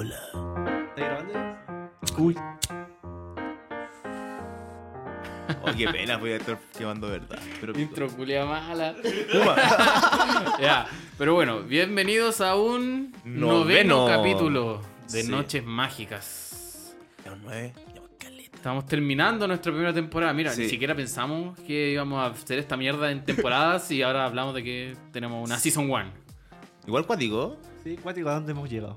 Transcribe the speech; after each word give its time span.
Hola. 0.00 0.16
¿Estás 0.88 0.96
grabando? 0.96 1.58
Uy. 2.16 2.34
Oh, 5.62 5.72
qué 5.76 5.88
pena, 5.88 6.16
voy 6.16 6.30
a 6.30 6.36
estar 6.36 6.58
quemando 6.78 7.08
verdad. 7.10 7.38
Pero 7.60 7.78
Intro 7.78 8.08
culia 8.08 8.46
mala. 8.46 8.94
Puma. 9.30 9.56
ya, 10.58 10.86
pero 11.18 11.34
bueno, 11.34 11.60
bienvenidos 11.64 12.40
a 12.40 12.56
un 12.56 13.12
Noveno. 13.26 13.58
noveno, 13.58 14.06
capítulo 14.06 14.80
de 15.12 15.22
Sí. 15.22 15.30
Noches 15.30 15.62
Mágicas. 15.66 16.94
Ya 17.22 17.32
un 17.32 17.42
nueve, 17.42 17.74
ya 17.94 18.00
un 18.00 18.08
caleta. 18.18 18.56
Estamos 18.56 18.86
terminando 18.86 19.46
nuestra 19.46 19.70
primera 19.70 19.92
temporada. 19.92 20.32
Mira, 20.32 20.50
Sí. 20.52 20.62
ni 20.62 20.68
siquiera 20.70 20.94
pensamos 20.94 21.58
que 21.60 21.90
íbamos 21.90 22.20
a 22.20 22.28
hacer 22.32 22.58
esta 22.58 22.78
mierda 22.78 23.10
en 23.10 23.22
temporadas 23.22 23.90
y 23.90 24.00
ahora 24.00 24.24
hablamos 24.24 24.54
de 24.54 24.64
que 24.64 24.96
tenemos 25.12 25.46
una 25.46 25.58
Season 25.58 25.90
1. 25.90 26.04
Igual 26.86 27.04
cuático, 27.04 27.58
Sí, 27.84 27.98
cuático, 27.98 28.30
¿a 28.30 28.34
dónde 28.36 28.52
hemos 28.52 28.70
llegado? 28.70 28.96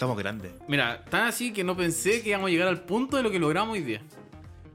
Estamos 0.00 0.16
grandes. 0.16 0.50
Mira, 0.66 1.04
tan 1.10 1.26
así 1.26 1.52
que 1.52 1.62
no 1.62 1.76
pensé 1.76 2.22
que 2.22 2.30
íbamos 2.30 2.48
a 2.48 2.50
llegar 2.50 2.68
al 2.68 2.80
punto 2.80 3.18
de 3.18 3.22
lo 3.22 3.30
que 3.30 3.38
logramos 3.38 3.74
hoy 3.74 3.82
día. 3.82 4.00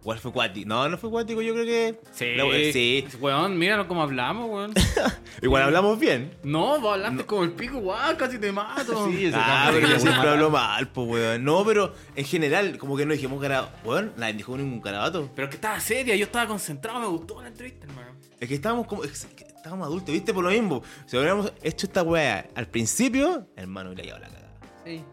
Igual 0.01 0.19
fue 0.19 0.31
cuático. 0.31 0.69
No, 0.69 0.87
no 0.87 0.99
fue 0.99 1.09
cuático, 1.09 1.41
yo 1.41 1.53
creo 1.55 1.65
que. 1.65 1.99
Sí, 2.11 2.71
sí. 2.71 3.17
Weón, 3.19 3.57
mira 3.57 3.87
cómo 3.87 4.03
hablamos, 4.03 4.47
weón. 4.47 4.73
Igual 5.41 5.63
hablamos 5.63 5.99
bien. 5.99 6.37
No, 6.43 6.79
vos 6.79 6.93
hablaste 6.93 7.25
como 7.25 7.43
el 7.43 7.53
pico, 7.53 7.79
guau, 7.79 8.15
casi 8.15 8.37
te 8.37 8.51
mato. 8.51 9.09
Sí, 9.09 9.25
ese 9.25 9.35
Ah, 9.35 9.71
pero 9.73 9.87
yo 9.87 9.99
siempre 9.99 10.29
hablo 10.29 10.51
mal, 10.51 10.89
pues, 10.89 11.07
weón. 11.07 11.43
No, 11.43 11.65
pero 11.65 11.95
en 12.15 12.25
general, 12.25 12.77
como 12.77 12.95
que 12.95 13.07
no 13.07 13.13
dijimos 13.13 13.41
garabato. 13.41 13.75
Weón, 13.83 14.13
nadie 14.17 14.35
dijo 14.35 14.55
ningún 14.55 14.79
garabato. 14.79 15.31
Pero 15.33 15.47
es 15.47 15.49
que 15.49 15.55
estaba 15.55 15.79
seria, 15.79 16.15
yo 16.15 16.25
estaba 16.25 16.45
concentrado, 16.45 16.99
me 16.99 17.07
gustó 17.07 17.41
la 17.41 17.47
entrevista, 17.47 17.87
hermano. 17.87 18.11
Es 18.39 18.47
que 18.47 18.53
estábamos 18.53 18.85
como. 18.85 19.03
es 19.03 19.25
que 19.35 19.43
estábamos 19.45 19.87
adultos, 19.87 20.13
¿viste? 20.13 20.35
Por 20.35 20.43
lo 20.43 20.51
mismo. 20.51 20.83
Si 21.07 21.17
hubiéramos 21.17 21.51
hecho 21.63 21.87
esta 21.87 22.03
weá 22.03 22.47
al 22.53 22.67
principio, 22.67 23.47
hermano, 23.55 23.89
hubiera 23.89 24.03
llevado 24.03 24.23
la 24.25 24.29
cagada. 24.29 24.45
Sí. 24.85 25.03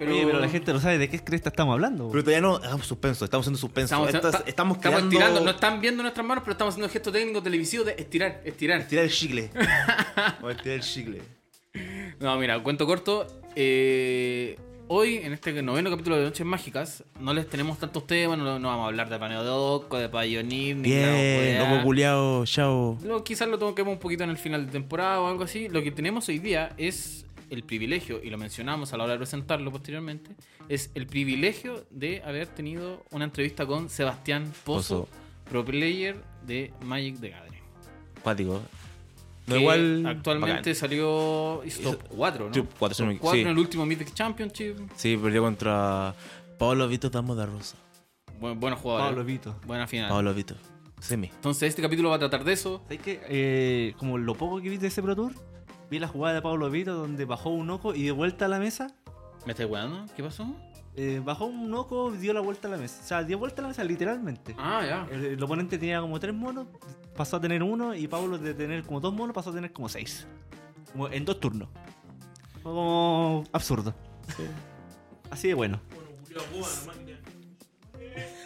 Oye, 0.00 0.24
pero 0.26 0.38
la 0.40 0.48
gente 0.48 0.72
no 0.72 0.80
sabe 0.80 0.98
de 0.98 1.08
qué 1.08 1.18
cresta 1.22 1.48
estamos 1.48 1.72
hablando. 1.74 2.08
Pero 2.10 2.22
todavía 2.24 2.40
no 2.40 2.56
hagamos 2.56 2.86
suspenso, 2.86 3.24
estamos 3.24 3.44
haciendo 3.44 3.58
suspenso. 3.58 3.94
Estamos, 3.94 4.08
Estas- 4.14 4.34
está- 4.34 4.48
estamos 4.48 4.76
estamos 4.76 4.98
creando- 5.00 5.16
estirando, 5.16 5.40
no 5.44 5.50
están 5.50 5.80
viendo 5.80 6.02
nuestras 6.02 6.26
manos, 6.26 6.42
pero 6.44 6.52
estamos 6.52 6.74
haciendo 6.74 6.86
el 6.86 6.92
gesto 6.92 7.10
técnico 7.12 7.42
televisivo 7.42 7.84
de 7.84 7.92
estirar, 7.98 8.40
estirar. 8.44 8.80
Estirar 8.80 9.04
el 9.04 9.10
chicle. 9.10 9.50
A 10.16 10.50
estirar 10.50 10.76
el 10.76 10.82
chicle. 10.82 11.22
No, 12.20 12.36
mira, 12.38 12.62
cuento 12.62 12.86
corto. 12.86 13.26
eh, 13.56 14.56
hoy, 14.90 15.16
en 15.16 15.32
este 15.32 15.62
noveno 15.62 15.90
capítulo 15.90 16.16
de 16.16 16.24
Noches 16.24 16.46
Mágicas, 16.46 17.04
no 17.20 17.34
les 17.34 17.48
tenemos 17.48 17.78
tantos 17.78 18.06
temas, 18.06 18.38
no, 18.38 18.58
no 18.58 18.68
vamos 18.68 18.84
a 18.84 18.86
hablar 18.88 19.08
de 19.10 19.18
Paneo 19.18 19.44
de 19.44 19.50
Oco, 19.50 19.98
de 19.98 20.08
Pioneer, 20.08 20.76
ni 20.76 20.82
Bien, 20.90 21.58
loco 21.58 21.82
culiao, 21.84 22.44
chao. 22.46 22.98
Lo- 23.04 23.22
quizás 23.24 23.48
lo 23.48 23.58
toquemos 23.58 23.92
un 23.92 23.98
poquito 23.98 24.24
en 24.24 24.30
el 24.30 24.38
final 24.38 24.64
de 24.66 24.72
temporada 24.72 25.20
o 25.20 25.28
algo 25.28 25.44
así. 25.44 25.68
Lo 25.68 25.82
que 25.82 25.90
tenemos 25.90 26.28
hoy 26.28 26.38
día 26.38 26.72
es 26.78 27.26
el 27.50 27.64
privilegio, 27.64 28.20
y 28.22 28.30
lo 28.30 28.38
mencionamos 28.38 28.92
a 28.92 28.96
la 28.96 29.04
hora 29.04 29.12
de 29.14 29.18
presentarlo 29.18 29.70
posteriormente, 29.70 30.34
es 30.68 30.90
el 30.94 31.06
privilegio 31.06 31.86
de 31.90 32.22
haber 32.22 32.46
tenido 32.46 33.04
una 33.10 33.24
entrevista 33.24 33.66
con 33.66 33.88
Sebastián 33.88 34.52
Pozo, 34.64 35.06
Pozo. 35.06 35.08
pro 35.48 35.64
player 35.64 36.16
de 36.46 36.72
Magic 36.84 37.20
the 37.20 37.30
Gathering. 37.30 37.62
Cuático. 38.22 38.62
No, 39.46 39.54
que 39.54 39.60
igual. 39.60 40.06
Actualmente 40.06 40.56
bacán. 40.56 40.74
salió 40.74 41.62
hizo 41.64 41.82
top 41.82 42.02
4, 42.08 42.46
¿no? 42.46 42.52
Top 42.52 42.66
cuatro 42.78 42.94
sí. 42.94 43.40
en 43.40 43.46
el 43.48 43.58
último 43.58 43.86
Mythic 43.86 44.12
Championship. 44.12 44.76
Sí, 44.94 45.16
perdió 45.16 45.42
contra 45.42 46.14
Pablo 46.58 46.86
Vito 46.86 47.08
Damo 47.08 47.34
da 47.34 47.46
Rosa. 47.46 47.76
Buen, 48.40 48.60
buenos 48.60 48.78
jugadores. 48.80 49.08
Pablo 49.08 49.24
Vito. 49.24 49.56
Buena 49.66 49.86
final. 49.86 50.10
Pablo 50.10 50.34
Vito. 50.34 50.54
Semi. 51.00 51.28
Entonces 51.28 51.68
este 51.68 51.80
capítulo 51.80 52.10
va 52.10 52.16
a 52.16 52.18
tratar 52.18 52.44
de 52.44 52.52
eso. 52.52 52.82
¿Sabes 52.84 53.00
qué? 53.00 53.20
Eh, 53.28 53.94
como 53.98 54.18
lo 54.18 54.34
poco 54.34 54.60
que 54.60 54.68
vi 54.68 54.76
de 54.76 54.88
ese 54.88 55.02
Pro 55.02 55.16
Tour, 55.16 55.32
vi 55.90 55.98
la 55.98 56.08
jugada 56.08 56.34
de 56.36 56.42
Pablo 56.42 56.70
Vito 56.70 56.94
donde 56.94 57.24
bajó 57.24 57.50
un 57.50 57.70
oco 57.70 57.94
y 57.94 58.04
de 58.04 58.12
vuelta 58.12 58.44
a 58.46 58.48
la 58.48 58.58
mesa. 58.58 58.88
¿Me 59.46 59.52
estás 59.52 59.66
weando? 59.66 60.04
¿Qué 60.16 60.22
pasó? 60.22 60.54
eh, 60.96 61.22
bajó 61.24 61.44
un 61.46 61.72
oco 61.74 62.12
y 62.12 62.18
dio 62.18 62.32
la 62.32 62.40
vuelta 62.40 62.66
a 62.66 62.72
la 62.72 62.76
mesa. 62.76 63.00
O 63.02 63.06
sea, 63.06 63.22
dio 63.22 63.38
vuelta 63.38 63.60
a 63.60 63.62
la 63.62 63.68
mesa 63.68 63.84
literalmente. 63.84 64.56
Ah, 64.58 64.82
ya. 64.84 65.08
El, 65.14 65.24
el 65.26 65.42
oponente 65.42 65.78
tenía 65.78 66.00
como 66.00 66.18
tres 66.18 66.34
monos, 66.34 66.66
pasó 67.16 67.36
a 67.36 67.40
tener 67.40 67.62
uno 67.62 67.94
y 67.94 68.08
Pablo 68.08 68.36
de 68.36 68.52
tener 68.52 68.82
como 68.82 68.98
dos 68.98 69.14
monos 69.14 69.32
pasó 69.32 69.50
a 69.50 69.54
tener 69.54 69.72
como 69.72 69.88
seis. 69.88 70.26
Como 70.92 71.08
en 71.08 71.24
dos 71.24 71.38
turnos. 71.38 71.68
Fue 72.62 72.72
como 72.72 73.44
absurdo. 73.52 73.94
Así 75.30 75.48
de 75.48 75.54
bueno. 75.54 75.80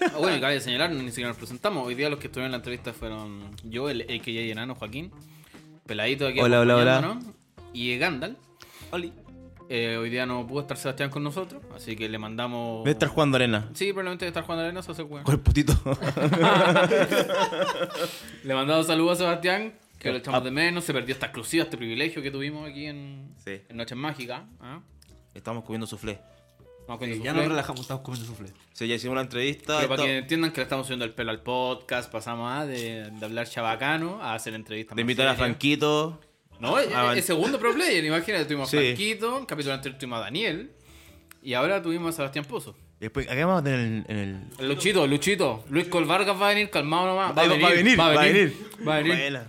Ah, 0.00 0.18
bueno, 0.18 0.36
y 0.36 0.40
cabe 0.40 0.60
señalar, 0.60 0.90
ni 0.90 1.08
siquiera 1.08 1.28
nos 1.28 1.36
presentamos. 1.38 1.86
Hoy 1.86 1.94
día 1.94 2.10
los 2.10 2.18
que 2.18 2.26
estuvieron 2.26 2.46
en 2.46 2.52
la 2.52 2.56
entrevista 2.58 2.92
fueron 2.92 3.50
yo, 3.64 3.88
el 3.88 4.02
AKJ 4.02 4.50
enano 4.50 4.74
Joaquín, 4.74 5.10
Peladito 5.86 6.26
aquí 6.26 6.40
Hola, 6.40 6.60
hola, 6.60 6.76
hola. 6.76 7.18
y 7.72 7.96
Gandalf. 7.98 8.38
Oli. 8.90 9.12
Eh, 9.68 9.96
hoy 9.96 10.10
día 10.10 10.26
no 10.26 10.46
pudo 10.46 10.60
estar 10.60 10.76
Sebastián 10.76 11.08
con 11.08 11.22
nosotros, 11.24 11.62
así 11.74 11.96
que 11.96 12.06
le 12.08 12.18
mandamos... 12.18 12.84
Debe 12.84 12.90
estar 12.92 13.08
jugando 13.08 13.36
arena. 13.36 13.70
Sí, 13.72 13.86
probablemente 13.86 14.26
debe 14.26 14.28
estar 14.30 14.42
jugando 14.44 14.64
arena, 14.64 14.82
se 14.82 14.92
puede. 15.06 15.24
Con 15.24 15.34
el 15.34 15.40
putito. 15.40 15.72
Le 18.44 18.54
mandamos 18.54 18.86
saludos 18.86 19.12
a 19.12 19.24
Sebastián, 19.24 19.72
que 19.98 20.10
lo 20.10 20.16
Ah. 20.16 20.18
echamos 20.18 20.44
de 20.44 20.50
menos. 20.50 20.84
Se 20.84 20.92
perdió 20.92 21.14
esta 21.14 21.26
exclusiva, 21.26 21.64
este 21.64 21.78
privilegio 21.78 22.20
que 22.20 22.30
tuvimos 22.30 22.68
aquí 22.68 22.84
en, 22.86 23.34
Sí. 23.42 23.62
en 23.66 23.76
Noches 23.78 23.96
Mágicas. 23.96 24.42
¿ah? 24.60 24.80
Estamos 25.32 25.64
comiendo 25.64 25.86
soufflé. 25.86 26.18
Eh, 26.88 27.12
el 27.12 27.22
ya 27.22 27.32
nos 27.32 27.46
relajamos, 27.48 27.80
estamos 27.82 28.02
comiendo 28.02 28.26
soufflé. 28.28 28.50
Sí, 28.72 28.86
ya 28.88 28.94
hicimos 28.96 29.14
la 29.16 29.22
entrevista. 29.22 29.76
Pero 29.78 29.88
para 29.88 30.02
que 30.04 30.18
entiendan 30.18 30.50
que 30.52 30.58
le 30.58 30.62
estamos 30.64 30.86
subiendo 30.86 31.04
el 31.04 31.12
pelo 31.12 31.30
al 31.30 31.40
podcast, 31.42 32.10
pasamos 32.12 32.52
a 32.52 32.66
de, 32.66 33.10
de 33.10 33.24
hablar 33.24 33.48
chabacano 33.48 34.22
a 34.22 34.34
hacer 34.34 34.54
entrevistas. 34.54 34.94
De 34.96 35.00
invitar 35.02 35.26
a. 35.28 35.34
Franquito. 35.34 36.20
No, 36.60 36.78
el, 36.78 36.88
Ah, 36.94 37.12
el 37.16 37.22
segundo 37.22 37.58
pro 37.58 37.72
player, 37.74 38.04
imagínate, 38.04 38.44
tuvimos 38.44 38.68
a 38.68 38.70
Sí. 38.70 38.76
Franquito, 38.76 39.38
en 39.38 39.46
capítulo 39.46 39.74
anterior 39.74 39.98
tuvimos 39.98 40.18
a 40.18 40.22
Daniel 40.22 40.70
y 41.42 41.54
ahora 41.54 41.82
tuvimos 41.82 42.14
a 42.14 42.16
Sebastián 42.18 42.44
Pozo. 42.44 42.76
Después, 43.00 43.28
acá 43.28 43.44
vamos 43.46 43.62
a 43.62 43.64
tener 43.64 43.80
en 43.80 43.86
el. 43.94 44.04
en 44.08 44.18
el- 44.18 44.40
El 44.60 44.68
Luchito, 44.68 45.06
Luchito, 45.08 45.64
Luis 45.70 45.88
Colvargas 45.88 46.40
va 46.40 46.46
a 46.46 46.54
venir, 46.54 46.70
calmado 46.70 47.06
nomás. 47.06 47.36
Va 47.36 47.42
a 47.42 47.48
venir, 47.48 47.64
va 47.64 47.68
a 47.68 47.72
venir, 47.74 47.98
va 47.98 48.96
a 48.96 49.00
venir. 49.02 49.16
Buena. 49.18 49.18
Ya, 49.40 49.46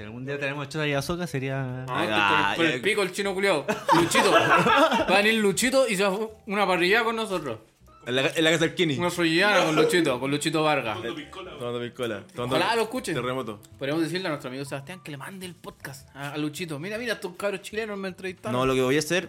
si 0.00 0.06
algún 0.06 0.24
día 0.24 0.38
tenemos 0.38 0.68
chota 0.68 0.88
y 0.88 0.94
azoka 0.94 1.26
sería. 1.26 1.84
Ah, 1.88 2.02
este 2.04 2.14
Ah, 2.14 2.52
con, 2.56 2.66
el- 2.66 2.76
ya. 2.76 2.82
pico 2.82 3.02
el 3.02 3.12
chino 3.12 3.34
culiao. 3.34 3.66
Luchito. 3.94 4.30
Va 4.32 5.04
a 5.06 5.16
venir 5.22 5.34
Luchito 5.34 5.86
y 5.88 5.96
se 5.96 6.02
va 6.04 6.08
a 6.08 6.12
fu- 6.16 6.30
una 6.46 6.66
parrilla 6.66 7.04
con 7.04 7.16
nosotros. 7.16 7.58
En 8.06 8.16
la, 8.16 8.22
en 8.28 8.44
la 8.44 8.50
casa 8.50 8.64
del 8.64 8.74
Kenny. 8.74 8.96
Una 8.98 9.10
sollillana 9.10 9.62
con 9.66 9.76
Luchito, 9.76 10.18
con 10.18 10.30
Luchito 10.30 10.62
Vargas. 10.62 10.96
Tomando 10.96 11.80
piscola. 11.80 12.24
Tomando 12.34 12.56
Ojalá 12.56 12.74
lo 12.76 12.82
escuchen. 12.82 13.14
Terremoto. 13.14 13.60
Podríamos 13.78 14.02
decirle 14.04 14.26
a 14.26 14.30
nuestro 14.30 14.48
amigo 14.48 14.64
Sebastián 14.64 15.00
que 15.04 15.10
le 15.10 15.18
mande 15.18 15.44
el 15.44 15.54
podcast 15.54 16.08
a, 16.16 16.32
a 16.32 16.38
Luchito. 16.38 16.78
Mira, 16.78 16.96
mira, 16.96 17.12
estos 17.12 17.36
cabros 17.36 17.60
chilenos 17.60 17.98
me 17.98 18.08
entrevistaron. 18.08 18.58
No, 18.58 18.64
lo 18.64 18.74
que 18.74 18.80
voy 18.80 18.96
a 18.96 19.00
hacer 19.00 19.28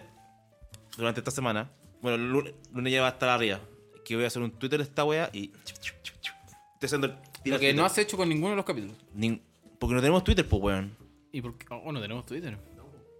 durante 0.96 1.20
esta 1.20 1.30
semana. 1.30 1.70
Bueno, 2.00 2.16
el 2.16 2.30
lunes, 2.30 2.54
lunes 2.72 2.92
ya 2.94 3.02
va 3.02 3.08
a 3.08 3.10
estar 3.10 3.28
arriba. 3.28 3.60
Que 4.06 4.14
voy 4.16 4.24
a 4.24 4.28
hacer 4.28 4.40
un 4.40 4.50
Twitter 4.52 4.78
de 4.78 4.84
esta 4.84 5.04
wea 5.04 5.28
y. 5.34 5.52
Estoy 5.64 6.86
haciendo 6.86 7.06
el. 7.08 7.14
Lo 7.44 7.58
que 7.58 7.74
no 7.74 7.84
has 7.84 7.98
hecho 7.98 8.16
con 8.16 8.28
ninguno 8.28 8.50
de 8.50 8.56
los 8.56 8.64
capítulos. 8.64 8.96
Nin- 9.14 9.42
Porque 9.82 9.96
no 9.96 10.00
tenemos 10.00 10.22
Twitter, 10.22 10.48
pues, 10.48 10.62
weón. 10.62 10.96
¿Y 11.32 11.42
por 11.42 11.58
qué? 11.58 11.66
Oh, 11.70 11.90
no 11.90 12.00
tenemos 12.00 12.24
Twitter. 12.24 12.56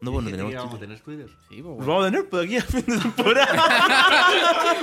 No, 0.00 0.12
pues 0.12 0.25
no 0.25 0.31
tenemos 0.31 0.50
que 0.50 0.55
íbamos 0.55 0.75
a 0.75 0.78
Twitter. 0.78 0.97
tener 1.00 1.00
Twitter. 1.03 1.37
Sí, 1.49 1.61
pues, 1.61 1.87
Lo 1.87 1.87
vamos 1.93 2.05
a 2.06 2.11
tener, 2.12 2.28
pues 2.28 2.45
aquí 2.45 2.56
a 2.56 2.62
fin 2.62 2.84
de 2.87 2.99
temporada. 2.99 3.65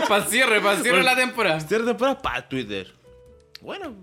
para 0.10 0.26
cierre, 0.26 0.60
para 0.60 0.82
cierre 0.82 1.04
la 1.04 1.16
temporada. 1.16 1.60
Cierre 1.62 1.84
de 1.86 1.90
temporada 1.92 2.22
para 2.22 2.50
Twitter. 2.50 2.94
Bueno. 3.62 3.96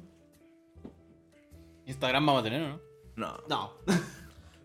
Instagram 1.87 2.25
vamos 2.27 2.41
a 2.41 2.45
tener, 2.45 2.63
¿o 2.63 2.69
¿no? 2.69 2.81
No. 3.17 3.37
No. 3.49 3.73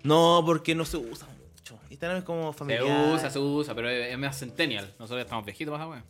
No, 0.04 0.42
porque 0.46 0.74
no 0.74 0.84
se 0.84 0.98
usa 0.98 1.28
mucho. 1.28 1.78
Instagram 1.92 2.18
es 2.20 2.24
como 2.24 2.54
Se 2.54 2.58
familiar. 2.60 3.14
usa, 3.14 3.30
se 3.30 3.38
usa, 3.38 3.76
pero 3.76 3.88
es 3.88 4.12
es 4.12 4.18
más 4.18 4.40
centennial. 4.40 4.86
Nosotros 4.98 5.20
ya 5.20 5.24
estamos 5.24 5.46
viejitos, 5.46 5.78
más 5.78 5.88
weón. 5.88 6.04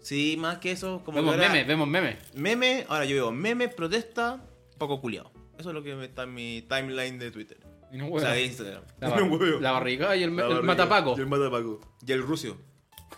Sí, 0.00 0.36
más 0.38 0.58
que 0.58 0.70
eso. 0.70 1.02
Como 1.04 1.16
Vemos 1.16 1.34
que 1.34 1.40
ahora- 1.40 1.52
memes, 1.52 1.66
vemos 1.66 1.88
memes. 1.88 2.16
Meme, 2.34 2.86
ahora 2.88 3.04
yo 3.04 3.16
veo 3.16 3.32
meme, 3.32 3.68
protesta, 3.68 4.40
poco 4.78 5.00
culiado. 5.00 5.32
Eso 5.58 5.70
es 5.70 5.74
lo 5.74 5.82
que 5.82 6.04
está 6.04 6.24
en 6.24 6.34
mi 6.34 6.62
timeline 6.62 7.18
de 7.18 7.30
Twitter. 7.30 7.58
Y 7.92 7.98
no 7.98 8.10
O 8.10 8.18
sea, 8.20 8.32
de 8.32 8.44
Instagram. 8.44 8.82
La, 9.00 9.08
No 9.10 9.14
bar- 9.14 9.22
huevo. 9.40 9.60
la 9.60 9.72
barriga 9.72 10.16
y 10.16 10.22
el, 10.22 10.34
La 10.36 10.42
el 10.42 10.48
barriga. 10.48 10.66
matapaco. 10.66 11.14
Y 11.16 11.20
el 11.20 11.26
matapaco. 11.26 11.80
Y 12.06 12.12
el 12.12 12.22
rucio. 12.22 12.56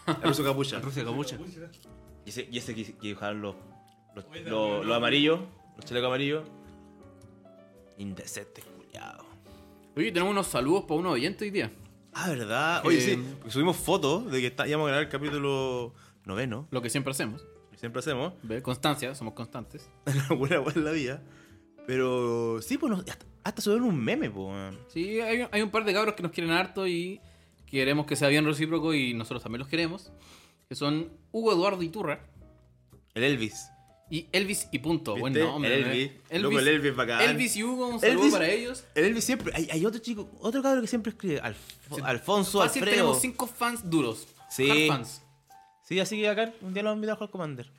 El 0.06 0.22
rucio 0.22 0.44
capucha. 0.44 0.78
Rusia, 0.80 1.04
capucha. 1.04 1.38
Y 2.24 2.28
ese, 2.30 2.48
y 2.50 2.58
ese 2.58 2.74
que, 2.74 2.84
que 2.84 3.08
dibujaron 3.08 3.40
los, 3.40 3.54
los, 4.14 4.24
los, 4.46 4.86
los 4.86 4.96
amarillos, 4.96 5.40
los 5.76 5.84
chalecos 5.84 6.06
amarillos. 6.08 6.44
Indecentes, 7.96 8.64
culiado. 8.64 9.24
Oye, 9.96 10.12
tenemos 10.12 10.30
unos 10.30 10.46
saludos 10.46 10.84
para 10.84 11.00
unos 11.00 11.12
oyentes 11.14 11.42
hoy 11.42 11.50
día. 11.50 11.72
Ah, 12.14 12.28
¿verdad? 12.30 12.82
Oye, 12.84 12.98
Eh, 12.98 13.14
sí. 13.16 13.24
porque 13.38 13.50
subimos 13.50 13.76
fotos 13.76 14.30
de 14.30 14.40
que 14.40 14.46
está, 14.48 14.68
íbamos 14.68 14.86
a 14.86 14.88
grabar 14.88 15.04
el 15.06 15.10
capítulo 15.10 15.94
noveno. 16.24 16.68
Lo 16.70 16.80
que 16.82 16.90
siempre 16.90 17.10
hacemos. 17.10 17.44
que 17.72 17.78
Siempre 17.78 17.98
hacemos. 18.00 18.34
¿Ve? 18.42 18.62
Constancia, 18.62 19.14
somos 19.14 19.34
constantes. 19.34 19.88
Una 20.06 20.28
buena 20.38 20.58
buena 20.60 20.78
en 20.78 20.84
la 20.84 20.92
vida. 20.92 21.22
Pero 21.88 22.60
sí, 22.60 22.76
pues 22.76 22.92
hasta, 22.92 23.24
hasta 23.44 23.62
subieron 23.62 23.88
un 23.88 23.96
meme, 23.98 24.28
pues. 24.30 24.74
Sí, 24.92 25.20
hay, 25.22 25.46
hay 25.50 25.62
un 25.62 25.70
par 25.70 25.86
de 25.86 25.94
cabros 25.94 26.14
que 26.14 26.22
nos 26.22 26.32
quieren 26.32 26.52
harto 26.52 26.86
y 26.86 27.18
queremos 27.66 28.04
que 28.04 28.14
sea 28.14 28.28
bien 28.28 28.44
recíproco 28.44 28.92
y 28.92 29.14
nosotros 29.14 29.42
también 29.42 29.60
los 29.60 29.68
queremos. 29.68 30.12
Que 30.68 30.74
son 30.74 31.10
Hugo 31.32 31.50
Eduardo 31.54 31.82
Iturra 31.82 32.20
El 33.14 33.24
Elvis. 33.24 33.70
y 34.10 34.26
Elvis 34.32 34.68
y 34.70 34.80
punto. 34.80 35.16
Buen 35.16 35.32
¿Viste? 35.32 35.48
nombre. 35.48 35.74
El 35.74 35.80
¿no? 35.82 35.88
Elvis. 35.92 36.12
Loco, 36.42 36.58
el 36.58 36.68
Elvis 36.68 36.94
bacán. 36.94 37.22
Elvis 37.22 37.56
y 37.56 37.64
Hugo, 37.64 37.88
un 37.88 38.00
saludo 38.00 38.24
Elvis- 38.26 38.32
para 38.32 38.48
ellos. 38.50 38.84
El 38.94 39.04
Elvis 39.06 39.24
siempre. 39.24 39.52
Hay, 39.56 39.66
hay 39.72 39.86
otro 39.86 39.98
chico, 40.00 40.28
otro 40.40 40.62
cabrón 40.62 40.82
que 40.82 40.88
siempre 40.88 41.10
escribe. 41.12 41.40
Alf- 41.40 41.56
Sí. 41.94 42.02
Alfonso, 42.04 42.58
Fácil 42.58 42.82
Alfredo. 42.82 42.96
tenemos 43.02 43.20
cinco 43.22 43.46
fans 43.46 43.88
duros. 43.88 44.28
Sí. 44.50 44.68
Hard 44.70 44.88
fans. 44.88 45.22
Sí, 45.84 45.98
así 46.00 46.18
que 46.20 46.28
acá 46.28 46.52
un 46.60 46.74
día 46.74 46.82
lo 46.82 46.90
vamos 46.90 46.96
a 46.96 46.98
invitar 46.98 47.14
a 47.14 47.16
jugar 47.16 47.30
Commander. 47.30 47.70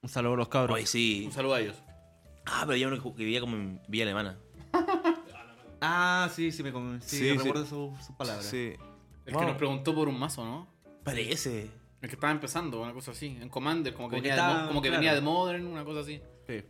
Un 0.00 0.08
saludo 0.08 0.32
a 0.32 0.36
los 0.38 0.48
cabros. 0.48 0.74
Hoy 0.74 0.86
sí. 0.86 1.24
Un 1.26 1.32
saludo 1.32 1.52
a 1.52 1.60
ellos. 1.60 1.76
Ah, 2.50 2.64
pero 2.66 2.76
yo 2.76 2.88
uno 2.88 3.02
que 3.02 3.10
vivía 3.24 3.40
como 3.40 3.56
en 3.56 3.80
Villa 3.88 4.04
Alemana. 4.04 4.38
Ah, 5.80 6.28
sí, 6.34 6.50
sí, 6.50 6.64
me 6.64 6.72
con... 6.72 7.00
sí, 7.02 7.18
Sí, 7.18 7.30
sí. 7.30 7.36
recuerdo 7.38 7.64
su- 7.64 7.94
sus 8.04 8.16
palabras. 8.16 8.44
Sí. 8.46 8.72
El 9.26 9.32
Wow. 9.34 9.40
que 9.42 9.46
nos 9.46 9.56
preguntó 9.56 9.94
por 9.94 10.08
un 10.08 10.18
mazo, 10.18 10.44
¿no? 10.44 10.66
Parece. 11.04 11.70
El 12.02 12.08
que 12.08 12.16
estaba 12.16 12.32
empezando, 12.32 12.82
una 12.82 12.92
cosa 12.92 13.12
así. 13.12 13.38
En 13.40 13.48
Commander, 13.48 13.94
como 13.94 14.08
que, 14.08 14.16
Como 14.16 14.22
que 14.22 14.28
venía, 14.28 14.34
de, 14.34 14.40
estaba- 14.48 14.62
mo- 14.62 14.68
como 14.68 14.82
que 14.82 14.88
claro. 14.88 15.00
venía 15.00 15.14
de 15.14 15.20
Modern, 15.20 15.66
una 15.68 15.84
cosa 15.84 16.00
así. 16.00 16.20
Sí. 16.48 16.64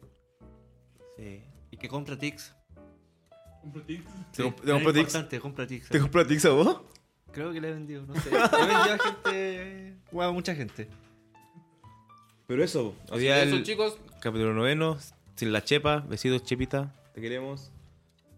Sí. 1.16 1.42
Y 1.70 1.76
que 1.78 1.88
compra 1.88 2.18
Tix. 2.18 2.54
¿Te, 3.86 3.96
Sí, 3.96 4.42
comp- 4.42 4.54
te 4.60 4.72
compró 4.72 4.92
Tix? 4.92 4.98
importante, 4.98 5.40
compra 5.40 5.66
Tix. 5.66 5.88
¿Te 5.88 6.00
compró 6.00 6.26
Tix 6.26 6.44
a 6.44 6.50
vos? 6.50 6.80
Creo 7.32 7.50
que 7.52 7.60
le 7.62 7.68
he 7.68 7.72
vendido, 7.72 8.04
no 8.06 8.14
sé. 8.14 8.30
Le 8.30 8.36
he 8.36 8.66
vendido 8.66 8.94
a 8.94 8.98
gente. 8.98 9.96
Bueno, 10.12 10.30
a 10.30 10.32
mucha 10.34 10.54
gente. 10.54 10.90
Pero 12.46 12.62
eso, 12.62 12.94
hoy 13.10 13.20
día 13.20 13.42
eso, 13.42 13.56
el 13.56 13.62
chicos, 13.62 13.98
capítulo 14.20 14.52
noveno, 14.54 14.98
sin 15.38 15.52
la 15.52 15.62
chepa, 15.62 15.98
besitos 16.00 16.42
Chepita, 16.42 16.92
te 17.14 17.20
queremos. 17.20 17.70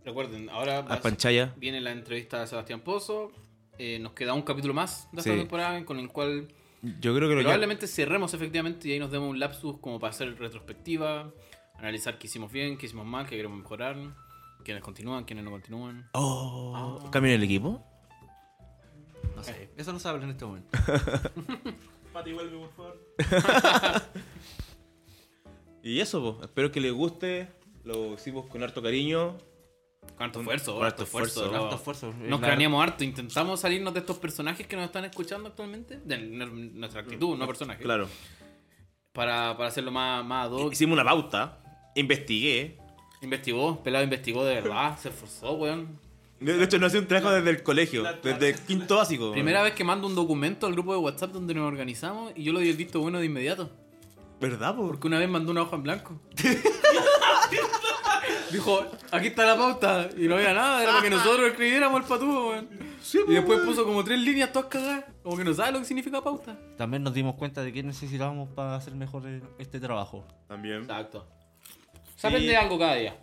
recuerden, 0.05 0.51
ahora 0.51 0.81
A 0.81 1.01
Panchaya. 1.01 1.55
viene 1.57 1.81
la 1.81 1.93
entrevista 1.93 2.41
de 2.41 2.47
Sebastián 2.47 2.81
Pozo. 2.83 3.33
Eh, 3.79 3.99
nos 3.99 4.13
queda 4.13 4.35
un 4.35 4.43
capítulo 4.43 4.75
más 4.75 5.09
de 5.13 5.21
esta 5.21 5.33
Sí. 5.33 5.39
temporada 5.39 5.83
con 5.87 5.99
el 5.99 6.09
cual 6.09 6.49
Yo 6.83 7.15
creo 7.15 7.29
que 7.29 7.35
lo 7.37 7.41
probablemente 7.41 7.87
cerremos 7.87 8.35
efectivamente 8.35 8.87
y 8.89 8.93
ahí 8.93 8.99
nos 8.99 9.11
demos 9.11 9.31
un 9.31 9.39
lapsus 9.41 9.79
como 9.79 9.99
para 9.99 10.11
hacer 10.11 10.39
retrospectiva, 10.39 11.33
analizar 11.79 12.19
qué 12.19 12.27
hicimos 12.27 12.53
bien, 12.53 12.77
qué 12.77 12.85
hicimos 12.87 13.07
mal, 13.07 13.27
qué 13.27 13.37
queremos 13.37 13.59
mejorar, 13.59 13.97
quiénes 14.65 14.83
continúan, 14.83 15.25
quiénes 15.25 15.43
no 15.45 15.51
continúan. 15.51 16.09
Oh. 16.13 17.09
¿cambio 17.11 17.33
en 17.33 17.39
el 17.39 17.45
equipo? 17.45 17.83
No 19.35 19.43
sé. 19.43 19.71
Eso 19.79 19.93
no 19.95 19.99
se 19.99 20.09
habla 20.09 20.25
en 20.25 20.31
este 20.31 20.45
momento. 20.45 20.69
Pati, 22.13 22.33
vuelve, 22.33 22.59
por 22.59 22.71
favor. 22.73 23.01
y 25.83 26.01
eso, 26.01 26.21
po. 26.21 26.45
espero 26.45 26.71
que 26.73 26.81
les 26.81 26.93
guste. 26.93 27.49
Lo 27.85 28.15
hicimos 28.15 28.47
con 28.47 28.63
harto 28.63 28.83
cariño. 28.83 29.37
Con 30.17 30.27
harto 30.27 30.41
esfuerzo, 30.41 30.75
con 30.77 30.85
harto 30.87 31.03
esfuerzo. 31.05 31.55
Harto 31.55 31.77
esfuerzo. 31.77 32.15
Nos 32.19 32.41
craneamos 32.41 32.83
harto, 32.83 33.05
intentamos 33.05 33.61
salirnos 33.61 33.95
de 33.95 34.01
estos 34.01 34.19
personajes 34.19 34.67
que 34.67 34.77
nos 34.77 34.85
están 34.87 35.05
escuchando 35.05 35.49
actualmente, 35.49 35.99
de 36.05 36.19
nuestra 36.19 37.01
actitud, 37.03 37.37
no 37.37 37.47
personajes, 37.47 37.83
Claro. 37.83 38.09
para, 39.13 39.57
para 39.57 39.69
hacerlo 39.69 39.91
más, 39.91 40.25
más 40.25 40.47
ad 40.47 40.53
hoc. 40.53 40.73
Hicimos 40.73 40.95
una 40.95 41.05
pauta. 41.05 41.59
Investigué. 41.95 42.79
Investigó, 43.23 43.83
Pelado 43.83 44.05
investigó 44.05 44.45
de 44.45 44.55
verdad, 44.57 44.99
se 44.99 45.11
esforzó, 45.11 45.53
weón. 45.53 45.99
De 46.41 46.57
de 46.57 46.65
hecho, 46.65 46.79
no 46.79 46.87
hacía 46.87 47.01
un 47.01 47.07
trabajo 47.07 47.35
desde 47.35 47.51
el 47.51 47.63
colegio. 47.63 48.03
Desde 48.23 48.49
el 48.51 48.59
quinto 48.61 48.97
básico. 48.97 49.33
Primera 49.33 49.63
vez 49.63 49.75
que 49.75 49.85
mando 49.85 50.07
un 50.07 50.15
documento 50.15 50.67
al 50.67 50.73
grupo 50.73 50.93
de 50.95 50.99
WhatsApp 50.99 51.33
donde 51.33 51.53
nos 51.53 51.67
organizamos 51.69 52.33
y 52.35 52.45
yo 52.45 52.53
lo 52.55 52.61
di 52.61 52.71
el 52.71 52.77
visto 52.79 52.99
bueno 53.01 53.19
de 53.19 53.27
inmediato. 53.27 53.71
¿Verdad, 54.41 54.75
po? 54.75 54.87
Porque 54.87 55.07
una 55.07 55.19
vez 55.19 55.29
mandó 55.29 55.53
una 55.53 55.63
hoja 55.63 55.77
en 55.77 55.83
blanco. 55.83 56.21
Dijo, 58.53 58.85
aquí 59.13 59.29
está 59.29 59.45
la 59.47 59.57
pauta. 59.57 60.09
Y 60.17 60.27
no 60.27 60.35
había 60.37 60.53
nada, 60.53 60.83
era 60.83 60.93
para 60.93 61.05
que 61.05 61.11
nosotros 61.11 61.49
escribiéramos 61.51 62.01
el 62.01 62.07
patudo, 62.07 62.49
weón. 62.51 62.69
y 63.29 63.33
después 63.33 63.61
puso 63.61 63.85
como 63.85 64.03
tres 64.03 64.19
líneas 64.21 64.53
todas 64.53 64.69
cagadas. 64.69 65.05
Como 65.23 65.37
que 65.37 65.45
no 65.45 65.55
sabe 65.55 65.73
lo 65.73 65.79
que 65.79 65.85
significa 65.85 66.21
pauta. 66.23 66.59
También 66.77 67.03
nos 67.03 67.15
dimos 67.15 67.35
cuenta 67.37 67.63
de 67.63 67.73
qué 67.73 67.83
necesitábamos 67.83 68.49
para 68.51 68.75
hacer 68.77 68.95
mejor 68.95 69.23
este 69.59 69.79
trabajo. 69.79 70.27
También. 70.49 70.83
Exacto. 70.83 71.27
Se 72.17 72.23
Sí. 72.23 72.27
aprende 72.27 72.57
algo 72.57 72.79
cada 72.79 72.95
día. 72.95 73.17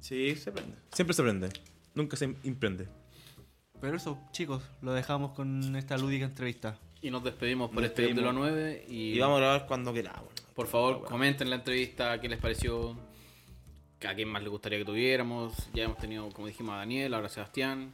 Sí, 0.00 0.34
se 0.36 0.50
aprende. 0.50 0.76
Siempre 0.92 1.14
se 1.14 1.22
aprende. 1.22 1.48
Nunca 1.94 2.16
se 2.16 2.34
imprende. 2.44 2.88
Pero 3.80 3.96
eso, 3.96 4.18
chicos, 4.32 4.62
lo 4.80 4.92
dejamos 4.92 5.32
con 5.32 5.76
esta 5.76 5.98
lúdica 5.98 6.24
entrevista. 6.24 6.78
Y 7.04 7.10
nos 7.10 7.22
despedimos 7.22 7.68
por 7.68 7.82
Nos 7.82 7.90
este 7.90 8.00
despedimos. 8.02 8.32
capítulo 8.32 8.50
9. 8.50 8.86
Y, 8.88 9.12
Y 9.12 9.18
vamos 9.18 9.36
a 9.36 9.40
grabar 9.40 9.66
cuando 9.66 9.92
queramos. 9.92 10.32
por 10.54 10.66
favor, 10.66 11.04
comenten 11.04 11.50
la 11.50 11.56
entrevista, 11.56 12.18
qué 12.18 12.30
les 12.30 12.38
pareció. 12.40 12.96
A 14.08 14.14
quién 14.14 14.28
más 14.28 14.42
les 14.42 14.50
gustaría 14.50 14.78
que 14.78 14.84
tuviéramos. 14.86 15.52
Ya 15.74 15.84
hemos 15.84 15.98
tenido, 15.98 16.28
como 16.30 16.46
dijimos, 16.46 16.74
a 16.74 16.78
Daniel, 16.78 17.12
ahora 17.12 17.26
a 17.26 17.30
Sebastián. 17.30 17.92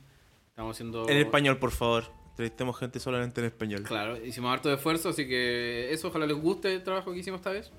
Estamos 0.48 0.76
haciendo. 0.76 1.08
En 1.08 1.16
español, 1.18 1.58
por 1.58 1.72
favor. 1.72 2.04
Entrevistemos 2.30 2.76
gente 2.78 3.00
solamente 3.00 3.40
en 3.40 3.46
español. 3.48 3.82
Claro, 3.82 4.16
hicimos 4.24 4.52
harto 4.52 4.68
de 4.68 4.76
esfuerzo, 4.76 5.08
así 5.08 5.26
que 5.26 5.92
eso, 5.92 6.08
ojalá 6.08 6.26
les 6.26 6.36
guste 6.36 6.72
el 6.72 6.82
trabajo 6.84 7.12
que 7.12 7.18
hicimos 7.18 7.40
esta 7.40 7.50
vez. 7.50 7.70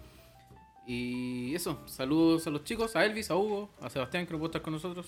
Y 0.85 1.55
eso, 1.55 1.79
saludos 1.85 2.45
a 2.47 2.49
los 2.49 2.63
chicos, 2.65 2.95
a 2.97 3.05
Elvis, 3.05 3.31
a 3.31 3.37
Hugo, 3.37 3.69
a 3.81 3.89
Sebastián 3.89 4.25
que 4.25 4.33
no 4.33 4.39
puede 4.39 4.49
estar 4.49 4.61
con 4.61 4.73
nosotros. 4.73 5.07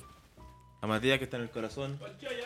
A 0.84 0.88
Matías 0.88 1.18
que 1.18 1.24
está 1.24 1.38
en 1.38 1.44
el 1.44 1.50
corazón. 1.50 1.98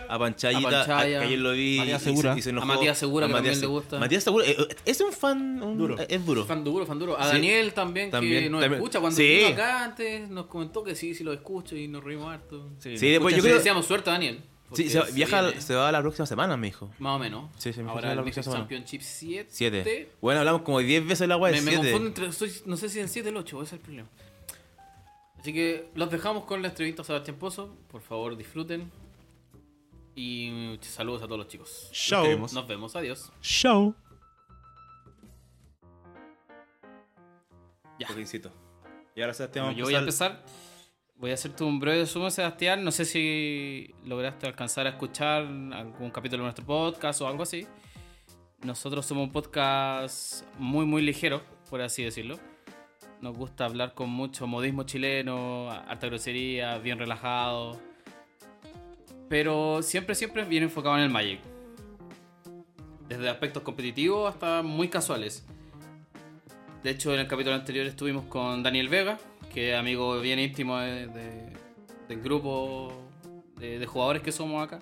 A 0.08 0.20
Panchayita, 0.20 0.68
A 0.68 0.86
Panchaya. 0.86 1.18
a- 1.18 1.22
que 1.22 1.26
ayer 1.26 1.40
lo 1.40 1.54
vi. 1.54 1.78
Matías 1.80 2.02
y 2.02 2.04
se- 2.06 2.10
Segura. 2.12 2.38
y 2.38 2.42
se 2.44 2.50
enojó. 2.52 2.64
A 2.72 2.76
Matías 2.76 2.98
Segura, 2.98 3.26
que 3.28 3.34
también 3.34 3.56
Se- 3.56 3.62
le 3.62 3.68
gusta. 3.68 3.98
Matías 4.00 4.24
Segura. 4.24 4.46
eh, 4.46 4.56
eh, 4.60 4.76
es 4.86 5.02
un 5.02 5.12
fan. 5.12 5.64
un- 5.64 5.76
Duro. 5.78 5.96
Es 5.98 6.24
duro. 6.26 6.46
Fan 6.46 6.64
duro, 6.64 6.86
fan 6.86 7.00
duro. 7.00 7.18
A 7.18 7.24
Sí. 7.26 7.32
Daniel 7.34 7.74
también, 7.74 8.08
que 8.08 8.12
También, 8.12 8.52
nos 8.52 8.62
también. 8.62 8.80
escucha. 8.82 9.00
Cuando 9.00 9.18
Sí. 9.18 9.24
vino 9.38 9.48
acá 9.50 9.84
antes 9.86 10.30
nos 10.30 10.46
comentó 10.46 10.84
que 10.84 10.96
sí, 10.96 11.16
sí 11.16 11.24
lo 11.24 11.34
escucho 11.34 11.76
y 11.76 11.88
nos 11.88 12.04
reímos 12.04 12.32
harto. 12.32 12.70
Sí, 12.78 12.92
después 12.92 13.34
yo 13.36 13.42
Le 13.42 13.48
creo. 13.50 13.56
deseamos 13.58 13.88
suerte 13.88 14.12
a 14.12 14.14
Daniel. 14.14 14.40
Sí, 14.74 14.90
se, 14.90 15.02
viaja, 15.14 15.42
viene, 15.44 15.62
se 15.62 15.74
va 15.74 15.92
la 15.92 16.02
próxima 16.02 16.26
semana, 16.26 16.58
me 16.58 16.68
dijo. 16.68 16.92
Más 17.00 17.16
o 17.16 17.20
menos. 17.20 17.50
Sí, 17.58 17.72
sí, 17.74 17.80
me 17.82 17.90
Ahora 17.90 18.02
fue 18.02 18.08
la 18.10 18.14
el 18.16 18.20
próxima 18.22 18.44
semana. 18.44 18.60
Championship 18.62 19.02
7. 19.02 19.48
Siete. 19.50 20.10
Bueno, 20.22 20.42
hablamos 20.42 20.62
como 20.64 20.80
10 20.80 21.08
veces 21.08 21.28
la 21.28 21.36
de 21.38 21.42
Me, 21.42 21.52
me 21.62 21.72
7. 21.72 21.78
confundo 21.78 22.08
entre. 22.10 22.32
soy- 22.34 22.52
no 22.66 22.76
sé 22.78 22.90
si 22.90 23.00
el 23.00 23.08
7 23.10 23.30
o 23.30 23.32
el 23.32 23.38
8, 23.38 23.58
ese 23.64 23.68
es 23.68 23.74
el 23.74 23.80
problema. 23.80 24.10
Así 25.40 25.54
que 25.54 25.90
los 25.96 26.10
dejamos 26.10 26.46
con 26.46 26.62
la 26.62 26.70
entrevista 26.70 27.02
a 27.02 27.06
Sebastián 27.06 27.38
Pozo. 27.38 27.76
Por 27.90 28.02
favor, 28.02 28.36
disfruten. 28.36 28.92
Y 30.16 30.80
saludos 30.82 31.22
a 31.22 31.26
todos 31.26 31.38
los 31.38 31.48
chicos. 31.48 31.90
Show. 31.94 32.24
queremos. 32.24 32.54
Nos 32.54 32.68
vemos, 32.68 32.96
adiós. 32.96 33.32
Show. 33.42 33.94
Ya. 38.00 38.08
Y 39.16 39.22
ahora 39.22 39.34
Sebastián 39.34 39.66
Bueno, 39.66 39.76
vamos 39.76 39.78
yo 39.78 39.86
voy 39.86 39.96
a 39.96 40.00
empezar. 40.00 40.44
Voy 41.16 41.32
a 41.32 41.34
hacerte 41.34 41.64
un 41.64 41.80
breve 41.80 42.02
resumen, 42.02 42.30
Sebastián. 42.30 42.84
No 42.84 42.92
sé 42.92 43.06
si 43.06 43.94
lograste 44.06 44.46
alcanzar 44.46 44.86
a 44.86 44.92
escuchar 44.92 45.44
algún 45.44 46.12
capítulo 46.12 46.44
de 46.44 46.46
nuestro 46.46 46.66
podcast 46.66 47.22
o 47.22 47.28
algo 47.28 47.44
así. 47.44 47.68
Nosotros 48.64 49.06
somos 49.06 49.24
un 49.24 49.32
podcast 49.32 50.44
muy, 50.60 50.86
muy 50.86 51.02
ligero, 51.02 51.44
por 51.70 51.82
así 51.82 52.04
decirlo. 52.04 52.40
Nos 53.22 53.36
gusta 53.36 53.66
hablar 53.66 53.94
con 53.94 54.10
mucho 54.10 54.46
modismo 54.46 54.84
chileno, 54.84 55.72
harta 55.72 56.08
grosería, 56.08 56.78
bien 56.78 57.00
relajado. 57.00 57.80
Pero 59.28 59.82
siempre, 59.82 60.14
siempre 60.16 60.44
bien 60.46 60.64
enfocado 60.64 60.98
en 60.98 61.04
el 61.04 61.10
Magic. 61.10 61.40
Desde 63.10 63.30
aspectos 63.30 63.64
competitivos 63.64 64.32
hasta 64.34 64.62
muy 64.62 64.88
casuales. 64.88 65.46
De 66.84 66.92
hecho, 66.92 67.14
en 67.14 67.22
el 67.22 67.28
capítulo 67.28 67.56
anterior 67.56 67.88
estuvimos 67.88 68.26
con 68.26 68.62
Daniel 68.64 68.88
Vega, 68.88 69.18
que 69.54 69.74
es 69.74 69.80
amigo 69.80 70.20
bien 70.22 70.40
íntimo 70.40 70.78
de- 70.78 71.08
de- 71.08 71.54
del 72.08 72.22
grupo 72.22 72.94
de, 73.58 73.80
de 73.80 73.86
jugadores 73.88 74.22
que 74.22 74.32
somos 74.32 74.64
acá. 74.64 74.80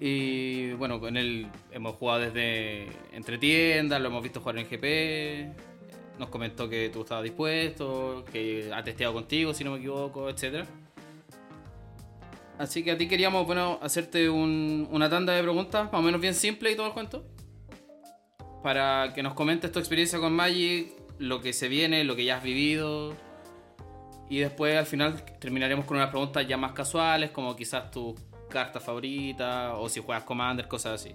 Y 0.00 0.72
bueno, 0.72 0.98
con 0.98 1.16
él 1.16 1.46
hemos 1.70 1.94
jugado 1.94 2.20
desde 2.20 2.88
entre 3.12 3.38
tiendas, 3.38 4.00
lo 4.00 4.08
hemos 4.08 4.22
visto 4.22 4.40
jugar 4.40 4.58
en 4.58 4.66
GP. 4.68 5.71
Nos 6.18 6.28
comentó 6.28 6.68
que 6.68 6.88
tú 6.90 7.02
estabas 7.02 7.24
dispuesto, 7.24 8.24
que 8.30 8.70
ha 8.72 8.82
testeado 8.84 9.12
contigo, 9.14 9.54
si 9.54 9.64
no 9.64 9.72
me 9.72 9.78
equivoco, 9.78 10.28
etcétera. 10.28 10.66
Así 12.58 12.84
que 12.84 12.92
a 12.92 12.98
ti 12.98 13.08
queríamos, 13.08 13.46
bueno, 13.46 13.78
hacerte 13.82 14.28
un- 14.30 14.86
una 14.90 15.08
tanda 15.08 15.32
de 15.32 15.42
preguntas, 15.42 15.84
más 15.90 15.98
o 16.00 16.02
menos 16.02 16.20
bien 16.20 16.34
simple 16.34 16.70
y 16.70 16.76
todo 16.76 16.86
el 16.86 16.92
cuento 16.92 17.24
para 18.62 19.12
que 19.14 19.22
nos 19.24 19.34
comentes 19.34 19.72
tu 19.72 19.80
experiencia 19.80 20.20
con 20.20 20.32
Magic, 20.32 20.92
lo 21.18 21.40
que 21.40 21.52
se 21.52 21.66
viene, 21.68 22.04
lo 22.04 22.14
que 22.14 22.24
ya 22.24 22.36
has 22.36 22.42
vivido. 22.44 23.14
Y 24.30 24.38
después 24.38 24.76
al 24.76 24.86
final 24.86 25.24
terminaremos 25.40 25.84
con 25.84 25.96
unas 25.96 26.10
preguntas 26.10 26.46
ya 26.46 26.56
más 26.56 26.72
casuales, 26.72 27.32
como 27.32 27.56
quizás 27.56 27.90
tu 27.90 28.14
carta 28.48 28.78
favorita, 28.78 29.74
o 29.74 29.88
si 29.88 30.00
juegas 30.00 30.22
Commander, 30.24 30.68
cosas 30.68 31.00
así. 31.00 31.14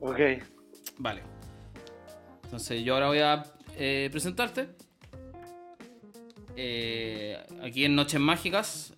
Ok. 0.00 0.18
Vale. 0.96 1.22
Entonces 2.44 2.82
yo 2.82 2.94
ahora 2.94 3.08
voy 3.08 3.18
a 3.18 3.44
eh, 3.78 4.08
presentarte. 4.10 4.68
Eh, 6.56 7.38
aquí 7.62 7.84
en 7.84 7.94
Noches 7.94 8.20
Mágicas 8.20 8.92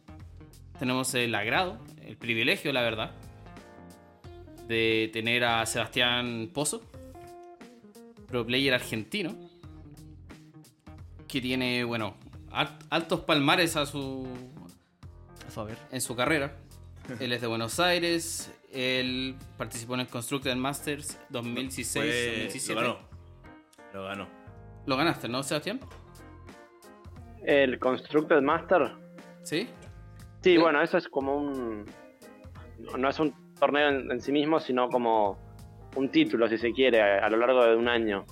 tenemos 0.79 1.13
el 1.15 1.35
agrado, 1.35 1.79
el 2.03 2.17
privilegio, 2.17 2.73
la 2.73 2.81
verdad, 2.83 3.13
de 4.67 5.11
tener 5.13 5.45
a 5.45 5.67
Sebastián 5.67 6.51
Pozo, 6.55 6.83
pro 8.29 8.47
player 8.47 8.73
argentino, 8.73 9.37
que 11.29 11.41
tiene, 11.41 11.85
bueno, 11.85 12.17
alt- 12.51 12.83
altos 12.89 13.21
palmares 13.21 13.77
a 13.77 13.85
su, 13.85 14.27
en 15.93 16.01
su 16.01 16.17
carrera. 16.17 16.57
Él 17.21 17.33
es 17.33 17.41
de 17.41 17.47
Buenos 17.47 17.79
Aires, 17.81 18.51
él 18.73 19.35
participó 19.59 19.95
en 19.95 20.01
el 20.01 20.07
Constructed 20.07 20.55
Masters 20.55 21.19
2016-2017. 21.33 22.69
Lo 22.69 22.75
ganó. 22.81 22.99
Lo 23.93 24.05
ganó. 24.05 24.29
Lo 24.91 24.97
ganaste, 24.97 25.29
¿no, 25.29 25.41
Sebastián? 25.45 25.79
El 27.45 27.79
Constructed 27.79 28.41
Master. 28.43 28.91
Sí. 29.45 29.69
Sí, 30.43 30.55
Sí. 30.55 30.59
bueno, 30.59 30.83
eso 30.83 30.99
es 30.99 31.07
como 31.09 31.37
un. 31.37 31.87
No 32.81 32.97
no 32.99 33.09
es 33.09 33.21
un 33.21 33.33
torneo 33.61 33.89
en, 33.89 34.11
en 34.11 34.21
sí 34.21 34.33
mismo, 34.33 34.59
sino 34.59 34.89
como 34.89 35.39
un 35.95 36.09
título, 36.09 36.49
si 36.49 36.59
se 36.59 36.73
quiere, 36.73 37.01
a, 37.01 37.25
a 37.25 37.31
lo 37.31 37.37
largo 37.37 37.65
de 37.65 37.77
un 37.77 37.87
año. 37.87 38.25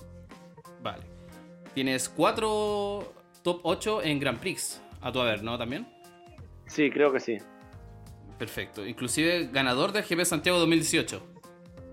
Vale. 0.83 1.03
Tienes 1.73 2.09
cuatro 2.09 3.13
top 3.41 3.61
8 3.63 4.03
en 4.03 4.19
Grand 4.19 4.37
Prix, 4.39 4.81
a 4.99 5.13
tu 5.13 5.21
haber, 5.21 5.41
¿no? 5.43 5.57
También. 5.57 5.87
Sí, 6.65 6.89
creo 6.91 7.13
que 7.13 7.21
sí. 7.21 7.37
Perfecto. 8.37 8.85
Inclusive 8.85 9.47
ganador 9.49 9.93
del 9.93 10.03
GP 10.03 10.25
Santiago 10.25 10.59
2018. 10.59 11.25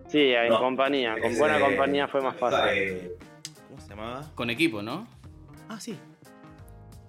Sí, 0.08 0.18
en 0.32 0.48
No, 0.48 0.58
compañía. 0.58 1.14
Con 1.22 1.38
buena 1.38 1.60
compañía 1.60 2.08
fue 2.08 2.20
más 2.20 2.36
fácil. 2.36 3.12
¿Cómo 3.76 3.80
se 3.82 3.88
llamaba? 3.94 4.32
Con 4.34 4.48
equipo, 4.48 4.80
¿no? 4.80 5.06
Ah, 5.68 5.78
sí. 5.78 5.96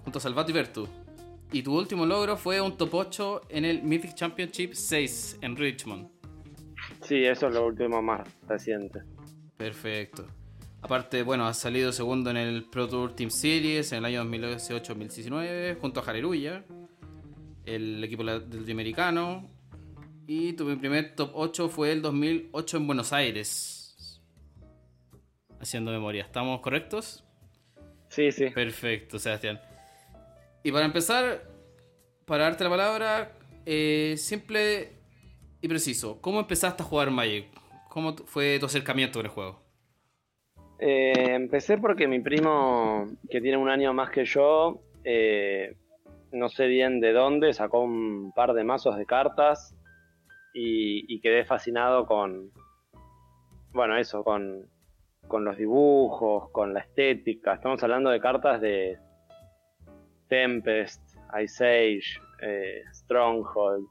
Junto 0.03 0.19
a 0.19 0.21
Salvato 0.21 0.51
y 0.51 0.53
Vertu. 0.53 0.87
Y 1.53 1.61
tu 1.61 1.77
último 1.77 2.05
logro 2.05 2.35
fue 2.35 2.59
un 2.59 2.75
top 2.77 2.93
8 2.93 3.41
en 3.49 3.63
el 3.63 3.83
Mythic 3.83 4.15
Championship 4.15 4.73
6 4.73 5.37
en 5.41 5.55
Richmond. 5.55 6.09
Sí, 7.03 7.23
eso 7.23 7.47
es 7.47 7.53
lo 7.53 7.65
último 7.67 8.01
más 8.01 8.27
reciente. 8.47 9.01
Perfecto. 9.55 10.25
Aparte, 10.81 11.23
bueno, 11.23 11.47
has 11.47 11.57
salido 11.57 11.91
segundo 11.93 12.29
en 12.31 12.37
el 12.37 12.65
Pro 12.65 12.87
Tour 12.89 13.13
Team 13.15 13.29
Series 13.29 13.91
en 13.93 13.99
el 13.99 14.05
año 14.05 14.25
2018-2019 14.25 15.79
junto 15.79 16.01
a 16.01 16.03
Hallelujah, 16.03 16.65
el 17.65 18.03
equipo 18.03 18.23
la- 18.23 18.39
del 18.39 18.69
americano. 18.69 19.49
Y 20.27 20.51
tu 20.53 20.65
primer 20.77 21.15
top 21.15 21.31
8 21.33 21.69
fue 21.69 21.93
el 21.93 22.01
2008 22.01 22.75
en 22.77 22.87
Buenos 22.87 23.13
Aires. 23.13 23.76
Haciendo 25.59 25.91
memoria, 25.91 26.23
¿estamos 26.23 26.61
correctos? 26.61 27.23
Sí, 28.09 28.31
sí. 28.31 28.49
Perfecto, 28.49 29.19
Sebastián. 29.19 29.59
Y 30.63 30.71
para 30.71 30.85
empezar, 30.85 31.43
para 32.25 32.43
darte 32.45 32.63
la 32.63 32.69
palabra, 32.69 33.31
eh, 33.65 34.15
simple 34.17 34.91
y 35.61 35.67
preciso, 35.67 36.21
¿cómo 36.21 36.39
empezaste 36.39 36.83
a 36.83 36.85
jugar 36.85 37.11
Magic? 37.11 37.47
¿Cómo 37.89 38.15
fue 38.15 38.59
tu 38.59 38.65
acercamiento 38.67 39.19
con 39.19 39.25
el 39.25 39.31
juego? 39.31 39.61
Eh, 40.79 41.33
empecé 41.33 41.77
porque 41.77 42.07
mi 42.07 42.19
primo, 42.19 43.07
que 43.29 43.41
tiene 43.41 43.57
un 43.57 43.69
año 43.69 43.93
más 43.93 44.11
que 44.11 44.25
yo, 44.25 44.81
eh, 45.03 45.75
no 46.31 46.49
sé 46.49 46.67
bien 46.67 46.99
de 46.99 47.13
dónde, 47.13 47.53
sacó 47.53 47.81
un 47.81 48.31
par 48.35 48.53
de 48.53 48.63
mazos 48.63 48.97
de 48.97 49.05
cartas 49.05 49.75
y, 50.53 51.11
y 51.13 51.19
quedé 51.19 51.45
fascinado 51.45 52.05
con, 52.05 52.51
bueno, 53.73 53.97
eso, 53.97 54.23
con, 54.23 54.69
con 55.27 55.45
los 55.45 55.57
dibujos, 55.57 56.49
con 56.51 56.73
la 56.73 56.81
estética. 56.81 57.53
Estamos 57.53 57.81
hablando 57.83 58.09
de 58.09 58.19
cartas 58.19 58.61
de 58.61 58.97
Tempest, 60.27 61.01
Ice 61.41 61.65
Age, 61.65 62.21
eh, 62.41 62.83
Stronghold. 62.91 63.87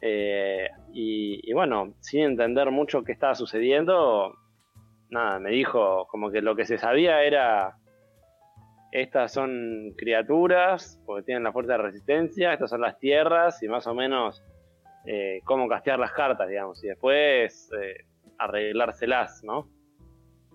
Eh, 0.00 0.68
y, 0.92 1.52
bueno, 1.52 1.94
sin 2.00 2.22
entender 2.22 2.70
mucho 2.70 3.04
qué 3.04 3.12
estaba 3.12 3.34
sucediendo, 3.34 4.34
nada, 5.10 5.38
me 5.38 5.50
dijo 5.50 6.06
como 6.08 6.30
que 6.30 6.42
lo 6.42 6.56
que 6.56 6.64
se 6.64 6.78
sabía 6.78 7.22
era 7.22 7.76
estas 8.90 9.32
son 9.32 9.94
criaturas 9.96 11.00
porque 11.06 11.22
tienen 11.22 11.44
la 11.44 11.52
fuerza 11.52 11.72
de 11.72 11.78
resistencia, 11.78 12.52
estas 12.52 12.70
son 12.70 12.82
las 12.82 12.98
tierras 12.98 13.62
y 13.62 13.68
más 13.68 13.86
o 13.86 13.94
menos 13.94 14.44
eh, 15.06 15.40
cómo 15.44 15.68
castear 15.68 15.98
las 15.98 16.12
cartas, 16.12 16.48
digamos, 16.48 16.82
y 16.84 16.88
después 16.88 17.70
eh, 17.80 18.04
arreglárselas, 18.38 19.42
¿no? 19.44 19.68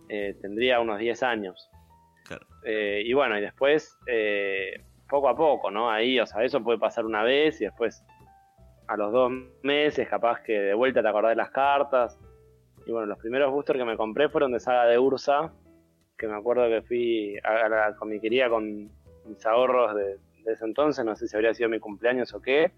Eh, 0.09 0.35
tendría 0.41 0.79
unos 0.79 0.99
10 0.99 1.23
años. 1.23 1.69
Claro. 2.25 2.45
Eh, 2.63 3.01
y 3.05 3.13
bueno, 3.13 3.37
y 3.37 3.41
después 3.41 3.97
eh, 4.07 4.83
poco 5.09 5.29
a 5.29 5.35
poco, 5.35 5.71
¿no? 5.71 5.89
Ahí, 5.89 6.19
o 6.19 6.25
sea, 6.25 6.43
eso 6.43 6.63
puede 6.63 6.77
pasar 6.77 7.05
una 7.05 7.23
vez 7.23 7.61
y 7.61 7.65
después 7.65 8.03
a 8.87 8.95
los 8.95 9.11
dos 9.11 9.31
meses 9.63 10.07
capaz 10.07 10.41
que 10.41 10.53
de 10.53 10.73
vuelta 10.73 11.01
te 11.01 11.07
acordás 11.07 11.31
de 11.31 11.35
las 11.35 11.51
cartas. 11.51 12.19
Y 12.85 12.91
bueno, 12.91 13.07
los 13.07 13.19
primeros 13.19 13.51
boosters 13.51 13.79
que 13.79 13.85
me 13.85 13.97
compré 13.97 14.29
fueron 14.29 14.51
de 14.53 14.59
saga 14.59 14.85
de 14.85 14.97
Ursa, 14.97 15.51
que 16.17 16.27
me 16.27 16.35
acuerdo 16.35 16.67
que 16.69 16.81
fui 16.81 17.37
a 17.43 17.67
la 17.67 17.95
comiquería 17.95 18.49
con 18.49 18.89
mis 19.25 19.45
ahorros 19.45 19.93
de, 19.95 20.17
de 20.47 20.53
ese 20.53 20.65
entonces, 20.65 21.03
no 21.03 21.15
sé 21.15 21.27
si 21.27 21.35
habría 21.35 21.53
sido 21.53 21.69
mi 21.69 21.79
cumpleaños 21.79 22.33
o 22.33 22.41
qué. 22.41 22.71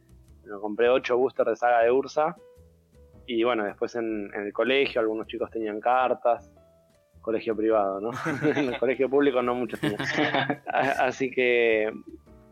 Me 0.43 0.59
compré 0.59 0.89
ocho 0.89 1.15
boosters 1.17 1.51
de 1.51 1.55
saga 1.55 1.83
de 1.83 1.91
Ursa. 1.91 2.35
Y 3.27 3.43
bueno, 3.43 3.63
después 3.63 3.95
en, 3.95 4.31
en 4.33 4.47
el 4.47 4.53
colegio 4.53 4.99
algunos 4.99 5.27
chicos 5.27 5.51
tenían 5.51 5.79
cartas. 5.79 6.51
Colegio 7.29 7.55
privado, 7.55 8.01
¿no? 8.01 8.09
en 8.55 8.69
el 8.73 8.79
colegio 8.79 9.07
público 9.07 9.41
no. 9.43 9.53
A- 10.67 11.05
Así 11.05 11.29
que, 11.29 11.93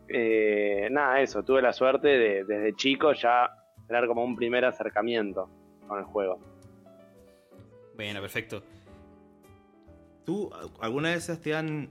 eh, 0.06 0.88
nada, 0.92 1.20
eso. 1.20 1.42
Tuve 1.42 1.60
la 1.62 1.72
suerte 1.72 2.06
de 2.06 2.44
desde 2.44 2.76
chico 2.76 3.12
ya 3.12 3.50
tener 3.88 4.06
como 4.06 4.22
un 4.22 4.36
primer 4.36 4.64
acercamiento 4.64 5.50
con 5.88 5.98
el 5.98 6.04
juego. 6.04 6.38
Bueno, 7.96 8.20
perfecto. 8.20 8.62
¿Tú 10.24 10.48
alguna 10.80 11.10
vez, 11.10 11.24
Sebastián, 11.24 11.90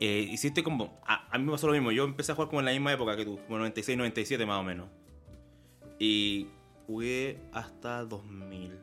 eh, 0.00 0.26
hiciste 0.30 0.62
como... 0.62 0.98
A, 1.04 1.26
a 1.34 1.36
mí 1.36 1.44
me 1.44 1.50
pasó 1.52 1.66
lo 1.66 1.74
mismo. 1.74 1.92
Yo 1.92 2.04
empecé 2.04 2.32
a 2.32 2.34
jugar 2.34 2.48
como 2.48 2.60
en 2.60 2.64
la 2.66 2.72
misma 2.72 2.94
época 2.94 3.14
que 3.14 3.26
tú, 3.26 3.38
como 3.46 3.58
96, 3.58 3.98
97 3.98 4.46
más 4.46 4.58
o 4.58 4.62
menos. 4.62 4.88
Y 5.98 6.48
jugué 6.86 7.40
hasta 7.52 8.04
2000, 8.04 8.78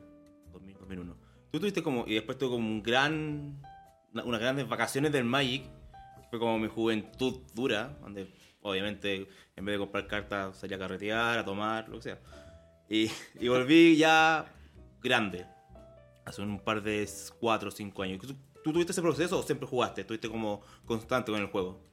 2000 0.52 0.76
2001. 0.78 1.16
Tú 1.50 1.58
tuviste 1.60 1.82
como... 1.82 2.04
Y 2.06 2.14
después 2.14 2.36
tuve 2.38 2.50
como 2.50 2.66
un 2.68 2.82
gran... 2.82 3.62
una- 4.12 4.24
unas 4.24 4.40
grandes 4.40 4.68
vacaciones 4.68 5.12
del 5.12 5.24
Magic. 5.24 5.64
Fue 6.30 6.38
como 6.38 6.58
mi 6.58 6.68
juventud 6.68 7.40
dura, 7.54 7.96
donde 8.02 8.30
obviamente 8.60 9.28
en 9.56 9.64
vez 9.64 9.74
de 9.74 9.78
comprar 9.78 10.06
cartas 10.06 10.56
salía 10.58 10.76
a 10.76 10.80
carretear, 10.80 11.38
a 11.38 11.44
tomar, 11.44 11.88
lo 11.88 11.96
que 11.96 12.02
sea. 12.02 12.18
Y, 12.88 13.10
y 13.40 13.48
volví 13.48 13.96
ya 13.96 14.46
grande 15.02 15.46
hace 16.26 16.42
un 16.42 16.58
par 16.60 16.82
de 16.82 17.08
4 17.40 17.68
o 17.68 17.70
5 17.72 18.02
años. 18.02 18.20
¿Tú, 18.62 18.72
tuviste 18.72 18.92
ese 18.92 19.00
proceso 19.00 19.38
o 19.38 19.42
siempre 19.42 19.66
jugaste? 19.66 20.02
¿Estuviste 20.02 20.28
como 20.28 20.60
constante 20.84 21.32
con 21.32 21.40
el 21.40 21.46
juego? 21.48 21.86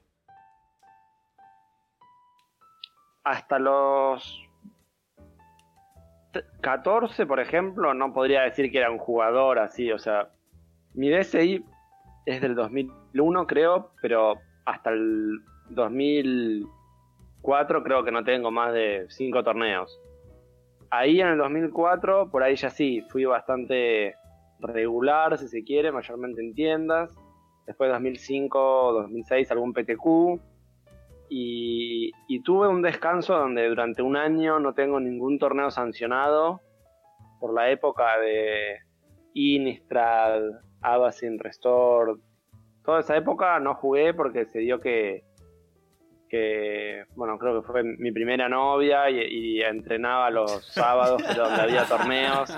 hasta 3.24 3.57
los 3.57 4.39
14, 6.61 7.25
por 7.25 7.39
ejemplo, 7.39 7.93
no 7.93 8.13
podría 8.13 8.41
decir 8.41 8.69
que 8.71 8.79
era 8.79 8.91
un 8.91 8.97
jugador 8.97 9.59
así, 9.59 9.91
o 9.91 9.99
sea, 9.99 10.29
mi 10.93 11.09
DSI 11.09 11.63
es 12.25 12.41
del 12.41 12.55
2001, 12.55 13.47
creo, 13.47 13.91
pero 14.01 14.35
hasta 14.65 14.89
el 14.91 15.39
2004 15.69 17.83
creo 17.83 18.03
que 18.03 18.11
no 18.11 18.23
tengo 18.23 18.51
más 18.51 18.73
de 18.73 19.05
5 19.09 19.43
torneos. 19.43 19.99
Ahí 20.89 21.21
en 21.21 21.27
el 21.27 21.37
2004, 21.37 22.31
por 22.31 22.43
ahí 22.43 22.55
ya 22.55 22.69
sí, 22.69 23.01
fui 23.09 23.25
bastante 23.25 24.15
regular, 24.59 25.37
si 25.37 25.47
se 25.47 25.63
quiere, 25.63 25.91
mayormente 25.91 26.41
en 26.41 26.53
tiendas. 26.53 27.15
Después 27.65 27.91
2005, 27.91 28.93
2006, 28.93 29.51
algún 29.51 29.73
PTQ. 29.73 30.39
Y, 31.29 32.12
y 32.27 32.41
tuve 32.41 32.67
un 32.67 32.82
descanso 32.82 33.38
donde 33.38 33.67
durante 33.67 34.01
un 34.01 34.15
año 34.15 34.60
no 34.60 34.74
tengo 34.74 35.00
ningún 35.00 35.39
torneo 35.39 35.72
sancionado 35.72 36.62
por 37.39 37.53
la 37.53 37.70
época 37.70 38.20
de 38.20 38.79
Innistrad, 39.34 40.41
Abacin, 40.82 41.39
Restore. 41.39 42.13
Toda 42.84 43.00
esa 43.00 43.17
época 43.17 43.60
no 43.60 43.75
jugué 43.75 44.13
porque 44.13 44.46
se 44.46 44.60
dio 44.60 44.79
que, 44.79 45.24
que 46.29 47.03
bueno, 47.15 47.38
creo 47.38 47.62
que 47.62 47.67
fue 47.67 47.84
mi 47.84 48.12
primera 48.12 48.48
novia 48.48 49.10
y, 49.10 49.20
y 49.22 49.62
entrenaba 49.62 50.29
los 50.29 50.65
sábados, 50.74 51.22
donde 51.36 51.62
había 51.62 51.86
torneos. 51.86 52.55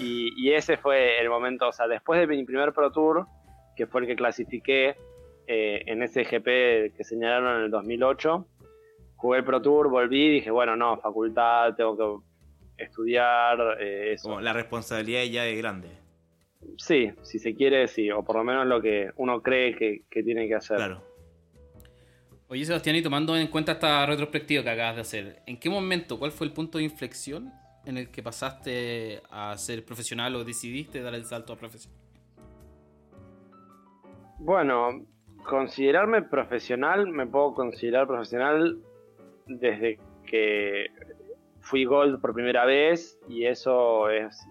Y, 0.00 0.32
y 0.36 0.52
ese 0.54 0.76
fue 0.76 1.20
el 1.20 1.28
momento, 1.28 1.68
o 1.68 1.72
sea, 1.72 1.86
después 1.86 2.20
de 2.20 2.26
mi 2.26 2.44
primer 2.44 2.72
Pro 2.72 2.90
Tour, 2.90 3.26
que 3.76 3.86
fue 3.86 4.02
el 4.02 4.06
que 4.06 4.16
clasifiqué 4.16 4.96
eh, 5.52 5.82
en 5.86 6.00
ese 6.04 6.22
GP 6.22 6.94
que 6.96 7.02
señalaron 7.02 7.56
en 7.56 7.64
el 7.64 7.70
2008, 7.72 8.46
jugué 9.16 9.38
el 9.38 9.44
Pro 9.44 9.60
Tour, 9.60 9.90
volví 9.90 10.26
y 10.26 10.30
dije, 10.34 10.52
bueno, 10.52 10.76
no, 10.76 10.96
facultad, 10.98 11.74
tengo 11.74 12.22
que 12.76 12.84
estudiar, 12.84 13.58
eh, 13.80 14.12
eso. 14.12 14.28
Como 14.28 14.40
la 14.40 14.52
responsabilidad 14.52 15.24
ya 15.24 15.44
es 15.46 15.58
grande. 15.58 15.88
Sí, 16.76 17.10
si 17.22 17.40
se 17.40 17.56
quiere, 17.56 17.88
sí, 17.88 18.12
o 18.12 18.22
por 18.22 18.36
lo 18.36 18.44
menos 18.44 18.64
lo 18.68 18.80
que 18.80 19.10
uno 19.16 19.42
cree 19.42 19.74
que, 19.74 20.02
que 20.08 20.22
tiene 20.22 20.46
que 20.46 20.54
hacer. 20.54 20.76
Claro. 20.76 21.02
Oye, 22.46 22.64
Sebastián, 22.64 22.94
y 22.94 23.02
tomando 23.02 23.36
en 23.36 23.48
cuenta 23.48 23.72
esta 23.72 24.06
retrospectiva 24.06 24.62
que 24.62 24.70
acabas 24.70 24.94
de 24.94 25.00
hacer, 25.00 25.42
¿en 25.46 25.58
qué 25.58 25.68
momento, 25.68 26.16
cuál 26.16 26.30
fue 26.30 26.46
el 26.46 26.52
punto 26.52 26.78
de 26.78 26.84
inflexión 26.84 27.52
en 27.86 27.96
el 27.96 28.12
que 28.12 28.22
pasaste 28.22 29.20
a 29.30 29.58
ser 29.58 29.84
profesional 29.84 30.36
o 30.36 30.44
decidiste 30.44 31.02
dar 31.02 31.14
el 31.16 31.24
salto 31.24 31.52
a 31.52 31.56
profesional? 31.56 31.98
Bueno, 34.38 35.06
considerarme 35.50 36.22
profesional, 36.22 37.08
me 37.08 37.26
puedo 37.26 37.54
considerar 37.54 38.06
profesional 38.06 38.78
desde 39.46 39.98
que 40.24 40.86
fui 41.58 41.84
Gold 41.84 42.20
por 42.20 42.32
primera 42.32 42.64
vez 42.64 43.18
y 43.28 43.46
eso 43.46 44.08
es 44.10 44.46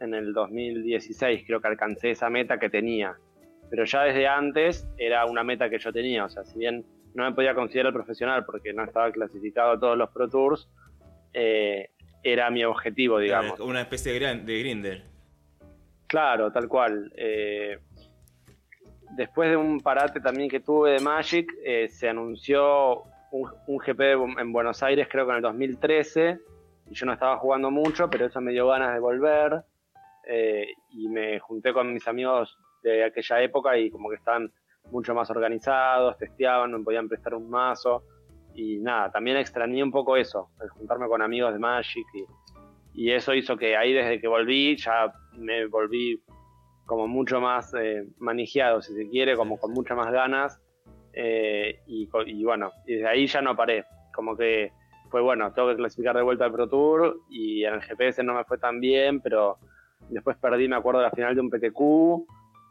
en 0.00 0.12
el 0.12 0.34
2016, 0.34 1.44
creo 1.46 1.62
que 1.62 1.68
alcancé 1.68 2.10
esa 2.10 2.28
meta 2.28 2.58
que 2.58 2.68
tenía. 2.68 3.16
Pero 3.70 3.84
ya 3.86 4.02
desde 4.02 4.26
antes 4.26 4.86
era 4.98 5.24
una 5.24 5.42
meta 5.42 5.70
que 5.70 5.78
yo 5.78 5.90
tenía, 5.90 6.26
o 6.26 6.28
sea, 6.28 6.44
si 6.44 6.58
bien 6.58 6.84
no 7.14 7.24
me 7.24 7.32
podía 7.32 7.54
considerar 7.54 7.94
profesional 7.94 8.44
porque 8.44 8.74
no 8.74 8.84
estaba 8.84 9.10
clasificado 9.10 9.72
a 9.72 9.80
todos 9.80 9.96
los 9.96 10.10
Pro 10.10 10.28
Tours, 10.28 10.68
eh, 11.32 11.88
era 12.22 12.50
mi 12.50 12.62
objetivo, 12.62 13.18
digamos. 13.18 13.54
Claro, 13.54 13.70
Una 13.70 13.80
especie 13.80 14.12
de, 14.12 14.36
de 14.36 14.58
grinder. 14.58 15.04
Claro, 16.06 16.52
tal 16.52 16.68
cual. 16.68 17.10
Eh, 17.16 17.78
después 19.16 19.50
de 19.50 19.56
un 19.56 19.80
parate 19.80 20.20
también 20.20 20.48
que 20.48 20.60
tuve 20.60 20.92
de 20.92 21.00
Magic, 21.00 21.52
eh, 21.64 21.88
se 21.88 22.08
anunció 22.08 23.04
un, 23.30 23.78
GP 23.78 24.00
en 24.38 24.52
Buenos 24.52 24.82
Aires, 24.82 25.08
creo 25.10 25.24
que 25.24 25.30
en 25.30 25.36
el 25.36 25.42
2013, 25.42 26.38
y 26.90 26.94
yo 26.94 27.06
no 27.06 27.12
estaba 27.12 27.38
jugando 27.38 27.70
mucho, 27.70 28.08
pero 28.10 28.26
eso 28.26 28.40
me 28.40 28.52
dio 28.52 28.66
ganas 28.68 28.92
de 28.92 29.00
volver, 29.00 29.64
eh, 30.26 30.66
y 30.90 31.08
me 31.08 31.38
junté 31.40 31.72
con 31.72 31.92
mis 31.92 32.06
amigos 32.06 32.56
de 32.82 33.04
aquella 33.04 33.42
época 33.42 33.76
y 33.78 33.90
como 33.90 34.10
que 34.10 34.16
están 34.16 34.52
mucho 34.90 35.14
más 35.14 35.30
organizados, 35.30 36.18
testeaban, 36.18 36.72
me 36.72 36.80
podían 36.80 37.08
prestar 37.08 37.34
un 37.34 37.48
mazo, 37.48 38.04
y 38.54 38.78
nada, 38.78 39.10
también 39.10 39.38
extrañé 39.38 39.82
un 39.82 39.90
poco 39.90 40.16
eso, 40.16 40.50
el 40.60 40.68
juntarme 40.70 41.08
con 41.08 41.22
amigos 41.22 41.52
de 41.52 41.58
Magic, 41.58 42.06
y, 42.14 43.04
y 43.04 43.12
eso 43.12 43.32
hizo 43.32 43.56
que 43.56 43.76
ahí 43.76 43.92
desde 43.92 44.20
que 44.20 44.28
volví 44.28 44.76
ya 44.76 45.12
me 45.38 45.66
volví 45.66 46.22
como 46.86 47.06
mucho 47.08 47.40
más 47.40 47.72
eh, 47.74 48.06
manejado, 48.18 48.82
si 48.82 48.94
se 48.94 49.08
quiere, 49.08 49.36
como 49.36 49.58
con 49.58 49.72
muchas 49.72 49.96
más 49.96 50.10
ganas. 50.12 50.60
eh, 51.14 51.80
y, 51.86 52.08
y 52.26 52.44
bueno, 52.44 52.72
y 52.86 52.94
desde 52.94 53.08
ahí 53.08 53.26
ya 53.26 53.42
no 53.42 53.54
paré. 53.56 53.84
Como 54.14 54.36
que 54.36 54.72
fue 55.10 55.20
bueno, 55.20 55.52
tengo 55.52 55.68
que 55.68 55.76
clasificar 55.76 56.16
de 56.16 56.22
vuelta 56.22 56.46
al 56.46 56.52
Pro 56.52 56.68
Tour 56.68 57.20
y 57.28 57.64
en 57.64 57.74
el 57.74 57.82
GPS 57.82 58.22
no 58.22 58.34
me 58.34 58.44
fue 58.44 58.58
tan 58.58 58.80
bien, 58.80 59.20
pero 59.20 59.58
después 60.08 60.36
perdí, 60.38 60.68
me 60.68 60.76
acuerdo, 60.76 61.02
la 61.02 61.10
final 61.10 61.34
de 61.34 61.40
un 61.42 61.50
PTQ 61.50 62.26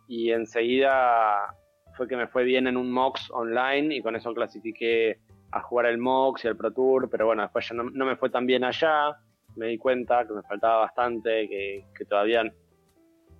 y 0.07 0.31
enseguida 0.31 1.55
fue 1.95 2.07
que 2.07 2.17
me 2.17 2.27
fue 2.27 2.43
bien 2.43 2.65
en 2.67 2.77
un 2.77 2.91
MOX 2.91 3.29
online 3.31 3.95
y 3.95 4.01
con 4.01 4.15
eso 4.15 4.33
clasifiqué 4.33 5.19
a 5.51 5.61
jugar 5.61 5.85
el 5.85 5.99
MOX 5.99 6.45
y 6.45 6.47
el 6.47 6.57
Pro 6.57 6.71
Tour, 6.71 7.09
pero 7.09 7.27
bueno, 7.27 7.43
después 7.43 7.69
ya 7.69 7.75
no, 7.75 7.83
no 7.83 8.05
me 8.05 8.15
fue 8.15 8.29
tan 8.31 8.47
bien 8.47 8.63
allá, 8.63 9.15
me 9.55 9.67
di 9.67 9.77
cuenta 9.77 10.25
que 10.25 10.33
me 10.33 10.41
faltaba 10.41 10.79
bastante, 10.79 11.47
que, 11.47 11.85
que 11.95 12.05
todavía 12.05 12.43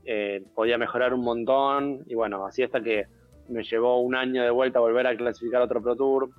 eh, 0.05 0.43
podía 0.55 0.77
mejorar 0.77 1.13
un 1.13 1.22
montón 1.22 2.03
y 2.08 2.15
bueno, 2.15 2.46
así 2.46 2.63
hasta 2.63 2.81
que 2.81 3.05
me 3.50 3.63
llevó 3.63 4.01
un 4.01 4.15
año 4.15 4.43
de 4.43 4.50
vuelta 4.50 4.79
a 4.79 4.81
volver 4.81 5.08
a 5.08 5.15
clasificar 5.15 5.62
otro 5.62 5.81
Pro 5.81 5.96
Tour, 5.96 6.29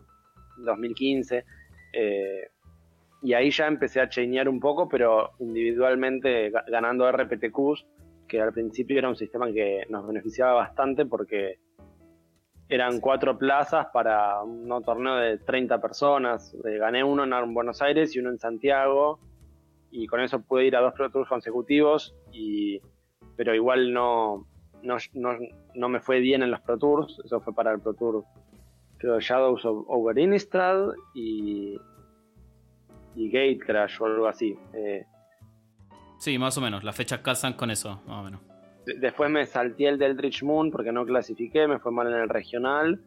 2015, 0.59 1.45
eh, 1.93 2.49
y 3.23 3.35
ahí 3.35 3.51
ya 3.51 3.67
empecé 3.67 4.01
a 4.01 4.09
chainear 4.09 4.49
un 4.49 4.59
poco, 4.61 4.89
pero 4.89 5.31
individualmente 5.39 6.51
ga- 6.51 6.65
ganando 6.69 7.07
RPTQs, 7.11 7.87
que 8.27 8.41
al 8.41 8.53
principio 8.53 8.99
era 8.99 9.09
un 9.09 9.17
sistema 9.17 9.53
que 9.53 9.85
nos 9.91 10.07
beneficiaba 10.07 10.55
bastante 10.55 11.05
porque 11.07 11.59
eran 12.69 13.01
cuatro 13.01 13.37
plazas 13.37 13.89
para 13.93 14.43
un 14.43 14.67
torneo 14.83 15.17
de 15.17 15.39
30 15.39 15.81
personas. 15.81 16.55
Eh, 16.65 16.79
gané 16.79 17.05
uno 17.05 17.25
en 17.25 17.55
Buenos 17.55 17.83
Aires 17.83 18.17
y 18.17 18.21
uno 18.21 18.31
en 18.31 18.39
Santiago, 18.39 19.21
y 19.91 20.07
con 20.07 20.21
eso 20.21 20.41
pude 20.43 20.65
ir 20.67 20.77
a 20.77 20.81
dos 20.81 20.95
Pro 20.95 21.11
Tours 21.11 21.29
consecutivos, 21.29 22.15
y, 22.33 22.81
pero 23.37 23.55
igual 23.55 23.93
no, 23.93 24.47
no, 24.83 24.97
no, 25.15 25.31
no 25.75 25.89
me 25.89 26.01
fue 26.01 26.21
bien 26.21 26.43
en 26.43 26.51
los 26.51 26.61
Pro 26.61 26.79
Tours. 26.79 27.21
Eso 27.25 27.41
fue 27.41 27.55
para 27.55 27.73
el 27.73 27.81
Pro 27.81 27.95
Tour, 27.95 28.25
creo, 28.99 29.21
Shadows 29.21 29.65
of, 29.65 29.85
over 29.89 30.19
Innistrad 30.19 30.91
y, 31.15 31.77
y 33.15 33.29
Gate 33.31 33.59
Crash 33.59 34.01
o 34.01 34.07
algo 34.07 34.27
así. 34.27 34.57
Eh, 34.75 35.05
Sí, 36.19 36.39
más 36.39 36.57
o 36.57 36.61
menos. 36.61 36.85
Las 36.85 36.95
fechas 36.95 37.19
calzan 37.19 37.55
con 37.55 37.71
eso, 37.73 38.01
más 38.07 38.21
o 38.21 38.23
menos. 38.23 38.41
de- 38.87 38.95
después 39.01 39.29
me 39.29 39.45
salté 39.45 39.89
el 39.89 39.99
del 39.99 40.17
Rich 40.17 40.45
Moon 40.45 40.71
porque 40.71 40.93
no 40.93 41.05
clasifiqué, 41.05 41.67
me 41.67 41.81
fue 41.81 41.91
mal 41.91 42.07
en 42.07 42.15
el 42.21 42.29
regional. 42.29 43.01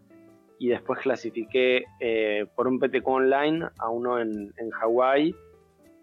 Y 0.59 0.69
después 0.69 0.99
clasifiqué 0.99 1.83
eh, 1.99 2.45
por 2.55 2.67
un 2.67 2.79
PTQ 2.79 3.07
online 3.07 3.67
a 3.77 3.89
uno 3.89 4.19
en, 4.19 4.53
en 4.57 4.69
Hawái. 4.71 5.33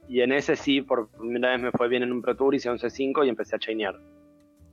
Y 0.08 0.20
en 0.20 0.32
ese 0.32 0.56
sí, 0.56 0.80
por 0.82 1.08
primera 1.10 1.50
vez 1.52 1.60
me 1.62 1.70
fue 1.70 1.88
bien 1.88 2.02
en 2.02 2.12
un 2.12 2.20
Pro 2.22 2.34
Tour, 2.36 2.54
hice 2.54 2.70
11.5 2.70 3.24
y 3.24 3.28
empecé 3.30 3.56
a 3.56 3.58
chainear. 3.58 3.98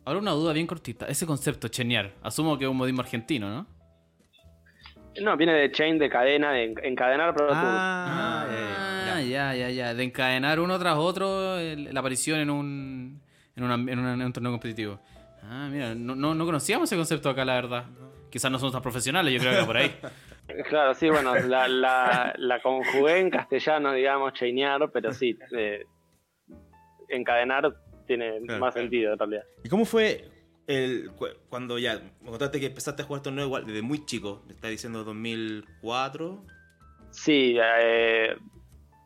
Ahora 0.06 0.20
una 0.20 0.32
duda 0.32 0.54
bien 0.54 0.66
cortita. 0.68 1.08
Ese 1.08 1.26
concepto, 1.26 1.68
chenear, 1.68 2.12
asumo 2.24 2.58
que 2.58 2.66
es 2.66 2.70
un 2.72 2.78
modismo 2.78 3.02
argentino, 3.02 3.50
¿no? 3.50 3.68
No, 5.22 5.36
viene 5.36 5.54
de 5.54 5.72
chain, 5.72 5.98
de 6.00 6.10
cadena, 6.10 6.52
de 6.54 6.64
en- 6.66 6.86
encadenar 6.86 7.36
Tours. 7.36 7.52
Ah, 7.56 8.46
Ah, 9.16 9.22
ya, 9.22 9.54
ya, 9.54 9.70
ya. 9.70 9.94
De 9.94 10.04
encadenar 10.04 10.60
uno 10.60 10.80
tras 10.80 10.96
otro 10.96 11.58
el- 11.58 11.94
la 11.94 12.00
aparición 12.00 12.40
en 12.40 12.50
un, 12.50 13.22
en, 13.56 13.64
una- 13.64 13.74
en 13.92 14.00
una- 14.00 14.14
en 14.14 14.22
un 14.22 14.32
torneo 14.34 14.52
competitivo. 14.52 15.00
Ah, 15.44 15.68
mira, 15.72 15.94
no, 15.96 16.16
no, 16.16 16.34
no 16.36 16.46
conocíamos 16.46 16.88
ese 16.90 16.96
concepto 16.96 17.30
acá, 17.30 17.44
la 17.44 17.56
verdad. 17.56 17.86
Quizás 18.30 18.50
no 18.52 18.60
somos 18.60 18.72
tan 18.74 18.82
profesionales, 18.82 19.34
yo 19.34 19.40
creo 19.40 19.52
que 19.52 19.58
era 19.58 19.66
por 19.66 19.78
ahí. 19.78 19.92
Claro, 20.68 20.96
sí, 20.96 21.08
bueno, 21.12 21.36
la, 21.36 21.68
la, 21.68 22.34
la 22.38 22.60
conjugué 22.60 23.20
en 23.20 23.30
castellano, 23.30 23.92
digamos, 23.94 24.34
chainear, 24.34 24.90
pero 24.92 25.14
sí, 25.14 25.38
eh, 25.56 25.86
encadenar 27.08 27.72
tiene 28.10 28.42
Claro, 28.42 28.60
más 28.60 28.74
claro. 28.74 28.86
sentido 28.88 29.14
en 29.14 29.20
realidad. 29.20 29.44
¿Y 29.64 29.70
cómo 29.70 29.86
fue 29.86 30.26
el, 30.68 31.12
cu- 31.16 31.28
cuando 31.50 31.78
ya 31.80 32.02
me 32.22 32.30
contaste 32.30 32.60
que 32.60 32.66
empezaste 32.66 33.04
a 33.04 33.06
jugar 33.06 33.22
torneo 33.22 33.46
igual 33.46 33.66
desde 33.66 33.82
muy 33.82 34.06
chico? 34.06 34.44
Me 34.48 34.54
estás 34.54 34.72
diciendo 34.72 35.04
2004. 35.04 36.44
Sí, 37.12 37.58
eh, 37.62 38.36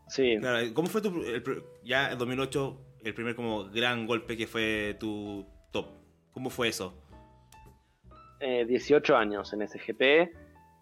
sí. 0.08 0.38
Claro, 0.39 0.74
¿cómo 0.74 0.88
fue 0.88 1.02
tu 1.02 1.10
el 1.24 1.44
ya 1.84 2.12
en 2.12 2.18
2008 2.18 2.78
el 3.04 3.13
primer 3.13 3.36
como 3.36 3.66
gran 3.66 4.08
golpe 4.08 4.36
que 4.38 4.48
fue 4.48 4.96
tu 5.00 5.46
top? 5.72 5.88
¿Cómo 6.34 6.50
fue 6.50 6.70
eso? 6.70 6.98
eh, 8.39 8.66
18 8.66 9.16
años 9.16 9.54
en 9.54 9.66
SGP 9.68 10.02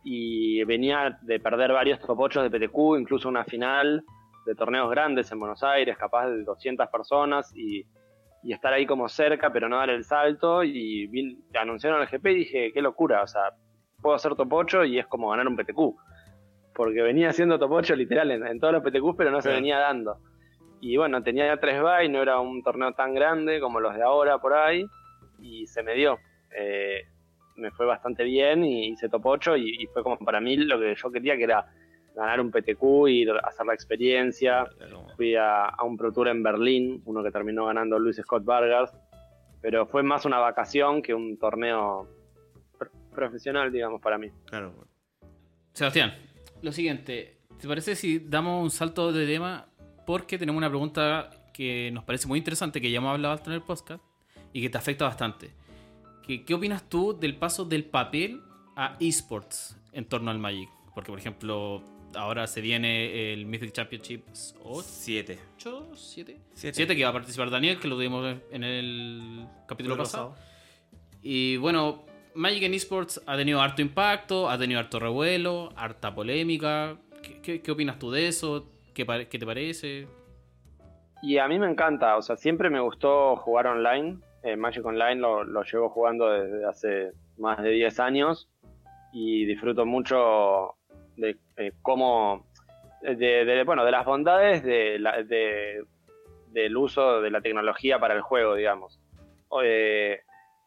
y 0.04 0.64
venía 0.64 1.20
de 1.22 1.40
perder 1.40 1.72
varios 1.72 2.00
top 2.00 2.20
8 2.20 2.42
de 2.42 2.50
PTQ, 2.50 2.98
incluso 3.00 3.30
una 3.30 3.46
final 3.46 4.04
de 4.48 4.56
torneos 4.56 4.90
grandes 4.90 5.32
en 5.32 5.38
Buenos 5.40 5.62
Aires, 5.62 5.96
capaz 5.96 6.28
de 6.32 6.44
200 6.44 6.88
personas 6.90 7.56
y, 7.56 7.86
y 8.44 8.54
estar 8.54 8.74
ahí 8.74 8.86
como 8.86 9.08
cerca, 9.10 9.52
pero 9.52 9.70
no 9.70 9.78
dar 9.78 9.90
el 9.90 10.04
salto. 10.04 10.64
Y 10.64 11.08
vi- 11.08 11.38
anunciaron 11.60 12.02
el 12.02 12.08
GP 12.08 12.32
y 12.32 12.36
dije, 12.36 12.72
qué 12.74 12.82
locura, 12.82 13.24
o 13.24 13.28
sea, 13.28 13.52
puedo 14.02 14.16
hacer 14.16 14.36
top 14.36 14.52
8 14.54 14.84
y 14.86 15.00
es 15.00 15.08
como 15.08 15.30
ganar 15.30 15.48
un 15.48 15.56
PTQ. 15.56 15.96
Porque 16.74 17.02
venía 17.02 17.30
haciendo 17.30 17.60
top 17.60 17.72
8 17.74 17.96
literal 17.96 18.32
en, 18.32 18.46
en 18.48 18.60
todos 18.60 18.74
los 18.74 18.84
PTQ, 18.84 19.16
pero 19.18 19.30
no 19.32 19.42
se 19.42 19.50
venía 19.56 19.78
dando. 19.80 20.18
Y 20.80 20.98
bueno, 20.98 21.22
tenía 21.22 21.46
ya 21.46 21.58
3 21.60 21.82
bye, 21.82 22.10
no 22.10 22.22
era 22.22 22.40
un 22.40 22.64
torneo 22.64 22.94
tan 22.94 23.14
grande 23.14 23.60
como 23.60 23.80
los 23.80 23.94
de 23.96 24.02
ahora 24.04 24.40
por 24.40 24.54
ahí, 24.54 24.84
y 25.40 25.68
se 25.68 25.84
me 25.84 25.94
dio. 25.94 26.18
Eh, 26.58 27.02
me 27.58 27.70
fue 27.72 27.86
bastante 27.86 28.24
bien 28.24 28.64
y 28.64 28.88
hice 28.88 29.10
top 29.10 29.26
8 29.26 29.58
y, 29.58 29.70
y 29.84 29.88
fue 29.88 30.02
como 30.02 30.18
para 30.18 30.40
mí 30.40 30.56
lo 30.58 30.80
que 30.80 30.96
yo 30.96 31.12
quería 31.12 31.38
que 31.38 31.44
era 31.44 31.66
ganar 32.16 32.42
un 32.42 32.52
PTQ, 32.52 33.30
a 33.44 33.48
hacer 33.48 33.66
la 33.66 33.74
experiencia. 33.74 34.66
Fui 35.16 35.36
a, 35.36 35.66
a 35.66 35.84
un 35.84 35.98
Pro 35.98 36.12
Tour 36.12 36.28
en 36.28 36.44
Berlín, 36.44 37.02
uno 37.06 37.24
que 37.24 37.32
terminó 37.32 37.66
ganando 37.66 37.98
Luis 38.00 38.18
Scott 38.18 38.44
Vargas, 38.44 38.94
pero 39.62 39.86
fue 39.86 40.04
más 40.04 40.26
una 40.26 40.40
vacación 40.40 41.02
que 41.02 41.14
un 41.14 41.38
torneo 41.38 42.08
pr- 42.78 42.90
profesional, 43.14 43.72
digamos, 43.72 44.02
para 44.02 44.18
mí. 44.18 44.30
Claro. 44.46 44.74
Sebastián, 45.74 46.14
lo 46.62 46.72
siguiente, 46.72 47.38
¿te 47.60 47.68
parece 47.68 47.96
si 47.96 48.20
damos 48.20 48.62
un 48.64 48.70
salto 48.72 49.12
de 49.14 49.26
tema? 49.26 49.68
Porque 50.06 50.38
tenemos 50.38 50.58
una 50.58 50.70
pregunta 50.70 51.30
que 51.54 51.92
nos 51.92 52.04
parece 52.04 52.28
muy 52.28 52.40
interesante, 52.40 52.82
que 52.82 52.90
ya 52.92 52.98
hemos 52.98 53.12
hablado 53.12 53.40
en 53.46 53.52
el 53.54 53.62
podcast 53.62 54.04
y 54.52 54.62
que 54.62 54.70
te 54.70 54.78
afecta 54.78 55.06
bastante. 55.06 55.52
¿Qué, 56.26 56.44
qué 56.44 56.54
opinas 56.54 56.90
tú 56.90 57.18
del 57.18 57.36
paso 57.38 57.66
del 57.66 57.86
papel 57.86 58.42
a 58.76 58.96
esports 59.00 59.78
en 59.94 60.06
torno 60.06 60.32
al 60.32 60.40
Magic? 60.40 60.70
Porque, 60.94 61.12
por 61.12 61.20
ejemplo, 61.20 61.82
ahora 62.16 62.48
se 62.48 62.62
viene 62.62 63.34
el 63.34 63.46
Mythic 63.46 63.72
Championships 63.72 64.56
8, 64.64 64.82
7. 64.84 65.40
7, 65.58 65.86
Siete. 65.96 66.40
7 66.74 66.96
que 66.96 67.04
va 67.04 67.10
a 67.10 67.14
participar 67.14 67.50
Daniel, 67.50 67.80
que 67.80 67.88
lo 67.88 67.96
tuvimos 67.96 68.36
en 68.52 68.64
el 68.64 69.46
capítulo 69.68 69.98
pasado. 69.98 70.36
Y 71.22 71.58
bueno, 71.58 72.04
Magic 72.34 72.64
en 72.64 72.74
esports 72.74 73.22
ha 73.26 73.36
tenido 73.38 73.62
harto 73.62 73.82
impacto, 73.82 74.50
ha 74.50 74.58
tenido 74.58 74.80
harto 74.80 75.00
revuelo, 75.00 75.70
harta 75.76 76.14
polémica. 76.16 76.98
¿Qué, 77.22 77.42
qué- 77.42 77.62
qué 77.62 77.72
opinas 77.72 78.00
tú 78.00 78.10
de 78.12 78.28
eso? 78.28 78.68
¿Qué, 78.94 79.06
te 79.06 79.46
parece? 79.46 80.08
Y 81.22 81.38
a 81.38 81.48
mí 81.48 81.60
me 81.60 81.70
encanta, 81.70 82.18
o 82.18 82.22
sea, 82.22 82.36
siempre 82.36 82.70
me 82.70 82.80
gustó 82.80 83.36
jugar 83.36 83.68
online. 83.68 84.18
Eh, 84.44 84.56
Magic 84.56 84.84
Online 84.84 85.16
lo, 85.22 85.44
lo 85.44 85.62
llevo 85.64 85.90
jugando 85.90 86.28
desde 86.32 86.66
hace 86.66 87.12
más 87.38 87.62
de 87.62 87.70
10 87.70 88.00
años 88.00 88.50
y 89.14 89.46
disfruto 89.46 89.86
mucho 89.86 90.76
de 91.22 91.38
eh, 91.58 91.72
cómo, 91.82 92.46
de, 93.02 93.16
de- 93.46 93.64
bueno, 93.64 93.86
de 93.86 93.92
las 93.92 94.06
bondades 94.06 94.64
de 94.64 95.00
la- 95.00 95.24
de- 95.24 95.84
del 96.48 96.76
uso 96.76 97.22
de 97.22 97.32
la 97.32 97.40
tecnología 97.42 98.00
para 98.00 98.14
el 98.14 98.22
juego, 98.22 98.56
digamos. 98.56 99.00
Eh, 99.64 100.20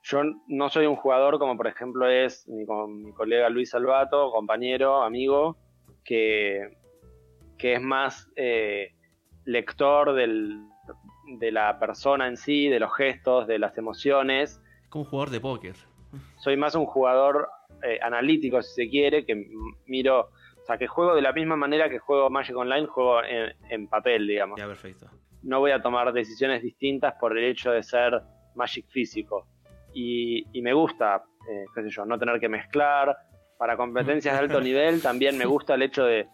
yo 0.02 0.22
no 0.48 0.68
soy 0.68 0.86
un 0.86 0.96
jugador 0.96 1.38
como 1.38 1.56
por 1.56 1.66
ejemplo 1.66 2.08
es 2.08 2.46
mi, 2.48 2.64
con 2.66 3.02
mi 3.02 3.12
colega 3.12 3.48
Luis 3.48 3.70
Salvato, 3.70 4.30
compañero, 4.30 5.02
amigo, 5.02 5.56
que, 6.04 6.76
que 7.58 7.74
es 7.74 7.80
más 7.80 8.30
eh, 8.36 8.92
lector 9.46 10.14
del, 10.14 10.58
de 11.38 11.50
la 11.52 11.78
persona 11.78 12.28
en 12.28 12.36
sí, 12.36 12.68
de 12.68 12.80
los 12.80 12.94
gestos, 12.94 13.46
de 13.46 13.58
las 13.58 13.76
emociones. 13.78 14.60
Como 14.90 15.04
un 15.04 15.10
jugador 15.10 15.30
de 15.30 15.40
póker. 15.40 15.76
Soy 16.36 16.56
más 16.58 16.74
un 16.74 16.84
jugador 16.86 17.48
eh, 17.82 17.98
analítico, 18.02 18.62
si 18.62 18.74
se 18.84 18.90
quiere, 18.90 19.24
que 19.24 19.46
miro, 19.86 20.28
o 20.64 20.66
sea, 20.66 20.78
que 20.78 20.86
juego 20.86 21.14
de 21.14 21.20
la 21.20 21.32
misma 21.32 21.56
manera 21.56 21.90
que 21.90 21.98
juego 21.98 22.30
Magic 22.30 22.56
Online, 22.56 22.86
juego 22.86 23.22
en, 23.22 23.52
en 23.68 23.86
papel, 23.86 24.26
digamos. 24.26 24.58
Ya, 24.58 24.66
perfecto. 24.66 25.10
No 25.42 25.60
voy 25.60 25.72
a 25.72 25.82
tomar 25.82 26.10
decisiones 26.14 26.62
distintas 26.62 27.14
por 27.20 27.36
el 27.36 27.44
hecho 27.44 27.70
de 27.70 27.82
ser 27.82 28.18
Magic 28.54 28.86
físico. 28.88 29.46
Y, 29.92 30.46
y 30.56 30.62
me 30.62 30.72
gusta, 30.72 31.22
eh, 31.50 31.66
qué 31.74 31.82
sé 31.82 31.90
yo, 31.90 32.06
no 32.06 32.18
tener 32.18 32.40
que 32.40 32.48
mezclar. 32.48 33.14
Para 33.58 33.76
competencias 33.76 34.34
de 34.34 34.40
alto 34.40 34.58
nivel 34.62 35.02
también 35.02 35.36
me 35.36 35.44
gusta 35.44 35.74
el 35.74 35.82
hecho 35.82 36.04
de 36.06 36.26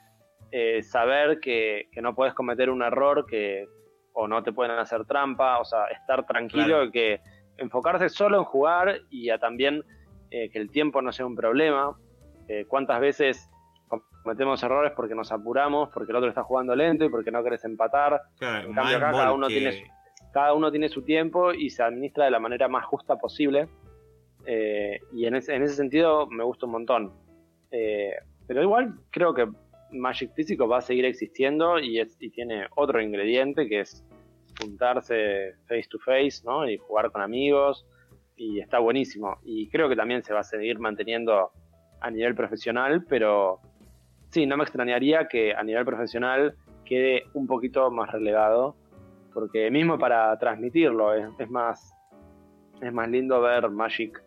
eh, 0.53 0.81
saber 0.85 1.41
que, 1.41 1.89
que 1.93 2.01
no 2.01 2.15
puedes 2.15 2.33
cometer 2.33 2.71
un 2.71 2.83
error 2.83 3.27
que 3.27 3.67
o 4.13 4.29
no 4.29 4.45
te 4.45 4.53
pueden 4.53 4.79
hacer 4.79 5.07
trampa, 5.07 5.59
o 5.59 5.65
sea, 5.65 5.87
estar 5.87 6.25
tranquilo 6.25 6.67
Claro. 6.67 6.85
y 6.85 6.91
que 6.93 7.21
enfocarse 7.59 8.09
solo 8.09 8.39
en 8.39 8.45
jugar 8.45 9.01
y 9.11 9.31
a 9.31 9.39
también 9.39 9.83
eh, 10.31 10.51
que 10.51 10.59
el 10.61 10.71
tiempo 10.71 11.03
no 11.03 11.11
sea 11.11 11.27
un 11.27 11.35
problema. 11.35 11.97
Eh, 12.49 12.65
¿Cuántas 12.69 13.01
veces 13.01 13.51
cometemos 14.23 14.63
errores 14.63 14.93
porque 14.95 15.15
nos 15.15 15.33
apuramos, 15.33 15.89
porque 15.91 16.13
el 16.13 16.17
otro 16.17 16.29
está 16.29 16.43
jugando 16.43 16.75
lento 16.77 17.05
y 17.05 17.09
porque 17.09 17.31
no 17.31 17.43
querés 17.43 17.65
empatar? 17.65 18.21
Claro, 18.39 18.69
En 18.69 18.75
cambio 18.75 18.97
acá 18.97 19.11
cada 19.13 19.33
uno 19.33 19.49
que- 19.49 19.55
tiene 19.55 19.73
su- 19.73 19.85
cada 20.33 20.53
uno 20.55 20.71
tiene 20.71 20.89
su 20.89 21.03
tiempo 21.03 21.53
y 21.53 21.71
se 21.71 21.83
administra 21.83 22.25
de 22.27 22.31
la 22.31 22.39
manera 22.39 22.69
más 22.69 22.85
justa 22.85 23.17
posible. 23.17 23.69
Eh, 24.47 25.01
y 25.13 25.27
en 25.27 25.35
ese, 25.35 25.55
en 25.55 25.63
ese 25.63 25.75
sentido 25.75 26.27
me 26.29 26.45
gusta 26.45 26.67
un 26.67 26.73
montón. 26.73 27.13
Eh, 27.71 28.13
pero 28.47 28.63
igual 28.63 28.95
creo 29.11 29.35
que 29.35 29.49
Magic 29.93 30.33
Físico 30.35 30.69
va 30.69 30.79
a 30.79 30.83
seguir 30.83 31.05
existiendo 31.05 31.79
y, 31.81 31.99
es, 32.01 32.17
y 32.21 32.31
tiene 32.31 32.67
otro 32.77 33.01
ingrediente 33.01 33.69
que 33.69 33.81
es 33.81 34.05
juntarse 34.61 35.55
face 35.69 35.87
to 35.91 35.99
face 35.99 36.43
¿no? 36.45 36.69
y 36.69 36.77
jugar 36.79 37.11
con 37.11 37.23
amigos. 37.23 37.87
Y 38.37 38.61
está 38.61 38.79
buenísimo. 38.79 39.37
Y 39.45 39.69
creo 39.69 39.89
que 39.89 39.97
también 39.97 40.23
se 40.23 40.33
va 40.33 40.41
a 40.41 40.45
seguir 40.45 40.79
manteniendo 40.79 41.51
a 42.01 42.11
nivel 42.11 42.35
profesional, 42.35 43.05
pero 43.09 43.61
sí, 44.31 44.47
no 44.47 44.57
me 44.57 44.65
extrañaría 44.65 45.29
que 45.29 45.55
a 45.55 45.63
nivel 45.63 45.85
profesional 45.85 46.55
quede 46.85 47.25
un 47.35 47.47
poquito 47.47 47.91
más 47.91 48.11
relegado 48.11 48.77
porque 49.33 49.71
mismo 49.71 49.99
para 49.99 50.37
transmitirlo 50.39 51.15
es, 51.15 51.51
más 51.51 51.95
es 52.81 52.93
más 52.93 53.09
lindo 53.09 53.41
ver 53.41 53.69
Magic 53.71 54.23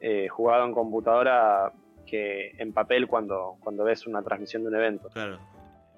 eh, 0.00 0.28
jugado 0.28 0.64
en 0.64 0.72
computadora 0.72 1.72
que 2.06 2.52
en 2.58 2.72
papel 2.72 3.06
cuando, 3.06 3.56
cuando 3.60 3.84
ves 3.84 4.06
una 4.06 4.22
transmisión 4.22 4.62
de 4.62 4.68
un 4.68 4.76
evento. 4.76 5.08
Claro, 5.10 5.38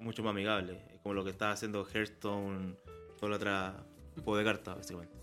mucho 0.01 0.23
más 0.23 0.31
amigable. 0.31 0.81
Como 1.03 1.13
lo 1.13 1.23
que 1.23 1.29
está 1.29 1.51
haciendo 1.51 1.85
Hearthstone, 1.85 2.75
toda 3.17 3.29
la 3.29 3.35
otra 3.37 3.73
juego 4.23 4.37
de 4.37 4.43
cartas, 4.43 4.75
básicamente. 4.75 5.15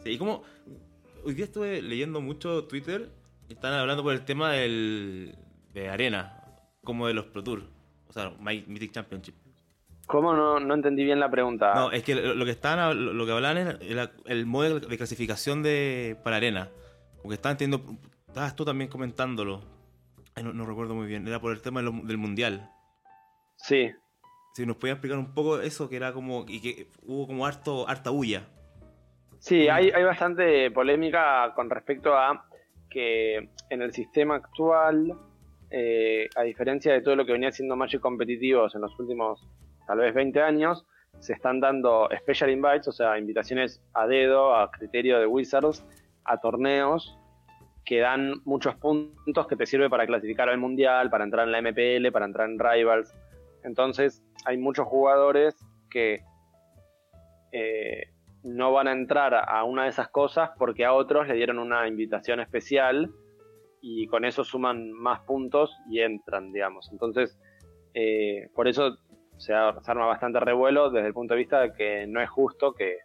Sí, 0.00 0.10
y 0.10 0.18
como. 0.18 0.42
Hoy 1.24 1.34
día 1.34 1.46
estuve 1.46 1.82
leyendo 1.82 2.20
mucho 2.20 2.64
Twitter 2.66 3.08
están 3.48 3.72
hablando 3.74 4.02
por 4.02 4.12
el 4.12 4.24
tema 4.24 4.52
del, 4.52 5.34
de 5.72 5.88
Arena, 5.88 6.42
como 6.84 7.06
de 7.06 7.14
los 7.14 7.26
Pro 7.26 7.42
Tour. 7.42 7.62
O 8.08 8.12
sea, 8.12 8.32
My- 8.40 8.64
Mythic 8.66 8.92
Championship. 8.92 9.34
¿Cómo 10.06 10.32
no, 10.32 10.58
no 10.58 10.74
entendí 10.74 11.04
bien 11.04 11.20
la 11.20 11.30
pregunta? 11.30 11.74
No, 11.74 11.90
es 11.92 12.02
que 12.02 12.14
lo 12.14 12.44
que 12.46 12.50
estaban, 12.50 12.78
hab- 12.78 12.94
lo 13.12 13.26
que 13.26 13.32
hablaban 13.32 13.58
era 13.58 13.70
el, 13.72 14.10
el 14.24 14.46
modo 14.46 14.80
de 14.80 14.96
clasificación 14.96 15.62
de 15.62 16.16
para 16.24 16.36
arena. 16.36 16.70
Porque 17.22 17.34
estaban 17.34 17.58
teniendo, 17.58 17.84
estabas 18.26 18.56
tú 18.56 18.64
también 18.64 18.88
comentándolo. 18.88 19.60
Ay, 20.34 20.44
no, 20.44 20.52
no 20.54 20.64
recuerdo 20.64 20.94
muy 20.94 21.06
bien. 21.06 21.28
Era 21.28 21.40
por 21.40 21.52
el 21.52 21.60
tema 21.60 21.80
de 21.80 21.90
lo- 21.90 22.00
del 22.06 22.16
mundial. 22.16 22.70
Sí, 23.56 23.90
Si 24.54 24.64
nos 24.64 24.76
podían 24.76 24.94
explicar 24.96 25.18
un 25.18 25.34
poco 25.34 25.60
eso, 25.60 25.88
que 25.90 25.96
era 25.96 26.12
como 26.12 26.44
y 26.48 26.60
que 26.62 26.88
hubo 27.02 27.26
como 27.26 27.44
harto, 27.44 27.86
harta 27.88 28.10
huya. 28.10 28.46
sí, 29.40 29.68
hay, 29.68 29.90
hay 29.90 30.04
bastante 30.04 30.70
polémica 30.70 31.52
con 31.54 31.68
respecto 31.68 32.16
a 32.16 32.46
que 32.88 33.50
en 33.68 33.82
el 33.82 33.92
sistema 33.92 34.36
actual, 34.36 35.12
eh, 35.70 36.28
a 36.36 36.42
diferencia 36.42 36.92
de 36.92 37.00
todo 37.02 37.16
lo 37.16 37.26
que 37.26 37.32
venía 37.32 37.52
siendo 37.52 37.76
Magic 37.76 38.00
competitivos 38.00 38.74
en 38.74 38.80
los 38.80 38.98
últimos 38.98 39.46
tal 39.86 39.98
vez 39.98 40.14
20 40.14 40.40
años, 40.40 40.86
se 41.18 41.32
están 41.32 41.60
dando 41.60 42.08
special 42.18 42.50
invites, 42.50 42.88
o 42.88 42.92
sea, 42.92 43.18
invitaciones 43.18 43.82
a 43.94 44.06
dedo, 44.06 44.54
a 44.54 44.70
criterio 44.70 45.18
de 45.18 45.26
Wizards, 45.26 45.84
a 46.24 46.38
torneos 46.38 47.18
que 47.84 48.00
dan 48.00 48.34
muchos 48.44 48.74
puntos 48.76 49.46
que 49.46 49.56
te 49.56 49.64
sirve 49.64 49.88
para 49.88 50.06
clasificar 50.06 50.50
al 50.50 50.58
mundial, 50.58 51.08
para 51.08 51.24
entrar 51.24 51.46
en 51.46 51.52
la 51.52 51.62
MPL, 51.62 52.12
para 52.12 52.26
entrar 52.26 52.50
en 52.50 52.58
Rivals. 52.58 53.14
Entonces, 53.64 54.22
hay 54.44 54.58
muchos 54.58 54.86
jugadores 54.86 55.56
que 55.90 56.22
eh, 57.50 58.10
no 58.42 58.72
van 58.72 58.88
a 58.88 58.92
entrar 58.92 59.34
a 59.34 59.64
una 59.64 59.84
de 59.84 59.88
esas 59.88 60.08
cosas 60.08 60.50
porque 60.58 60.84
a 60.84 60.92
otros 60.92 61.28
le 61.28 61.34
dieron 61.34 61.58
una 61.58 61.88
invitación 61.88 62.40
especial 62.40 63.10
y 63.80 64.06
con 64.06 64.24
eso 64.24 64.44
suman 64.44 64.90
más 64.92 65.20
puntos 65.20 65.76
y 65.90 66.00
entran, 66.00 66.52
digamos. 66.52 66.88
Entonces, 66.92 67.38
eh, 67.94 68.48
por 68.54 68.68
eso 68.68 68.96
se, 69.36 69.54
ar- 69.54 69.82
se 69.82 69.90
arma 69.90 70.06
bastante 70.06 70.40
revuelo 70.40 70.90
desde 70.90 71.06
el 71.08 71.14
punto 71.14 71.34
de 71.34 71.38
vista 71.38 71.60
de 71.60 71.72
que 71.72 72.06
no 72.06 72.20
es 72.20 72.28
justo 72.28 72.72
que, 72.74 72.98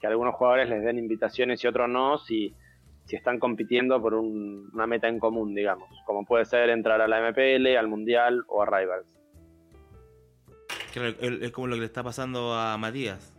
que 0.00 0.06
algunos 0.06 0.34
jugadores 0.34 0.68
les 0.68 0.82
den 0.82 0.98
invitaciones 0.98 1.62
y 1.62 1.66
otros 1.66 1.88
no 1.88 2.18
si, 2.18 2.54
si 3.04 3.16
están 3.16 3.38
compitiendo 3.38 4.00
por 4.00 4.14
un- 4.14 4.70
una 4.72 4.86
meta 4.86 5.08
en 5.08 5.18
común, 5.18 5.54
digamos. 5.54 5.88
Como 6.06 6.24
puede 6.24 6.44
ser 6.44 6.70
entrar 6.70 7.00
a 7.00 7.08
la 7.08 7.18
MPL, 7.20 7.76
al 7.76 7.88
Mundial 7.88 8.44
o 8.48 8.62
a 8.62 8.66
Rivals. 8.66 9.06
El- 11.20 11.42
es 11.42 11.52
como 11.52 11.66
lo 11.68 11.74
que 11.76 11.80
le 11.80 11.86
está 11.86 12.02
pasando 12.02 12.54
a 12.54 12.76
Matías. 12.78 13.34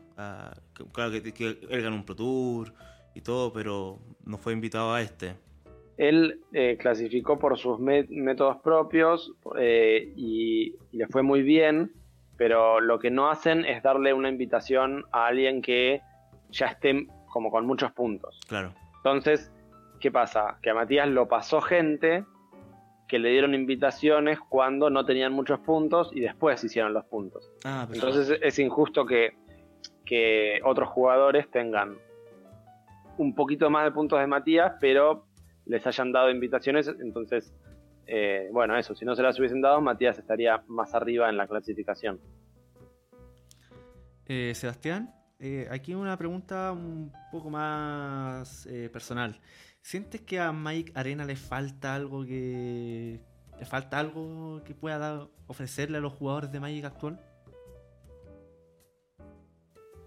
Claro 0.93 1.11
que 1.11 1.57
él 1.69 1.81
ganó 1.81 1.95
un 1.95 2.05
Pro 2.05 2.15
Tour 2.15 2.73
y 3.15 3.21
todo, 3.21 3.51
pero 3.51 3.99
no 4.25 4.37
fue 4.37 4.53
invitado 4.53 4.93
a 4.93 5.01
este. 5.01 5.35
Él 5.99 6.39
eh, 6.53 6.77
clasificó 6.79 7.37
por 7.37 7.57
sus 7.59 7.77
mé- 7.79 8.05
métodos 8.09 8.57
propios 8.61 9.33
eh, 9.59 10.13
y, 10.15 10.73
y 10.91 10.97
le 10.97 11.07
fue 11.07 11.23
muy 11.23 11.41
bien, 11.41 11.91
pero 12.37 12.79
lo 12.79 12.99
que 12.99 13.11
no 13.11 13.29
hacen 13.29 13.65
es 13.65 13.83
darle 13.83 14.13
una 14.13 14.29
invitación 14.29 15.03
a 15.11 15.27
alguien 15.27 15.61
que 15.61 16.01
ya 16.51 16.67
esté 16.67 17.05
como 17.27 17.51
con 17.51 17.65
muchos 17.67 17.91
puntos. 17.91 18.39
Claro. 18.47 18.73
Entonces, 18.95 19.51
¿qué 19.99 20.09
pasa? 20.09 20.57
Que 20.61 20.69
a 20.69 20.73
Matías 20.73 21.09
lo 21.09 21.27
pasó 21.27 21.59
gente 21.59 22.23
que 23.09 23.19
le 23.19 23.31
dieron 23.31 23.53
invitaciones 23.53 24.39
cuando 24.39 24.89
no 24.89 25.03
tenían 25.03 25.33
muchos 25.33 25.59
puntos 25.59 26.11
y 26.13 26.21
después 26.21 26.63
hicieron 26.63 26.93
los 26.93 27.03
puntos. 27.05 27.51
Ah, 27.65 27.85
pero- 27.89 28.07
Entonces 28.07 28.39
es 28.41 28.57
injusto 28.59 29.05
que, 29.05 29.35
que 30.05 30.61
otros 30.63 30.87
jugadores 30.89 31.51
tengan 31.51 31.97
un 33.17 33.35
poquito 33.35 33.69
más 33.69 33.83
de 33.83 33.91
puntos 33.91 34.17
de 34.19 34.27
Matías, 34.27 34.73
pero 34.79 35.25
les 35.69 35.85
hayan 35.87 36.11
dado 36.11 36.29
invitaciones. 36.31 36.91
Entonces, 36.99 37.53
eh, 38.07 38.49
bueno, 38.51 38.77
eso, 38.77 38.95
si 38.95 39.05
no 39.05 39.15
se 39.15 39.21
las 39.21 39.37
hubiesen 39.39 39.61
dado, 39.61 39.79
Matías 39.79 40.17
estaría 40.17 40.63
más 40.67 40.93
arriba 40.93 41.29
en 41.29 41.37
la 41.37 41.47
clasificación. 41.47 42.19
Eh, 44.25 44.53
Sebastián, 44.55 45.13
eh, 45.39 45.67
aquí 45.71 45.93
una 45.93 46.17
pregunta 46.17 46.71
un 46.71 47.13
poco 47.31 47.49
más 47.49 48.65
eh, 48.65 48.89
personal. 48.91 49.39
¿Sientes 49.81 50.21
que 50.21 50.39
a 50.39 50.51
Mike 50.51 50.91
Arena 50.95 51.23
le 51.23 51.35
falta 51.35 51.95
algo 51.95 52.25
que 52.25 53.21
le 53.57 53.65
falta 53.65 53.99
algo 53.99 54.61
que 54.63 54.73
pueda 54.73 55.27
ofrecerle 55.47 55.97
a 55.97 56.01
los 56.01 56.13
jugadores 56.13 56.51
de 56.51 56.59
Magic 56.59 56.85
actual? 56.85 57.19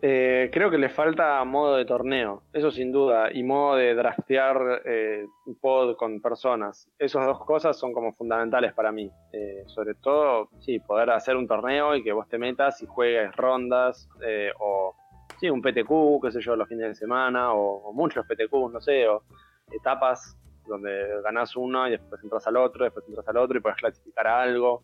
Eh, 0.05 0.51
creo 0.53 0.69
que 0.69 0.79
le 0.79 0.89
falta 0.89 1.45
modo 1.45 1.77
de 1.77 1.85
torneo, 1.85 2.43
eso 2.53 2.73
sin 2.73 2.91
duda, 2.91 3.33
y 3.33 3.45
modo 3.45 3.77
de 3.77 3.95
draftear 3.95 4.83
eh, 4.85 5.27
pod 5.61 5.95
con 5.95 6.21
personas. 6.21 6.91
Esas 6.99 7.25
dos 7.25 7.45
cosas 7.45 7.79
son 7.79 7.93
como 7.93 8.13
fundamentales 8.13 8.73
para 8.73 8.91
mí. 8.91 9.09
Eh, 9.33 9.63
sobre 9.67 9.95
todo, 9.95 10.49
sí, 10.59 10.81
poder 10.81 11.11
hacer 11.11 11.37
un 11.37 11.47
torneo 11.47 11.95
y 11.95 12.03
que 12.03 12.13
vos 12.13 12.29
te 12.29 12.37
metas 12.37 12.83
y 12.83 12.87
juegues 12.87 13.31
rondas, 13.37 14.09
eh, 14.27 14.51
o 14.59 14.97
sí, 15.39 15.49
un 15.49 15.63
PTQ, 15.63 16.21
qué 16.21 16.33
sé 16.33 16.41
yo, 16.41 16.57
los 16.57 16.69
fines 16.69 16.89
de 16.89 16.95
semana, 16.97 17.55
o, 17.55 17.93
muchos 17.93 18.27
PTQ, 18.27 18.73
no 18.73 18.81
sé, 18.81 19.07
o 19.07 19.23
etapas 19.71 20.37
donde 20.67 21.23
ganás 21.23 21.55
uno 21.55 21.87
y 21.87 21.93
después 21.93 22.21
entras 22.25 22.45
al 22.49 22.57
otro, 22.57 22.83
después 22.83 23.07
entras 23.07 23.29
al 23.29 23.37
otro 23.37 23.57
y 23.57 23.61
puedes 23.61 23.79
clasificar 23.79 24.27
a 24.27 24.43
algo. 24.43 24.83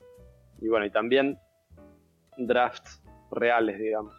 Y 0.60 0.68
bueno, 0.68 0.86
y 0.86 0.90
también 0.90 1.36
drafts 2.36 3.02
reales, 3.32 3.80
digamos. 3.80 4.17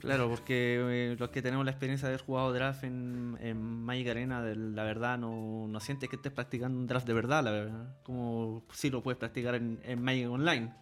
Claro, 0.00 0.28
porque 0.30 0.78
eh, 1.12 1.16
los 1.18 1.28
que 1.28 1.42
tenemos 1.42 1.64
la 1.64 1.70
experiencia 1.70 2.08
de 2.08 2.14
haber 2.14 2.24
jugado 2.26 2.52
draft 2.54 2.84
en, 2.84 3.36
en 3.40 3.58
Magic 3.84 4.08
Arena, 4.08 4.42
de- 4.42 4.56
la 4.56 4.82
verdad 4.82 5.18
no, 5.18 5.66
no 5.68 5.80
sientes 5.80 6.08
que 6.08 6.16
estés 6.16 6.32
practicando 6.32 6.78
un 6.78 6.86
draft 6.86 7.06
de 7.06 7.12
verdad, 7.12 7.44
la 7.44 7.50
verdad. 7.50 7.96
Como 8.02 8.64
si 8.72 8.88
lo 8.90 9.02
puedes 9.02 9.18
practicar 9.18 9.54
en, 9.56 9.78
en 9.84 10.02
Magic 10.02 10.30
Online. 10.30 10.72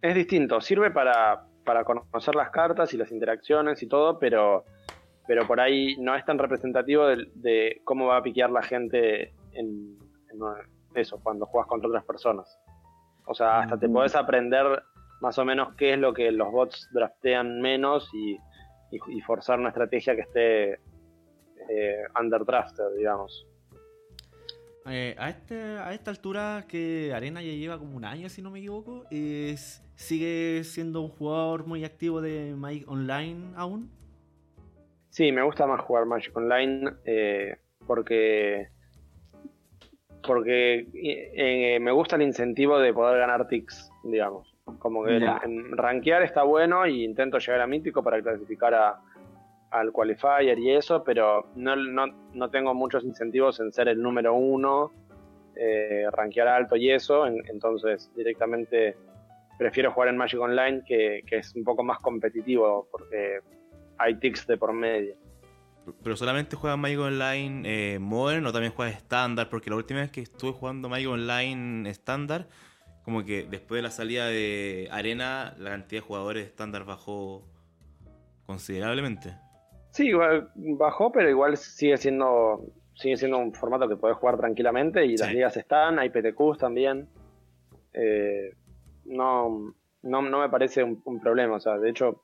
Es 0.00 0.14
distinto, 0.16 0.60
sirve 0.60 0.90
para, 0.90 1.46
para 1.64 1.84
conocer 1.84 2.34
las 2.34 2.50
cartas 2.50 2.92
y 2.92 2.96
las 2.96 3.12
interacciones 3.12 3.80
y 3.84 3.86
todo, 3.86 4.18
pero, 4.18 4.64
pero 5.28 5.46
por 5.46 5.60
ahí 5.60 5.96
no 6.00 6.16
es 6.16 6.24
tan 6.24 6.36
representativo 6.38 7.06
de, 7.06 7.30
de 7.34 7.80
cómo 7.84 8.06
va 8.06 8.16
a 8.16 8.22
piquear 8.24 8.50
la 8.50 8.62
gente 8.62 9.34
en, 9.52 9.96
en 10.30 10.40
eso, 10.96 11.20
cuando 11.22 11.46
juegas 11.46 11.68
contra 11.68 11.88
otras 11.88 12.04
personas. 12.04 12.58
O 13.24 13.34
sea, 13.34 13.60
hasta 13.60 13.78
te 13.78 13.88
podés 13.88 14.16
aprender 14.16 14.82
más 15.22 15.38
o 15.38 15.44
menos 15.44 15.74
qué 15.76 15.94
es 15.94 15.98
lo 15.98 16.12
que 16.12 16.32
los 16.32 16.50
bots 16.50 16.88
draftean 16.92 17.60
menos 17.60 18.10
y, 18.12 18.32
y, 18.90 18.98
y 19.16 19.20
forzar 19.22 19.60
una 19.60 19.68
estrategia 19.68 20.16
que 20.16 20.22
esté 20.22 20.72
eh, 21.70 22.02
underdrafted, 22.20 22.96
digamos. 22.96 23.46
Eh, 24.86 25.14
a, 25.16 25.30
este, 25.30 25.78
a 25.78 25.94
esta 25.94 26.10
altura 26.10 26.64
que 26.68 27.12
Arena 27.14 27.40
ya 27.40 27.52
lleva 27.52 27.78
como 27.78 27.96
un 27.96 28.04
año, 28.04 28.28
si 28.28 28.42
no 28.42 28.50
me 28.50 28.58
equivoco, 28.58 29.04
es, 29.12 29.80
sigue 29.94 30.64
siendo 30.64 31.02
un 31.02 31.08
jugador 31.08 31.66
muy 31.66 31.84
activo 31.84 32.20
de 32.20 32.54
Magic 32.56 32.90
Online 32.90 33.52
aún. 33.54 33.92
Sí, 35.10 35.30
me 35.30 35.42
gusta 35.44 35.68
más 35.68 35.82
jugar 35.82 36.06
Magic 36.06 36.36
Online 36.36 36.94
eh, 37.04 37.58
porque 37.86 38.68
porque 40.26 40.86
eh, 40.94 41.78
me 41.80 41.92
gusta 41.92 42.16
el 42.16 42.22
incentivo 42.22 42.78
de 42.78 42.92
poder 42.92 43.18
ganar 43.18 43.46
ticks, 43.48 43.90
digamos. 44.04 44.51
Como 44.78 45.04
que 45.04 45.16
en, 45.16 45.22
en 45.44 45.76
rankear 45.76 46.22
está 46.22 46.42
bueno 46.44 46.86
y 46.86 47.04
intento 47.04 47.38
llegar 47.38 47.60
a 47.60 47.66
mítico 47.66 48.02
para 48.02 48.22
clasificar 48.22 48.74
a, 48.74 49.00
al 49.70 49.90
qualifier 49.92 50.58
y 50.58 50.70
eso, 50.72 51.02
pero 51.02 51.46
no, 51.56 51.74
no, 51.76 52.06
no 52.32 52.50
tengo 52.50 52.72
muchos 52.74 53.04
incentivos 53.04 53.58
en 53.60 53.72
ser 53.72 53.88
el 53.88 54.00
número 54.00 54.34
uno, 54.34 54.92
eh, 55.56 56.04
rankear 56.12 56.48
alto 56.48 56.76
y 56.76 56.90
eso, 56.90 57.26
en- 57.26 57.42
entonces 57.48 58.10
directamente 58.14 58.96
prefiero 59.58 59.90
jugar 59.92 60.08
en 60.08 60.16
Magic 60.16 60.40
Online 60.40 60.82
que, 60.86 61.22
que 61.26 61.36
es 61.38 61.54
un 61.54 61.64
poco 61.64 61.82
más 61.82 61.98
competitivo 61.98 62.88
porque 62.90 63.40
hay 63.98 64.14
ticks 64.16 64.46
de 64.46 64.56
por 64.56 64.72
medio. 64.72 65.14
Pero 66.04 66.16
solamente 66.16 66.54
juegas 66.54 66.78
Magic 66.78 67.00
Online 67.00 67.62
eh, 67.64 67.98
Modern 67.98 68.46
o 68.46 68.52
también 68.52 68.72
juegas 68.72 68.94
estándar, 68.96 69.48
porque 69.50 69.68
la 69.70 69.76
última 69.76 70.00
vez 70.00 70.10
que 70.12 70.20
estuve 70.20 70.52
jugando 70.52 70.88
Magic 70.88 71.08
Online 71.08 71.88
estándar, 71.90 72.46
como 73.04 73.24
que 73.24 73.44
después 73.44 73.78
de 73.78 73.82
la 73.82 73.90
salida 73.90 74.26
de 74.26 74.88
Arena, 74.90 75.54
la 75.58 75.70
cantidad 75.70 76.02
de 76.02 76.06
jugadores 76.06 76.46
estándar 76.46 76.84
bajó 76.84 77.44
considerablemente. 78.46 79.34
Sí, 79.90 80.08
igual 80.08 80.50
bajó, 80.54 81.12
pero 81.12 81.28
igual 81.28 81.56
sigue 81.56 81.96
siendo 81.96 82.64
sigue 82.94 83.16
siendo 83.16 83.38
un 83.38 83.52
formato 83.54 83.88
que 83.88 83.96
podés 83.96 84.16
jugar 84.18 84.36
tranquilamente 84.36 85.04
y 85.06 85.16
las 85.16 85.28
ligas 85.34 85.56
están, 85.56 85.98
hay 85.98 86.10
PTQs 86.10 86.58
también. 86.58 87.08
Eh, 87.94 88.54
no, 89.06 89.74
no, 90.02 90.22
no 90.22 90.40
me 90.40 90.48
parece 90.48 90.82
un, 90.84 91.00
un 91.04 91.20
problema, 91.20 91.56
o 91.56 91.60
sea, 91.60 91.78
de 91.78 91.90
hecho, 91.90 92.22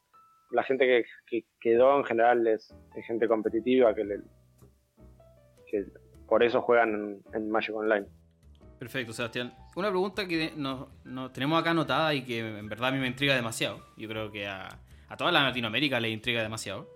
la 0.50 0.62
gente 0.62 0.86
que, 0.86 1.04
que 1.26 1.46
quedó 1.60 1.96
en 1.98 2.04
general 2.04 2.46
es, 2.46 2.74
es 2.94 3.06
gente 3.06 3.26
competitiva 3.28 3.94
que, 3.94 4.04
le- 4.04 4.20
que 5.70 5.84
por 6.28 6.42
eso 6.42 6.60
juegan 6.62 6.94
en, 6.94 7.22
en 7.34 7.50
Magic 7.50 7.74
Online. 7.74 8.06
Perfecto, 8.78 9.12
Sebastián. 9.12 9.52
Una 9.74 9.88
pregunta 9.88 10.26
que 10.28 10.52
nos, 10.56 10.86
nos 11.04 11.32
tenemos 11.32 11.60
acá 11.60 11.70
anotada 11.70 12.14
y 12.14 12.22
que 12.22 12.38
en 12.38 12.68
verdad 12.68 12.90
a 12.90 12.92
mí 12.92 12.98
me 12.98 13.08
intriga 13.08 13.34
demasiado. 13.34 13.84
Yo 13.96 14.08
creo 14.08 14.30
que 14.30 14.46
a, 14.46 14.78
toda 15.16 15.32
la 15.32 15.42
Latinoamérica 15.42 15.98
le 15.98 16.10
intriga 16.10 16.42
demasiado. 16.42 16.88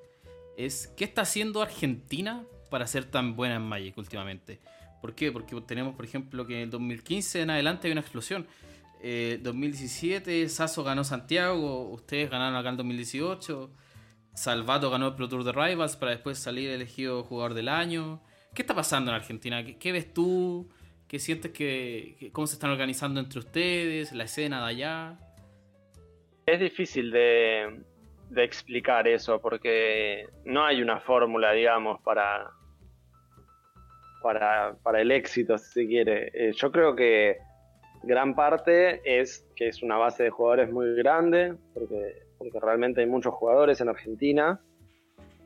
Es, 0.56 0.86
¿qué 0.96 1.04
está 1.04 1.22
haciendo 1.22 1.60
Argentina 1.60 2.44
para 2.70 2.86
ser 2.86 3.06
tan 3.06 3.34
buena 3.34 3.56
en 3.56 3.62
Magic 3.62 3.98
últimamente? 3.98 4.60
¿Por 5.00 5.16
qué? 5.16 5.32
Porque 5.32 5.60
tenemos, 5.62 5.96
por 5.96 6.04
ejemplo, 6.04 6.46
que 6.46 6.54
en 6.54 6.60
el 6.62 6.70
2015 6.70 7.42
en 7.42 7.50
adelante 7.50 7.88
hay 7.88 7.92
una 7.92 8.02
explosión. 8.02 8.46
Eh, 9.00 9.40
2017, 9.42 10.48
Sasso 10.48 10.84
ganó 10.84 11.02
Santiago, 11.02 11.90
ustedes 11.90 12.30
ganaron 12.30 12.54
acá 12.54 12.68
en 12.68 12.76
2018. 12.76 13.72
Salvato 14.34 14.88
ganó 14.88 15.08
el 15.08 15.14
Pro 15.14 15.28
Tour 15.28 15.42
de 15.42 15.50
Rivals 15.50 15.96
para 15.96 16.12
después 16.12 16.38
salir 16.38 16.70
elegido 16.70 17.24
jugador 17.24 17.54
del 17.54 17.68
año. 17.68 18.22
¿Qué 18.54 18.62
está 18.62 18.74
pasando 18.74 19.10
en 19.10 19.16
Argentina? 19.16 19.64
¿Qué, 19.64 19.78
qué 19.78 19.90
ves 19.90 20.14
tú? 20.14 20.70
¿Qué 21.12 21.18
sientes 21.18 21.52
que, 21.52 22.30
cómo 22.32 22.46
se 22.46 22.54
están 22.54 22.70
organizando 22.70 23.20
entre 23.20 23.38
ustedes? 23.38 24.14
La 24.14 24.24
escena 24.24 24.64
de 24.64 24.70
allá. 24.70 25.18
Es 26.46 26.58
difícil 26.58 27.10
de, 27.10 27.82
de 28.30 28.44
explicar 28.44 29.06
eso 29.06 29.38
porque 29.38 30.24
no 30.46 30.64
hay 30.64 30.80
una 30.80 31.00
fórmula, 31.00 31.52
digamos, 31.52 32.00
para, 32.00 32.50
para, 34.22 34.74
para 34.82 35.02
el 35.02 35.10
éxito, 35.10 35.58
si 35.58 35.82
se 35.82 35.86
quiere. 35.86 36.30
Eh, 36.32 36.52
yo 36.54 36.72
creo 36.72 36.96
que 36.96 37.36
gran 38.04 38.34
parte 38.34 39.02
es 39.04 39.46
que 39.54 39.68
es 39.68 39.82
una 39.82 39.98
base 39.98 40.22
de 40.22 40.30
jugadores 40.30 40.72
muy 40.72 40.94
grande, 40.94 41.54
porque, 41.74 42.22
porque 42.38 42.58
realmente 42.58 43.02
hay 43.02 43.06
muchos 43.06 43.34
jugadores 43.34 43.82
en 43.82 43.90
Argentina, 43.90 44.62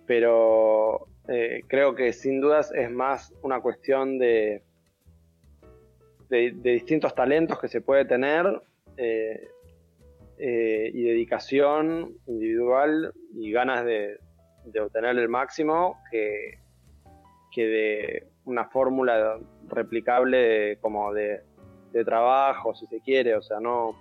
pero 0.07 1.09
eh, 1.27 1.63
creo 1.67 1.97
que 1.97 2.13
sin 2.13 2.41
dudas 2.41 2.73
es 2.73 2.89
más 2.89 3.35
una 3.43 3.61
cuestión 3.61 4.21
de, 4.21 4.63
de, 6.29 6.53
distintos 6.53 7.15
talentos 7.15 7.59
que 7.61 7.69
se 7.69 7.81
puede 7.81 8.05
tener. 8.05 8.63
eh, 8.97 9.49
eh, 10.39 10.91
y 10.93 11.03
dedicación 11.05 12.15
individual 12.27 13.11
y 13.35 13.53
ganas 13.53 13.87
de, 13.87 14.19
de 14.67 14.81
obtener 14.81 15.17
el 15.17 15.31
máximo 15.31 15.99
que, 16.11 16.59
que 17.51 17.67
de 17.67 18.27
una 18.45 18.67
fórmula 18.67 19.39
replicable 19.69 20.77
como 20.83 21.15
de, 21.15 21.41
de 21.93 22.05
trabajo, 22.05 22.75
si 22.75 22.87
se 22.87 23.01
quiere, 23.01 23.35
o 23.35 23.41
sea, 23.41 23.61
no... 23.61 23.97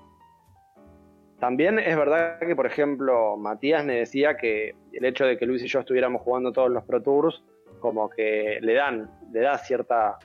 También 1.40 1.80
es 1.80 1.96
verdad 1.96 2.38
que, 2.40 2.56
por 2.56 2.66
ejemplo, 2.66 3.38
Matías 3.38 3.86
me 3.86 3.96
decía 3.96 4.36
que 4.36 4.76
el 4.92 5.06
hecho 5.06 5.26
de 5.26 5.38
que 5.38 5.46
Luis 5.46 5.64
y 5.64 5.68
yo 5.68 5.80
estuviéramos 5.80 6.22
jugando 6.22 6.52
todos 6.52 6.70
los 6.70 6.84
Pro 6.84 7.02
Tours, 7.02 7.44
como 7.80 8.10
que 8.10 8.60
le 8.62 8.74
dan, 8.74 9.10
le 9.32 9.40
da 9.40 9.58
cierta, 9.58 10.18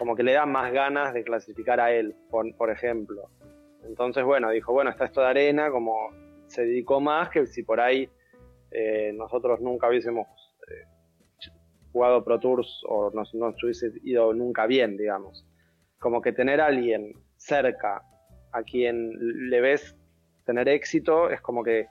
como 0.00 0.16
que 0.16 0.22
le 0.22 0.32
da 0.32 0.46
más 0.46 0.72
ganas 0.72 1.12
de 1.12 1.22
clasificar 1.22 1.78
a 1.78 1.92
él, 1.92 2.16
por, 2.30 2.70
ejemplo. 2.70 3.28
Entonces, 3.84 4.24
bueno, 4.24 4.48
dijo, 4.48 4.72
bueno, 4.72 4.88
está 4.88 5.04
esto 5.04 5.20
de 5.20 5.26
arena, 5.26 5.70
como 5.70 6.08
se 6.46 6.62
dedicó 6.62 7.02
más 7.02 7.28
que 7.28 7.46
si 7.46 7.62
por 7.64 7.82
ahí 7.82 8.08
eh, 8.70 9.12
nosotros 9.14 9.60
nunca 9.60 9.90
hubiésemos 9.90 10.26
eh, 10.68 10.86
jugado 11.92 12.24
Pro 12.24 12.40
Tours 12.40 12.82
o 12.88 13.10
nos, 13.10 13.34
no 13.34 13.50
nos 13.50 13.62
hubiese 13.62 13.92
ido 14.02 14.32
nunca 14.32 14.66
bien, 14.66 14.96
digamos. 14.96 15.46
Como 15.98 16.22
que 16.22 16.32
tener 16.32 16.62
a 16.62 16.68
alguien 16.68 17.12
cerca 17.36 18.02
a 18.52 18.62
quien 18.62 19.50
le 19.50 19.60
ves 19.60 19.94
tener 20.46 20.66
éxito 20.70 21.28
es 21.28 21.42
como 21.42 21.62
que 21.62 21.88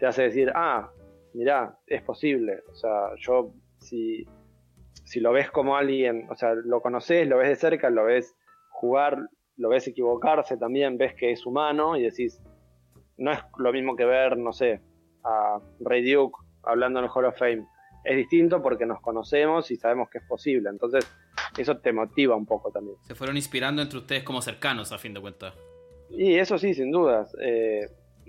te 0.00 0.06
hace 0.06 0.22
decir, 0.22 0.50
ah, 0.54 0.90
mirá, 1.34 1.78
es 1.86 2.00
posible. 2.00 2.62
O 2.72 2.74
sea, 2.74 3.14
yo, 3.18 3.52
si, 3.76 4.26
si 5.12 5.20
lo 5.20 5.30
ves 5.32 5.50
como 5.50 5.76
alguien, 5.76 6.26
o 6.30 6.34
sea, 6.36 6.54
lo 6.54 6.80
conoces, 6.80 7.28
lo 7.28 7.36
ves 7.38 7.48
de 7.48 7.56
cerca, 7.56 7.90
lo 7.90 8.04
ves 8.04 8.34
jugar, 8.70 9.18
lo 9.58 9.68
ves 9.68 9.86
equivocarse 9.86 10.56
también, 10.56 10.96
ves 10.96 11.14
que 11.14 11.32
es 11.32 11.44
humano 11.44 11.96
y 11.96 12.02
decís, 12.02 12.40
no 13.18 13.30
es 13.32 13.38
lo 13.58 13.72
mismo 13.72 13.94
que 13.94 14.06
ver, 14.06 14.38
no 14.38 14.52
sé, 14.52 14.80
a 15.24 15.58
Ray 15.80 16.10
Duke 16.10 16.38
hablando 16.62 16.98
en 17.00 17.04
el 17.04 17.10
Hall 17.14 17.26
of 17.26 17.38
Fame. 17.38 17.66
Es 18.04 18.16
distinto 18.16 18.62
porque 18.62 18.86
nos 18.86 19.00
conocemos 19.02 19.70
y 19.70 19.76
sabemos 19.76 20.08
que 20.10 20.18
es 20.18 20.24
posible. 20.24 20.70
Entonces, 20.70 21.06
eso 21.58 21.76
te 21.78 21.92
motiva 21.92 22.34
un 22.34 22.46
poco 22.46 22.70
también. 22.72 22.96
Se 23.02 23.14
fueron 23.14 23.36
inspirando 23.36 23.82
entre 23.82 23.98
ustedes 23.98 24.24
como 24.24 24.40
cercanos, 24.40 24.90
a 24.92 24.98
fin 24.98 25.12
de 25.14 25.20
cuentas. 25.20 25.54
Y 26.10 26.34
eso 26.36 26.56
sí, 26.58 26.72
sin 26.74 26.90
dudas. 26.90 27.36
eh, 27.40 27.86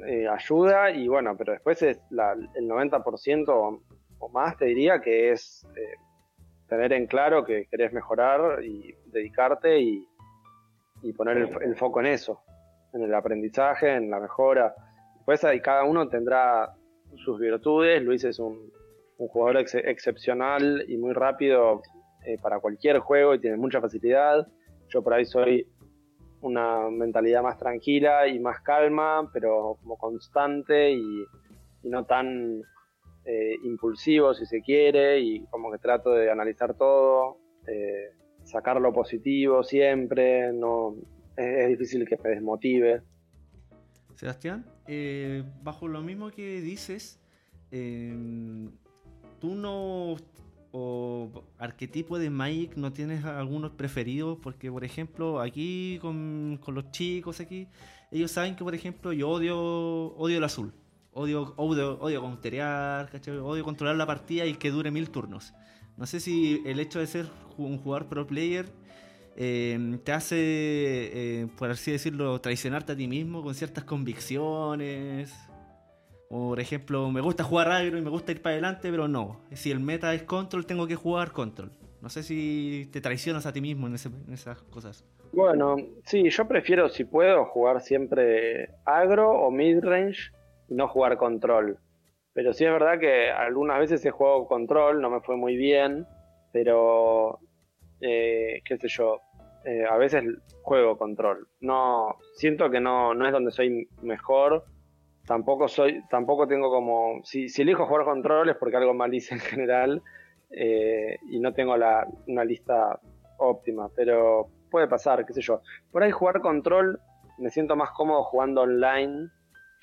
eh, 0.08 0.28
ayuda 0.28 0.92
y 0.92 1.08
bueno, 1.08 1.36
pero 1.38 1.54
después 1.54 1.82
es 1.84 2.00
la- 2.10 2.34
el 2.56 2.68
90% 2.68 3.48
o, 3.56 3.82
o 4.20 4.30
más, 4.30 4.58
te 4.58 4.66
diría, 4.66 5.00
que 5.02 5.32
es 5.32 5.66
eh, 5.78 5.96
tener 6.68 6.94
en 6.94 7.08
claro 7.08 7.44
que 7.46 7.68
querés 7.70 7.94
mejorar 7.94 8.64
y 8.64 8.96
dedicarte 9.06 9.80
y, 9.80 10.08
y 11.02 11.14
poner 11.14 11.38
el, 11.38 11.76
foco 11.76 12.00
en 12.00 12.08
eso, 12.08 12.42
en 12.94 13.04
el 13.04 13.14
aprendizaje, 13.14 13.96
en 13.96 14.10
la 14.10 14.20
mejora. 14.20 14.74
Después 15.16 15.44
ahí 15.44 15.62
cada 15.62 15.84
uno 15.84 16.08
tendrá 16.08 16.74
sus 17.16 17.40
virtudes. 17.40 18.02
Luis 18.02 18.24
es 18.24 18.40
un, 18.40 18.72
un 19.18 19.28
jugador 19.28 19.58
ex- 19.58 19.76
excepcional 19.76 20.84
y 20.88 20.98
muy 20.98 21.14
rápido 21.14 21.82
eh, 22.26 22.38
para 22.42 22.60
cualquier 22.60 23.00
juego 23.00 23.36
y 23.36 23.40
tiene 23.40 23.58
mucha 23.58 23.82
facilidad. 23.82 24.48
Yo 24.90 25.04
por 25.04 25.14
ahí 25.14 25.26
soy 25.26 25.68
una 26.42 26.90
mentalidad 26.90 27.42
más 27.42 27.58
tranquila 27.58 28.28
y 28.28 28.40
más 28.40 28.60
calma, 28.62 29.30
pero 29.32 29.78
como 29.82 29.98
constante 29.98 30.92
y 30.92 31.26
no 31.84 32.06
tan 32.06 32.62
eh, 33.26 33.56
impulsivo 33.64 34.34
si 34.34 34.46
se 34.46 34.62
quiere, 34.62 35.20
y 35.20 35.46
como 35.48 35.72
que 35.72 35.78
trato 35.78 36.12
de 36.12 36.32
analizar 36.32 36.76
todo, 36.76 37.38
eh, 37.68 38.12
sacar 38.44 38.80
lo 38.80 38.94
positivo 38.94 39.64
siempre, 39.64 40.52
no 40.54 40.96
es, 41.38 41.70
difícil 41.70 42.08
que 42.08 42.18
me 42.24 42.30
desmotive. 42.30 43.02
Sebastián, 44.16 44.66
eh, 44.88 45.44
bajo 45.64 45.88
lo 45.88 46.02
mismo 46.02 46.30
que 46.30 46.62
dices, 46.62 47.20
eh, 47.72 48.14
tú 49.40 49.56
no, 49.56 50.16
o 50.72 51.44
arquetipo 51.58 52.20
de 52.20 52.30
Magic, 52.30 52.76
no 52.76 52.94
tienes 52.94 53.26
algunos 53.26 53.72
preferidos, 53.72 54.38
porque 54.42 54.72
por 54.72 54.84
ejemplo, 54.84 55.40
aquí 55.40 55.98
con, 56.02 56.60
con 56.62 56.76
los 56.76 56.92
chicos 56.92 57.40
aquí, 57.40 57.68
ellos 58.12 58.32
saben 58.32 58.56
que 58.56 58.64
por 58.64 58.76
ejemplo 58.76 59.14
yo 59.14 59.30
odio, 59.30 59.58
odio 60.16 60.38
el 60.38 60.44
azul. 60.44 60.74
Odio, 61.16 61.54
odio, 61.58 62.00
odio 62.00 62.22
counterear, 62.22 63.10
odio 63.44 63.64
controlar 63.64 63.96
la 63.96 64.06
partida 64.06 64.46
y 64.46 64.56
que 64.56 64.72
dure 64.72 64.90
mil 64.92 65.10
turnos. 65.10 65.54
No 65.96 66.06
sé 66.08 66.20
si 66.20 66.62
el 66.66 66.80
hecho 66.80 67.00
de 67.00 67.08
ser 67.08 67.28
un 67.58 67.78
jugador 67.78 68.08
pro 68.08 68.26
player 68.26 68.66
eh, 69.36 70.00
te 70.04 70.12
hace, 70.12 70.36
eh, 70.40 71.48
por 71.58 71.70
así 71.70 71.92
decirlo, 71.92 72.40
traicionarte 72.42 72.94
a 72.94 72.96
ti 72.96 73.08
mismo 73.08 73.44
con 73.44 73.54
ciertas 73.54 73.84
convicciones. 73.84 75.34
Por 76.30 76.60
ejemplo, 76.60 77.12
me 77.12 77.22
gusta 77.22 77.44
jugar 77.44 77.70
agro 77.72 77.98
y 77.98 78.02
me 78.02 78.10
gusta 78.10 78.32
ir 78.32 78.42
para 78.42 78.54
adelante, 78.54 78.90
pero 78.90 79.08
no. 79.08 79.42
Si 79.52 79.70
el 79.70 79.80
meta 79.80 80.14
es 80.16 80.24
control, 80.24 80.66
tengo 80.66 80.88
que 80.88 80.96
jugar 80.96 81.32
control. 81.32 81.72
No 82.02 82.10
sé 82.10 82.24
si 82.24 82.90
te 82.92 83.02
traicionas 83.02 83.46
a 83.46 83.54
ti 83.54 83.62
mismo 83.62 83.86
en, 83.86 83.94
ese- 83.96 84.10
en 84.28 84.34
esas 84.34 84.62
cosas. 84.64 85.06
Bueno, 85.32 85.76
sí, 86.06 86.28
yo 86.30 86.48
prefiero, 86.48 86.90
si 86.90 87.04
puedo, 87.06 87.46
jugar 87.46 87.82
siempre 87.82 88.70
agro 88.84 89.30
o 89.32 89.52
midrange 89.52 90.32
y 90.32 90.43
no 90.70 90.88
jugar 90.88 91.18
control. 91.18 91.78
Pero 92.34 92.54
sí 92.54 92.66
es 92.66 92.72
verdad 92.72 93.00
que 93.00 93.30
algunas 93.30 93.80
veces 93.80 94.04
he 94.06 94.12
jugado 94.12 94.48
control, 94.48 95.02
no 95.02 95.10
me 95.10 95.22
fue 95.22 95.38
muy 95.38 95.56
bien, 95.56 96.08
pero 96.52 97.40
eh, 98.02 98.62
qué 98.66 98.78
sé 98.78 98.88
yo, 98.88 99.22
eh, 99.66 99.86
a 99.90 99.98
veces 99.98 100.24
juego 100.62 100.98
control. 100.98 101.48
No, 101.62 102.18
siento 102.36 102.70
que 102.70 102.80
no, 102.80 103.14
no 103.14 103.26
es 103.26 103.32
donde 103.32 103.52
soy 103.52 103.88
mejor. 104.02 104.66
Tampoco 105.26 105.68
soy, 105.68 106.02
tampoco 106.10 106.48
tengo 106.48 106.70
como, 106.70 107.22
si, 107.24 107.46
elijo 107.62 107.86
jugar 107.86 108.04
control 108.04 108.50
es 108.50 108.58
porque 108.58 108.76
algo 108.76 108.94
mal 108.94 109.14
hice 109.14 109.36
en 109.36 109.40
general 109.40 110.02
eh, 110.50 111.18
y 111.30 111.40
no 111.40 111.54
tengo 111.54 111.78
la, 111.78 112.06
una 112.28 112.44
lista 112.44 113.00
óptima, 113.38 113.90
pero 113.96 114.48
puede 114.70 114.88
pasar, 114.88 115.26
qué 115.26 115.34
sé 115.34 115.42
yo. 115.42 115.62
Por 115.92 116.04
ahí 116.04 116.12
jugar 116.12 116.42
control 116.42 117.00
me 117.38 117.50
siento 117.50 117.76
más 117.76 117.92
cómodo 117.92 118.24
jugando 118.24 118.62
online, 118.62 119.30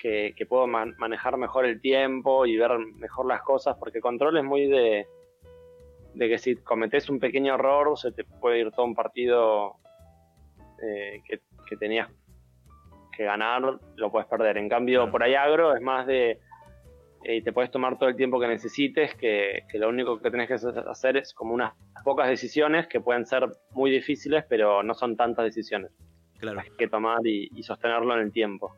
que, 0.01 0.33
que 0.35 0.45
puedo 0.45 0.65
man- 0.65 0.95
manejar 0.97 1.37
mejor 1.37 1.65
el 1.65 1.79
tiempo 1.79 2.45
y 2.45 2.57
ver 2.57 2.71
mejor 2.95 3.27
las 3.27 3.41
cosas, 3.43 3.77
porque 3.77 4.01
control 4.01 4.37
es 4.37 4.43
muy 4.43 4.67
de, 4.67 5.05
de 6.15 6.29
que 6.29 6.37
si 6.37 6.55
cometes 6.55 7.09
un 7.09 7.19
pequeño 7.19 7.53
error 7.53 7.97
se 7.97 8.11
te 8.11 8.23
puede 8.23 8.59
ir 8.59 8.71
todo 8.71 8.85
un 8.85 8.95
partido 8.95 9.75
eh, 10.81 11.21
que, 11.27 11.41
que 11.67 11.77
tenías 11.77 12.09
que 13.15 13.25
ganar, 13.25 13.61
lo 13.95 14.11
puedes 14.11 14.27
perder. 14.27 14.57
En 14.57 14.69
cambio, 14.69 15.11
por 15.11 15.21
ahí 15.21 15.35
agro 15.35 15.75
es 15.75 15.81
más 15.81 16.07
de... 16.07 16.39
eh, 17.23 17.43
te 17.43 17.51
puedes 17.53 17.69
tomar 17.69 17.99
todo 17.99 18.09
el 18.09 18.15
tiempo 18.15 18.39
que 18.39 18.47
necesites, 18.47 19.13
que, 19.15 19.65
que 19.69 19.77
lo 19.77 19.89
único 19.89 20.19
que 20.19 20.31
tenés 20.31 20.47
que 20.47 20.55
hacer 20.55 21.17
es 21.17 21.33
como 21.33 21.53
unas 21.53 21.73
pocas 22.03 22.27
decisiones 22.27 22.87
que 22.87 22.99
pueden 22.99 23.25
ser 23.27 23.47
muy 23.71 23.91
difíciles, 23.91 24.43
pero 24.49 24.81
no 24.81 24.95
son 24.95 25.15
tantas 25.15 25.45
decisiones 25.45 25.91
Claro, 26.39 26.59
hay 26.59 26.71
que 26.75 26.87
tomar 26.87 27.19
y, 27.23 27.49
y 27.55 27.61
sostenerlo 27.61 28.15
en 28.15 28.21
el 28.21 28.31
tiempo. 28.31 28.75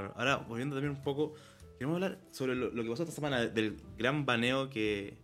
Claro. 0.00 0.14
Ahora, 0.16 0.36
volviendo 0.36 0.76
también 0.76 0.96
un 0.96 1.02
poco, 1.02 1.34
queremos 1.78 1.96
hablar 1.96 2.18
sobre 2.30 2.54
lo, 2.54 2.70
lo 2.70 2.82
que 2.82 2.90
pasó 2.90 3.02
esta 3.02 3.14
semana 3.14 3.46
del 3.46 3.76
gran 3.96 4.24
baneo 4.26 4.70
que 4.70 5.18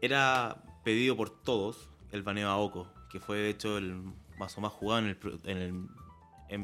era 0.00 0.62
pedido 0.84 1.16
por 1.16 1.30
todos, 1.42 1.88
el 2.10 2.22
baneo 2.22 2.48
a 2.48 2.56
Oko, 2.56 2.88
que 3.10 3.20
fue 3.20 3.38
de 3.38 3.50
hecho 3.50 3.78
el 3.78 4.02
mazo 4.38 4.60
más 4.60 4.72
jugado 4.72 5.00
en 5.00 5.06
el, 5.06 5.18
en 5.44 5.58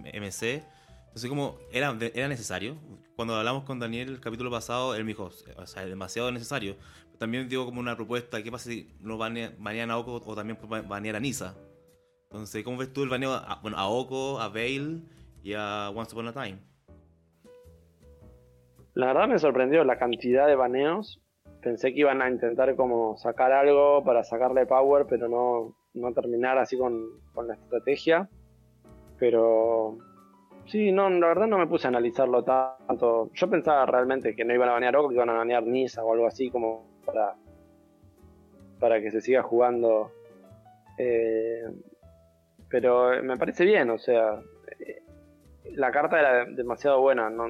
el 0.06 0.22
MC. 0.22 0.64
Entonces, 1.06 1.28
como 1.30 1.58
era, 1.72 1.96
era 2.14 2.28
necesario. 2.28 2.76
Cuando 3.16 3.34
hablamos 3.36 3.64
con 3.64 3.78
Daniel 3.78 4.08
el 4.10 4.20
capítulo 4.20 4.50
pasado, 4.50 4.94
él 4.94 5.04
me 5.04 5.08
dijo, 5.08 5.30
o 5.56 5.66
sea, 5.66 5.82
es 5.82 5.88
demasiado 5.88 6.30
necesario. 6.30 6.76
También 7.18 7.48
dio 7.48 7.64
como 7.64 7.80
una 7.80 7.96
propuesta, 7.96 8.42
¿qué 8.42 8.52
pasa 8.52 8.70
si 8.70 8.92
no 9.00 9.18
banea- 9.18 9.54
banean 9.58 9.90
a 9.90 9.98
Oko 9.98 10.22
o 10.24 10.34
también 10.34 10.58
banear 10.88 11.16
a 11.16 11.20
Nisa? 11.20 11.56
Entonces, 12.30 12.62
¿cómo 12.62 12.76
ves 12.76 12.92
tú 12.92 13.02
el 13.02 13.08
baneo 13.08 13.32
a, 13.32 13.58
bueno, 13.62 13.76
a 13.78 13.88
Oko, 13.88 14.40
a 14.40 14.48
Veil 14.48 15.08
y 15.42 15.54
a 15.54 15.90
Once 15.90 16.12
Upon 16.12 16.28
a 16.28 16.32
Time? 16.32 16.58
La 18.98 19.06
verdad 19.06 19.28
me 19.28 19.38
sorprendió 19.38 19.84
la 19.84 19.96
cantidad 19.96 20.48
de 20.48 20.56
baneos. 20.56 21.22
Pensé 21.62 21.94
que 21.94 22.00
iban 22.00 22.20
a 22.20 22.28
intentar 22.28 22.74
como 22.74 23.16
sacar 23.16 23.52
algo 23.52 24.02
para 24.02 24.24
sacarle 24.24 24.66
power, 24.66 25.06
pero 25.08 25.28
no, 25.28 25.76
no 25.94 26.12
terminar 26.12 26.58
así 26.58 26.76
con, 26.76 27.06
con 27.32 27.46
la 27.46 27.54
estrategia. 27.54 28.28
Pero 29.20 29.98
sí, 30.66 30.90
no, 30.90 31.08
la 31.10 31.28
verdad 31.28 31.46
no 31.46 31.58
me 31.58 31.68
puse 31.68 31.86
a 31.86 31.90
analizarlo 31.90 32.42
tanto. 32.42 33.30
Yo 33.34 33.48
pensaba 33.48 33.86
realmente 33.86 34.34
que 34.34 34.44
no 34.44 34.52
iban 34.52 34.68
a 34.68 34.72
banear 34.72 34.96
Oko, 34.96 35.10
que 35.10 35.14
iban 35.14 35.30
a 35.30 35.34
banear 35.34 35.62
Nisa 35.62 36.02
o 36.02 36.12
algo 36.12 36.26
así 36.26 36.50
como 36.50 36.84
para, 37.06 37.36
para 38.80 39.00
que 39.00 39.12
se 39.12 39.20
siga 39.20 39.44
jugando. 39.44 40.10
Eh, 40.98 41.62
pero 42.68 43.22
me 43.22 43.36
parece 43.36 43.64
bien, 43.64 43.90
o 43.90 43.98
sea, 43.98 44.42
eh, 44.80 45.02
la 45.66 45.92
carta 45.92 46.18
era 46.18 46.44
demasiado 46.46 47.00
buena. 47.00 47.30
No, 47.30 47.46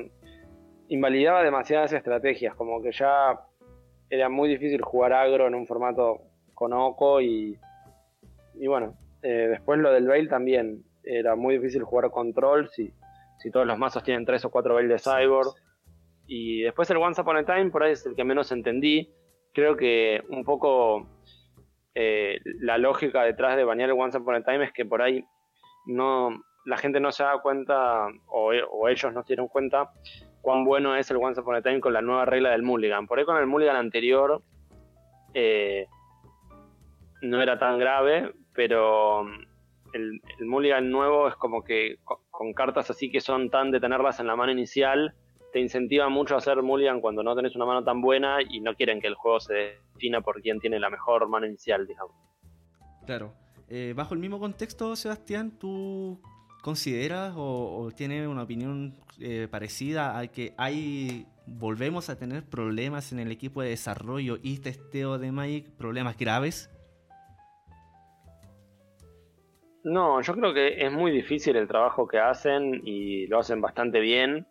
invalidaba 0.88 1.42
demasiadas 1.42 1.92
estrategias, 1.92 2.55
como 2.55 2.83
que 2.83 2.92
ya 2.92 3.40
era 4.11 4.29
muy 4.29 4.48
difícil 4.48 4.83
jugar 4.83 5.12
agro 5.12 5.46
en 5.46 5.55
un 5.55 5.66
formato 5.66 6.22
con 6.55 6.72
Oko 6.72 7.20
y, 7.20 7.59
y 8.55 8.66
bueno, 8.66 8.94
eh, 9.22 9.48
después 9.51 9.79
lo 9.79 9.92
del 9.92 10.07
Veil 10.07 10.29
también, 10.29 10.85
era 11.05 11.37
muy 11.37 11.57
difícil 11.57 11.83
jugar 11.85 12.11
control 12.11 12.68
si, 12.68 12.92
si 13.38 13.51
todos 13.51 13.66
los 13.66 13.79
mazos 13.79 14.03
tienen 14.03 14.27
tres 14.27 14.44
o 14.44 14.51
cuatro 14.51 14.74
Veil 14.74 14.88
de 14.88 14.98
Cyborg. 14.98 15.55
Y 16.27 16.62
después 16.62 16.90
el 16.90 16.98
Once 16.98 17.20
Upon 17.20 17.38
a 17.38 17.44
Time, 17.44 17.70
por 17.70 17.83
ahí 17.83 17.92
es 17.92 18.05
el 18.05 18.14
que 18.14 18.24
menos 18.24 18.53
entendí. 18.53 19.11
Creo 19.55 19.77
que 19.77 20.22
un 20.29 20.44
poco 20.44 21.09
eh, 21.94 22.38
la 22.61 22.77
lógica 22.77 23.22
detrás 23.22 23.57
de 23.57 23.64
banear 23.64 23.88
el 23.88 23.98
Once 23.98 24.18
Upon 24.18 24.35
a 24.35 24.44
Time 24.44 24.64
es 24.64 24.72
que 24.72 24.85
por 24.85 25.01
ahí 25.01 25.24
no 25.87 26.42
la 26.66 26.77
gente 26.77 27.01
no 27.01 27.11
se 27.12 27.22
da 27.22 27.40
cuenta 27.40 28.09
o, 28.27 28.53
o 28.70 28.88
ellos 28.88 29.12
no 29.14 29.22
se 29.22 29.29
dieron 29.29 29.48
cuenta 29.48 29.90
cuán 30.42 30.64
bueno 30.64 30.96
es 30.96 31.11
el 31.11 31.18
Once 31.18 31.40
Upon 31.40 31.57
a 31.57 31.62
Time 31.62 31.81
con 31.81 31.92
la 31.92 32.03
nueva 32.03 32.24
regla 32.24 32.51
del 32.51 32.62
Mulligan. 32.62 33.07
Por 33.07 33.18
ahí 33.18 33.24
con 33.24 33.37
el 33.37 33.46
Mulligan 33.46 33.77
anterior 33.77 34.42
eh, 35.35 35.87
no 37.22 37.42
era 37.42 37.59
tan 37.59 37.79
grave, 37.79 38.33
pero 38.55 39.27
el, 39.92 40.20
el 40.38 40.46
Mulligan 40.46 40.90
nuevo 40.90 41.29
es 41.29 41.35
como 41.37 41.62
que 41.62 41.96
con, 42.05 42.18
con 42.31 42.53
cartas 42.53 42.90
así 42.90 43.11
que 43.11 43.20
son 43.20 43.51
tan 43.51 43.70
de 43.70 43.81
tenerlas 43.81 44.20
en 44.20 44.27
la 44.27 44.37
mano 44.37 44.53
inicial, 44.53 45.14
te 45.53 45.61
incentiva 45.61 46.09
mucho 46.09 46.35
a 46.35 46.38
hacer 46.38 46.62
Mulligan 46.62 47.01
cuando 47.01 47.22
no 47.22 47.35
tenés 47.35 47.57
una 47.57 47.64
mano 47.64 47.83
tan 47.83 48.01
buena 48.01 48.38
y 48.42 48.61
no 48.61 48.74
quieren 48.74 49.01
que 49.01 49.07
el 49.07 49.14
juego 49.14 49.40
se 49.40 49.81
defina 49.94 50.20
por 50.20 50.40
quién 50.42 50.61
tiene 50.61 50.79
la 50.79 50.90
mejor 50.90 51.29
mano 51.29 51.46
inicial, 51.46 51.87
digamos. 51.87 52.14
Claro. 53.07 53.33
Eh, 53.68 53.92
bajo 53.96 54.14
el 54.14 54.20
mismo 54.20 54.38
contexto, 54.38 54.96
Sebastián, 54.96 55.59
¿tú 55.59 56.20
consideras 56.62 57.35
o, 57.37 57.79
o 57.79 57.90
tienes 57.92 58.27
una 58.27 58.42
opinión 58.42 58.94
eh, 59.21 59.49
parecida 59.51 60.18
a 60.18 60.29
que 60.29 60.55
hay 60.57 61.27
volvemos 61.47 62.11
a 62.11 62.16
tener 62.16 62.44
problemas 62.44 63.12
en 63.12 63.18
el 63.18 63.33
equipo 63.33 63.62
de 63.62 63.71
desarrollo 63.71 64.38
y 64.42 64.59
testeo 64.59 65.18
de 65.18 65.33
Magic, 65.33 65.71
problemas 65.77 66.16
graves? 66.16 66.71
No, 69.85 70.21
yo 70.21 70.35
creo 70.35 70.53
que 70.53 70.85
es 70.85 70.92
muy 70.92 71.11
difícil 71.11 71.57
el 71.57 71.66
trabajo 71.66 72.07
que 72.07 72.18
hacen 72.18 72.83
y 72.85 73.27
lo 73.29 73.38
hacen 73.38 73.61
bastante 73.61 74.01
bien 74.01 74.47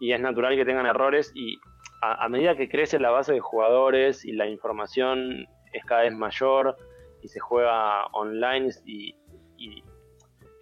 y 0.00 0.12
es 0.12 0.20
natural 0.20 0.56
que 0.56 0.64
tengan 0.64 0.86
errores 0.86 1.30
y 1.34 1.58
a, 2.00 2.28
medida 2.28 2.56
que 2.56 2.68
crece 2.68 2.98
la 2.98 3.10
base 3.10 3.32
de 3.32 3.40
jugadores 3.40 4.24
y 4.24 4.32
la 4.32 4.48
información 4.48 5.46
es 5.72 5.84
cada 5.84 6.02
vez 6.02 6.12
mayor 6.12 6.76
y 7.22 7.28
se 7.28 7.38
juega 7.38 8.06
online 8.06 8.70
y 8.84 9.14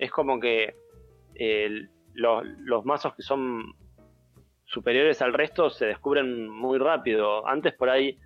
es 0.01 0.11
como 0.11 0.41
que 0.41 0.75
eh, 1.35 1.89
los, 2.15 2.45
los 2.59 2.85
mazos 2.87 3.15
que 3.15 3.23
son 3.23 3.75
superiores 4.65 5.21
al 5.21 5.35
resto 5.35 5.69
se 5.69 5.87
descubren 5.87 6.49
muy 6.49 6.79
rápido. 6.79 7.47
Antes 7.47 7.75
por 7.75 7.91
ahí 7.91 8.19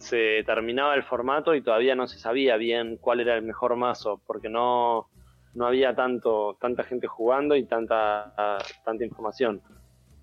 se 0.00 0.42
terminaba 0.44 0.94
el 0.94 1.04
formato 1.04 1.54
y 1.54 1.62
todavía 1.62 1.94
no 1.94 2.08
se 2.08 2.18
sabía 2.18 2.56
bien 2.56 2.96
cuál 2.96 3.20
era 3.20 3.36
el 3.36 3.42
mejor 3.42 3.76
mazo, 3.76 4.20
porque 4.26 4.48
no, 4.48 5.08
no 5.54 5.66
había 5.66 5.94
tanto, 5.94 6.56
tanta 6.60 6.82
gente 6.82 7.06
jugando 7.06 7.54
y 7.54 7.64
tanta, 7.64 8.58
tanta 8.84 9.04
información. 9.04 9.62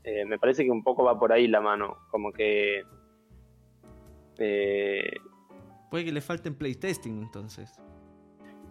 Eh, 0.03 0.25
me 0.25 0.37
parece 0.39 0.63
que 0.65 0.71
un 0.71 0.83
poco 0.83 1.03
va 1.05 1.17
por 1.17 1.31
ahí 1.31 1.47
la 1.47 1.61
mano, 1.61 1.97
como 2.11 2.31
que... 2.33 2.83
eh, 4.39 5.11
Puede 5.89 6.05
que 6.05 6.11
le 6.11 6.21
falten 6.21 6.55
playtesting 6.55 7.17
entonces. 7.21 7.79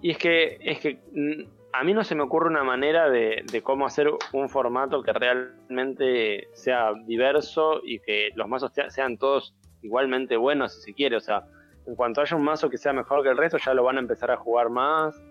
Y 0.02 0.10
es 0.10 0.18
que, 0.18 0.58
es 0.60 0.80
que 0.80 1.00
mm, 1.12 1.56
a 1.72 1.84
mí 1.84 1.94
no 1.94 2.04
se 2.04 2.14
me 2.14 2.22
ocurre 2.22 2.48
una 2.48 2.64
manera 2.64 3.10
de, 3.10 3.44
de 3.50 3.62
cómo 3.62 3.86
hacer 3.86 4.08
un 4.32 4.48
formato 4.48 5.02
que 5.02 5.12
realmente 5.12 6.48
sea 6.54 6.92
diverso 7.04 7.80
y 7.84 7.98
que 8.00 8.30
los 8.34 8.48
mazos 8.48 8.72
sean 8.88 9.18
todos 9.18 9.54
igualmente 9.82 10.36
buenos 10.36 10.74
si 10.74 10.80
se 10.82 10.94
quiere. 10.94 11.16
O 11.16 11.20
sea, 11.20 11.44
en 11.86 11.94
cuanto 11.94 12.20
haya 12.20 12.36
un 12.36 12.44
mazo 12.44 12.70
que 12.70 12.78
sea 12.78 12.92
mejor 12.92 13.22
que 13.22 13.30
el 13.30 13.36
resto, 13.36 13.58
ya 13.58 13.74
lo 13.74 13.84
van 13.84 13.96
a 13.96 14.00
empezar 14.00 14.30
a 14.30 14.36
jugar 14.36 14.70
más 14.70 15.22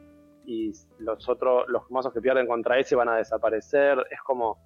y 0.46 0.72
los 1.00 1.28
otros, 1.28 1.66
los 1.68 1.90
mazos 1.90 2.14
que 2.14 2.22
pierden 2.22 2.48
contra 2.48 2.78
ese 2.78 2.96
van 2.96 3.10
a 3.10 3.16
desaparecer. 3.16 4.06
Es 4.12 4.22
como, 4.22 4.58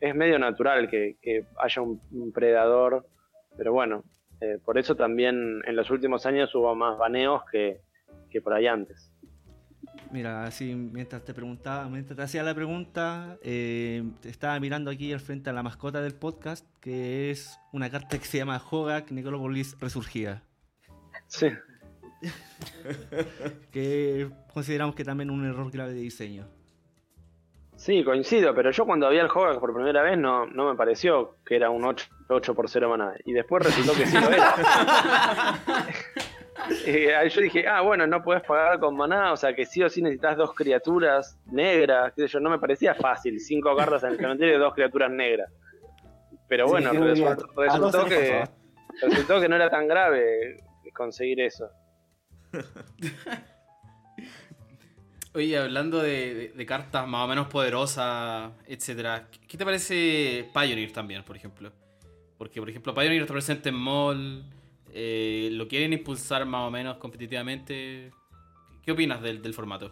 es 0.00 0.14
medio 0.14 0.38
natural 0.38 0.88
que, 0.88 1.16
que 1.22 1.46
haya 1.58 1.82
un, 1.82 2.00
un 2.12 2.32
predador, 2.32 3.06
pero 3.56 3.72
bueno, 3.72 4.04
eh, 4.40 4.58
por 4.64 4.78
eso 4.78 4.94
también 4.94 5.62
en 5.66 5.76
los 5.76 5.90
últimos 5.90 6.26
años 6.26 6.54
hubo 6.54 6.74
más 6.74 6.96
baneos 6.98 7.42
que, 7.50 7.80
que 8.30 8.40
por 8.40 8.54
ahí 8.54 8.66
antes. 8.66 9.09
Mira, 10.12 10.44
así 10.44 10.74
mientras 10.74 11.24
te 11.24 11.32
preguntaba, 11.32 11.88
mientras 11.88 12.16
te 12.16 12.22
hacía 12.22 12.42
la 12.42 12.52
pregunta, 12.54 13.38
eh, 13.42 14.02
estaba 14.24 14.58
mirando 14.58 14.90
aquí 14.90 15.12
al 15.12 15.20
frente 15.20 15.50
a 15.50 15.52
la 15.52 15.62
mascota 15.62 16.02
del 16.02 16.14
podcast, 16.14 16.66
que 16.80 17.30
es 17.30 17.56
una 17.72 17.90
carta 17.90 18.18
que 18.18 18.24
se 18.24 18.38
llama 18.38 18.60
Hogak 18.70 19.12
Necropolis 19.12 19.76
Resurgida, 19.78 20.42
Sí. 21.28 21.48
que 23.70 24.28
consideramos 24.52 24.96
que 24.96 25.04
también 25.04 25.30
un 25.30 25.46
error 25.46 25.70
grave 25.70 25.94
de 25.94 26.00
diseño. 26.00 26.48
Sí, 27.76 28.04
coincido, 28.04 28.54
pero 28.54 28.72
yo 28.72 28.84
cuando 28.84 29.08
vi 29.08 29.16
el 29.16 29.28
juego 29.28 29.58
por 29.58 29.72
primera 29.72 30.02
vez 30.02 30.18
no, 30.18 30.44
no 30.46 30.68
me 30.68 30.76
pareció 30.76 31.36
que 31.46 31.56
era 31.56 31.70
un 31.70 31.82
8, 31.84 32.08
8 32.28 32.54
por 32.54 32.68
0 32.68 32.90
maná. 32.90 33.14
Y 33.24 33.32
después 33.32 33.64
resultó 33.64 33.94
que 33.94 34.06
sí 34.06 34.20
lo 34.20 34.28
era. 34.28 34.54
Eh, 36.86 37.14
ahí 37.14 37.28
yo 37.30 37.40
dije, 37.40 37.66
ah, 37.66 37.80
bueno, 37.82 38.06
no 38.06 38.22
puedes 38.22 38.42
pagar 38.42 38.78
con 38.80 38.96
maná, 38.96 39.32
o 39.32 39.36
sea 39.36 39.54
que 39.54 39.66
sí 39.66 39.82
o 39.82 39.88
sí 39.90 40.00
necesitas 40.02 40.36
dos 40.36 40.54
criaturas 40.54 41.38
negras. 41.46 42.12
qué 42.14 42.22
sé 42.22 42.28
yo, 42.28 42.40
no 42.40 42.48
me 42.50 42.58
parecía 42.58 42.94
fácil, 42.94 43.38
cinco 43.40 43.74
cartas 43.76 44.02
en 44.04 44.10
el 44.10 44.16
cementerio 44.18 44.56
y 44.56 44.58
dos 44.58 44.72
criaturas 44.74 45.10
negras. 45.10 45.50
Pero 46.48 46.66
bueno, 46.68 46.90
sí, 46.92 46.98
resultó, 47.56 48.04
les 48.04 48.14
que, 48.18 48.44
resultó 49.02 49.40
que 49.40 49.48
no 49.48 49.56
era 49.56 49.70
tan 49.70 49.86
grave 49.88 50.56
conseguir 50.94 51.40
eso. 51.40 51.68
Oye, 55.32 55.56
hablando 55.58 56.00
de, 56.02 56.34
de- 56.34 56.48
de 56.48 56.66
cartas 56.66 57.06
más 57.06 57.24
o 57.24 57.28
menos 57.28 57.46
poderosas, 57.46 58.50
etcétera, 58.66 59.28
¿qué- 59.30 59.38
¿qué 59.46 59.56
te 59.58 59.64
parece 59.64 60.50
Pioneer 60.52 60.92
también, 60.92 61.22
por 61.22 61.36
ejemplo? 61.36 61.70
Porque, 62.36 62.58
por 62.58 62.68
ejemplo, 62.68 62.92
Pioneer 62.94 63.22
está 63.22 63.32
presente 63.34 63.68
en 63.68 63.76
Mall, 63.76 64.42
eh, 64.92 65.48
lo 65.52 65.68
quieren 65.68 65.92
impulsar 65.92 66.44
más 66.46 66.66
o 66.66 66.70
menos 66.70 66.96
competitivamente. 66.98 68.10
¿Qué 68.84 68.92
opinas 68.92 69.22
del, 69.22 69.54
formato? 69.54 69.90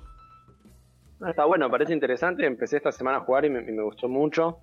Está 1.27 1.45
bueno, 1.45 1.71
parece 1.71 1.93
interesante. 1.93 2.47
Empecé 2.47 2.79
esta 2.79 2.93
semana 2.93 3.19
a 3.19 3.21
jugar 3.21 3.45
y 3.45 3.51
me, 3.51 3.61
y 3.61 3.73
me 3.73 3.83
gustó 3.83 4.09
mucho. 4.09 4.59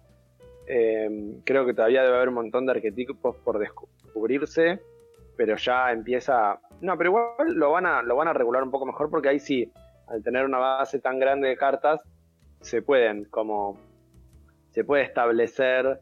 Eh, 0.67 1.39
creo 1.43 1.65
que 1.65 1.73
todavía 1.73 2.03
debe 2.03 2.15
haber 2.15 2.29
un 2.29 2.35
montón 2.35 2.65
de 2.65 2.71
arquetipos 2.71 3.35
por 3.37 3.59
descubrirse, 3.59 4.79
pero 5.37 5.55
ya 5.57 5.91
empieza. 5.91 6.59
No, 6.81 6.97
pero 6.97 7.09
igual 7.11 7.53
lo 7.53 7.71
van 7.71 7.85
a, 7.85 8.01
lo 8.01 8.15
van 8.15 8.27
a 8.27 8.33
regular 8.33 8.63
un 8.63 8.71
poco 8.71 8.85
mejor 8.85 9.09
porque 9.09 9.29
ahí 9.29 9.39
sí, 9.39 9.71
al 10.07 10.23
tener 10.23 10.45
una 10.45 10.57
base 10.57 10.99
tan 10.99 11.19
grande 11.19 11.47
de 11.47 11.57
cartas, 11.57 12.01
se 12.61 12.81
pueden 12.81 13.25
como 13.25 13.77
se 14.71 14.83
puede 14.83 15.03
establecer 15.03 16.01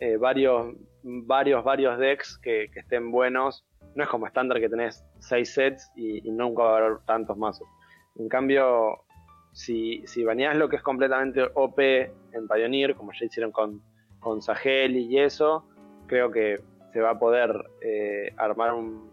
eh, 0.00 0.16
varios, 0.16 0.74
varios, 1.02 1.64
varios 1.64 1.98
decks 1.98 2.38
que, 2.38 2.70
estén 2.74 3.10
buenos. 3.10 3.64
No 3.94 4.02
es 4.02 4.08
como 4.08 4.26
estándar 4.26 4.60
que 4.60 4.68
tenés 4.68 5.04
seis 5.18 5.54
sets 5.54 5.90
y, 5.96 6.20
nunca 6.30 6.62
va 6.62 6.74
a 6.74 6.78
haber 6.78 6.98
tantos 7.06 7.36
mazos. 7.36 7.68
En 8.16 8.28
cambio, 8.28 9.04
si, 9.52 10.06
si 10.06 10.24
baneás 10.24 10.56
lo 10.56 10.68
que 10.68 10.76
es 10.76 10.82
completamente 10.82 11.42
OP 11.54 11.78
en 11.78 12.48
Pioneer, 12.48 12.94
como 12.94 13.12
ya 13.12 13.26
hicieron 13.26 13.52
con, 13.52 13.82
con 14.20 14.42
Saheli 14.42 15.06
y 15.06 15.18
eso, 15.18 15.64
creo 16.06 16.30
que 16.30 16.60
se 16.92 17.00
va 17.00 17.10
a 17.10 17.18
poder 17.18 17.50
eh, 17.82 18.32
armar 18.36 18.72
un 18.72 19.12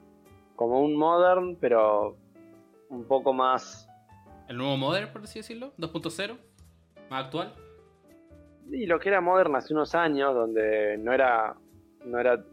como 0.55 0.81
un 0.81 0.95
Modern, 0.95 1.55
pero 1.55 2.15
un 2.89 3.07
poco 3.07 3.33
más 3.33 3.89
¿El 4.51 4.57
nuevo 4.57 4.75
Modern, 4.75 5.13
por 5.13 5.23
así 5.23 5.39
decirlo? 5.39 5.73
¿2.0? 5.77 6.37
¿Más 7.09 7.23
actual? 7.23 7.55
Y 8.71 8.85
lo 8.85 8.99
que 8.99 9.09
era 9.09 9.21
Modern 9.21 9.55
hace 9.55 9.73
unos 9.73 9.93
años, 9.95 10.33
donde 10.33 10.97
no 10.97 11.13
era, 11.13 11.55
no 12.05 12.19
era 12.19 12.43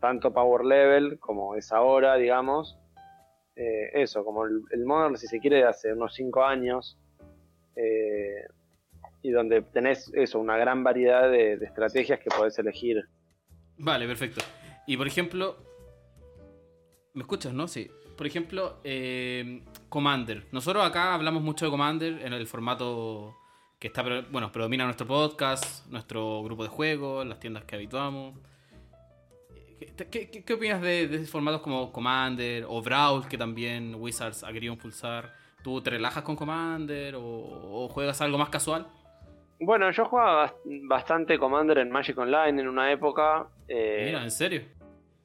tanto 0.00 0.32
power 0.32 0.64
level 0.64 1.18
como 1.18 1.54
es 1.54 1.72
ahora, 1.72 2.16
digamos. 2.16 2.78
Eh, 3.54 3.90
eso, 3.94 4.24
como 4.24 4.44
el, 4.44 4.84
Modern, 4.84 5.16
si 5.16 5.26
se 5.26 5.38
quiere, 5.38 5.56
de 5.58 5.64
hace 5.64 5.92
unos 5.92 6.14
5 6.14 6.42
años. 6.44 6.98
eh, 7.76 8.46
y 9.24 9.30
donde 9.30 9.62
tenés 9.62 10.10
eso, 10.14 10.40
una 10.40 10.56
gran 10.56 10.82
variedad 10.82 11.30
de, 11.30 11.56
de 11.56 11.64
estrategias 11.66 12.18
que 12.18 12.28
podés 12.28 12.58
elegir. 12.58 13.04
Vale, 13.78 14.06
perfecto. 14.06 14.42
Y 14.86 14.96
por 14.96 15.06
ejemplo, 15.06 15.56
¿me 17.14 17.22
escuchas, 17.22 17.54
no? 17.54 17.68
Sí. 17.68 17.88
Por 18.16 18.26
ejemplo, 18.26 18.80
eh, 18.84 19.62
Commander. 19.88 20.44
Nosotros 20.50 20.84
acá 20.84 21.14
hablamos 21.14 21.42
mucho 21.42 21.64
de 21.64 21.70
Commander 21.70 22.20
en 22.24 22.32
el 22.32 22.46
formato 22.46 23.36
que 23.82 23.88
está, 23.88 24.04
bueno, 24.30 24.52
predomina 24.52 24.84
nuestro 24.84 25.08
podcast, 25.08 25.84
nuestro 25.88 26.40
grupo 26.44 26.62
de 26.62 26.68
juegos, 26.68 27.26
las 27.26 27.40
tiendas 27.40 27.64
que 27.64 27.74
habituamos. 27.74 28.38
¿Qué, 30.08 30.30
qué- 30.30 30.54
opinas 30.54 30.80
de, 30.80 31.08
de 31.08 31.18
formatos 31.26 31.60
como 31.62 31.90
Commander 31.90 32.64
o 32.68 32.80
Brawl, 32.80 33.26
que 33.26 33.36
también 33.36 33.96
Wizards 33.96 34.44
ha 34.44 34.52
querido 34.52 34.72
impulsar? 34.72 35.32
¿Tú 35.64 35.80
te 35.80 35.90
relajas 35.90 36.22
con 36.22 36.36
Commander 36.36 37.16
o, 37.16 37.22
o 37.24 37.88
juegas 37.88 38.20
algo 38.20 38.38
más 38.38 38.50
casual? 38.50 38.86
Bueno, 39.58 39.90
yo 39.90 40.04
jugaba 40.04 40.46
bast- 40.46 40.88
bastante 40.88 41.36
Commander 41.36 41.78
en 41.78 41.90
Magic 41.90 42.16
Online 42.18 42.62
en 42.62 42.68
una 42.68 42.92
época. 42.92 43.48
eh, 43.66 44.04
Mira, 44.06 44.22
¿en 44.22 44.30
serio? 44.30 44.62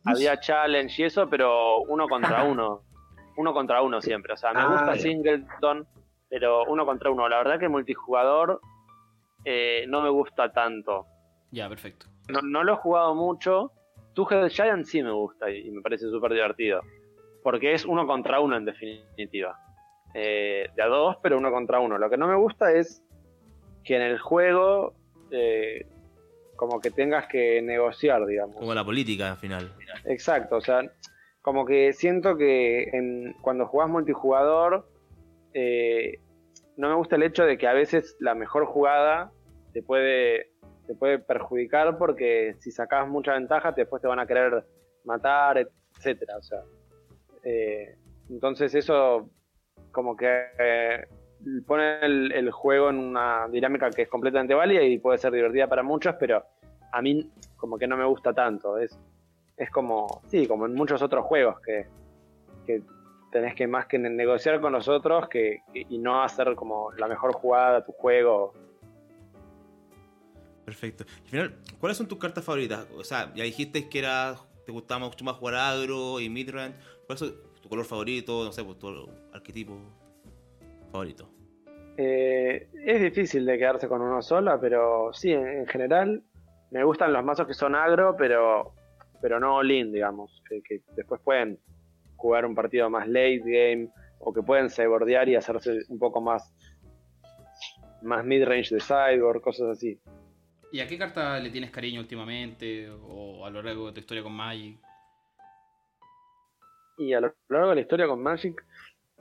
había 0.03 0.39
challenge 0.39 0.99
y 1.03 1.05
eso, 1.05 1.29
pero 1.29 1.81
uno 1.81 2.07
contra 2.07 2.43
uno. 2.51 2.81
Uno 3.35 3.53
contra 3.53 3.83
uno 3.83 4.01
siempre. 4.01 4.33
O 4.33 4.37
sea, 4.37 4.51
me 4.51 4.61
Ah, 4.61 4.67
gusta. 4.67 4.97
Singleton, 4.97 5.85
pero 6.29 6.65
uno 6.65 6.85
contra 6.85 7.11
uno. 7.11 7.27
La 7.29 7.37
verdad 7.37 7.59
que 7.59 7.69
multijugador 7.69 8.61
eh, 9.45 9.85
no 9.87 10.01
me 10.01 10.09
gusta 10.09 10.51
tanto. 10.51 11.05
Ya, 11.51 11.69
perfecto. 11.69 12.07
No, 12.29 12.41
no 12.41 12.63
lo 12.63 12.73
he 12.73 12.77
jugado 12.77 13.15
mucho. 13.15 13.71
Two 14.13 14.27
Headed 14.29 14.49
Giant 14.49 14.85
sí 14.85 15.01
me 15.01 15.11
gusta 15.11 15.49
y, 15.49 15.67
y 15.67 15.71
me 15.71 15.81
parece 15.81 16.09
súper 16.09 16.33
divertido. 16.33 16.81
Porque 17.43 17.73
es 17.73 17.85
uno 17.85 18.05
contra 18.05 18.39
uno 18.39 18.57
en 18.57 18.65
definitiva. 18.65 19.57
Eh, 20.13 20.67
de 20.75 20.83
a 20.83 20.87
dos, 20.87 21.17
pero 21.21 21.37
uno 21.37 21.51
contra 21.51 21.79
uno. 21.79 21.97
Lo 21.97 22.09
que 22.09 22.17
no 22.17 22.27
me 22.27 22.35
gusta 22.35 22.71
es 22.71 23.03
que 23.83 23.95
en 23.95 24.01
el 24.01 24.19
juego 24.19 24.95
eh, 25.31 25.85
como 26.55 26.81
que 26.81 26.91
tengas 26.91 27.27
que 27.27 27.61
negociar, 27.61 28.25
digamos. 28.25 28.55
Como 28.55 28.73
la 28.73 28.83
política 28.83 29.31
al 29.31 29.37
final. 29.37 29.71
Exacto, 30.05 30.57
o 30.57 30.61
sea, 30.61 30.81
como 31.41 31.65
que 31.65 31.93
siento 31.93 32.35
que 32.35 32.89
en, 32.91 33.33
cuando 33.41 33.67
jugás 33.67 33.89
multijugador, 33.89 34.89
eh, 35.53 36.19
no 36.77 36.89
me 36.89 36.95
gusta 36.95 37.15
el 37.15 37.23
hecho 37.23 37.45
de 37.45 37.57
que 37.57 37.67
a 37.67 37.73
veces 37.73 38.15
la 38.19 38.35
mejor 38.35 38.65
jugada 38.65 39.31
te 39.73 39.81
puede, 39.81 40.51
te 40.85 40.95
puede 40.95 41.19
perjudicar 41.19 41.97
porque 41.97 42.55
si 42.59 42.71
sacás 42.71 43.07
mucha 43.07 43.33
ventaja, 43.33 43.71
después 43.71 44.01
te 44.01 44.07
van 44.07 44.19
a 44.19 44.27
querer 44.27 44.63
matar, 45.03 45.67
etcétera. 45.95 46.37
O 46.37 46.43
sea, 46.43 46.61
eh, 47.43 47.95
entonces 48.29 48.75
eso 48.75 49.29
como 49.91 50.15
que 50.15 50.43
eh, 50.59 51.07
pone 51.65 51.99
el, 52.01 52.51
juego 52.51 52.89
en 52.89 52.99
una 52.99 53.47
dinámica 53.47 53.89
que 53.89 54.03
es 54.03 54.09
completamente 54.09 54.53
válida 54.53 54.83
y 54.83 54.99
puede 54.99 55.17
ser 55.17 55.31
divertida 55.31 55.67
para 55.67 55.81
muchos, 55.83 56.15
pero 56.19 56.43
a 56.91 57.01
mí 57.01 57.31
como 57.55 57.77
que 57.77 57.87
no 57.87 57.97
me 57.97 58.05
gusta 58.05 58.33
tanto. 58.33 58.77
Es, 58.77 58.99
es 59.55 59.71
como, 59.71 60.21
sí, 60.27 60.45
como 60.47 60.67
en 60.67 60.75
muchos 60.75 61.01
otros 61.01 61.25
juegos 61.25 61.59
que 61.61 61.87
tenés 63.31 63.55
que 63.55 63.67
más 63.67 63.85
que 63.87 63.99
negociar 63.99 64.61
con 64.61 64.71
los 64.73 64.87
otros 64.87 65.27
que, 65.29 65.61
y 65.73 65.97
no 65.97 66.23
hacer 66.23 66.55
como 66.55 66.91
la 66.93 67.07
mejor 67.07 67.33
jugada 67.33 67.77
a 67.77 67.85
tu 67.85 67.91
juego. 67.91 68.53
Perfecto. 70.65 71.05
Al 71.23 71.29
final, 71.29 71.55
¿cuáles 71.79 71.97
son 71.97 72.07
tus 72.07 72.17
cartas 72.17 72.43
favoritas? 72.43 72.87
O 72.97 73.03
sea, 73.03 73.31
ya 73.33 73.43
dijiste 73.43 73.89
que 73.89 73.99
era, 73.99 74.35
te 74.65 74.71
gustaba 74.71 75.05
mucho 75.05 75.23
más 75.23 75.35
jugar 75.37 75.55
agro 75.55 76.19
y 76.19 76.29
midrange. 76.29 76.77
¿Cuál 77.05 77.17
es 77.21 77.61
tu 77.61 77.69
color 77.69 77.85
favorito? 77.85 78.43
No 78.43 78.51
sé, 78.51 78.63
pues, 78.63 78.77
tu 78.77 79.09
arquetipo 79.33 79.77
favorito. 80.91 81.29
Eh, 81.95 82.69
es 82.85 83.01
difícil 83.01 83.45
de 83.45 83.57
quedarse 83.57 83.87
con 83.87 84.01
uno 84.01 84.21
sola, 84.21 84.59
pero 84.59 85.11
sí, 85.13 85.31
en, 85.31 85.47
en 85.47 85.67
general 85.67 86.21
me 86.69 86.83
gustan 86.83 87.13
los 87.13 87.23
mazos 87.23 87.47
que 87.47 87.53
son 87.53 87.73
agro, 87.73 88.15
pero, 88.17 88.73
pero 89.21 89.39
no 89.39 89.55
all-in, 89.55 89.91
digamos, 89.91 90.43
que, 90.47 90.61
que 90.61 90.81
después 90.95 91.21
pueden 91.21 91.59
jugar 92.17 92.45
un 92.45 92.55
partido 92.55 92.89
más 92.89 93.07
late 93.07 93.41
game 93.45 93.89
o 94.19 94.33
que 94.33 94.41
pueden 94.43 94.69
cybordear 94.69 95.29
y 95.29 95.35
hacerse 95.35 95.79
un 95.87 95.99
poco 95.99 96.19
más, 96.19 96.53
más 98.01 98.25
mid-range 98.25 98.75
de 98.75 98.81
sideboard, 98.81 99.41
cosas 99.41 99.69
así. 99.69 99.99
¿Y 100.71 100.81
a 100.81 100.87
qué 100.87 100.97
carta 100.97 101.39
le 101.39 101.49
tienes 101.49 101.71
cariño 101.71 102.01
últimamente 102.01 102.89
o 102.89 103.45
a 103.45 103.49
lo 103.49 103.61
largo 103.61 103.87
de 103.87 103.93
tu 103.93 103.99
historia 104.01 104.23
con 104.23 104.33
Magic? 104.33 104.77
Y 106.97 107.13
a 107.13 107.21
lo 107.21 107.33
largo 107.49 107.69
de 107.69 107.75
la 107.75 107.81
historia 107.81 108.07
con 108.07 108.21
Magic, 108.21 108.65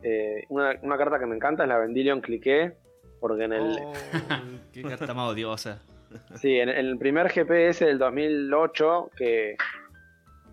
eh, 0.03 0.45
una, 0.49 0.75
una 0.83 0.99
carta 0.99 1.19
que 1.19 1.27
me 1.27 1.37
encanta 1.37 1.63
es 1.63 1.69
la 1.69 1.79
Vendilion 1.79 2.21
Cliqué, 2.21 2.75
porque 3.21 3.45
en 3.45 3.53
el, 3.53 3.79
Oh, 3.81 3.93
qué 4.73 4.83
carta 4.83 5.15
más 5.15 5.31
odiosa. 5.31 5.83
Sí, 6.37 6.59
en, 6.59 6.69
en 6.69 6.87
el 6.87 6.99
primer 6.99 7.29
GPS 7.29 7.85
del 7.85 7.99
2008 7.99 9.11
que, 9.17 9.57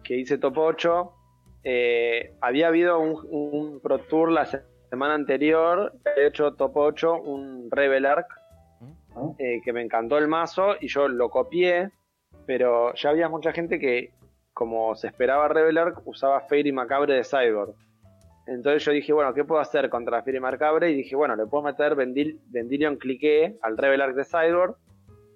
que 0.03 0.17
hice 0.17 0.37
top 0.37 0.57
8, 0.57 1.13
eh, 1.63 2.33
había 2.41 2.67
habido 2.67 2.99
un, 2.99 3.19
un 3.29 3.79
Pro 3.81 3.99
Tour 3.99 4.31
la 4.31 4.45
se- 4.45 4.61
semana 4.89 5.13
anterior, 5.15 5.93
he 6.15 6.27
hecho 6.27 6.53
top 6.55 6.75
8, 6.77 7.21
un 7.21 7.69
Rebel 7.71 8.05
Arc, 8.05 8.27
eh, 9.39 9.61
que 9.63 9.73
me 9.73 9.81
encantó 9.81 10.17
el 10.17 10.27
mazo 10.27 10.75
y 10.79 10.87
yo 10.87 11.07
lo 11.07 11.29
copié, 11.29 11.89
pero 12.45 12.93
ya 12.95 13.09
había 13.11 13.29
mucha 13.29 13.51
gente 13.53 13.79
que, 13.79 14.11
como 14.53 14.95
se 14.95 15.07
esperaba 15.07 15.47
Rebel 15.47 15.77
Arc, 15.77 16.01
usaba 16.05 16.41
Fairy 16.41 16.71
Macabre 16.71 17.13
de 17.13 17.23
Cyborg. 17.23 17.75
Entonces 18.45 18.83
yo 18.83 18.91
dije, 18.91 19.13
bueno, 19.13 19.33
¿qué 19.33 19.45
puedo 19.45 19.61
hacer 19.61 19.89
contra 19.89 20.21
Fairy 20.21 20.39
Macabre? 20.41 20.91
Y 20.91 20.95
dije, 20.95 21.15
bueno, 21.15 21.35
le 21.35 21.45
puedo 21.45 21.63
meter 21.63 21.95
Vendil, 21.95 22.41
Vendilion 22.47 22.97
Cliqué 22.97 23.57
al 23.61 23.77
Rebel 23.77 24.01
Arc 24.01 24.15
de 24.15 24.25
Cyborg 24.25 24.75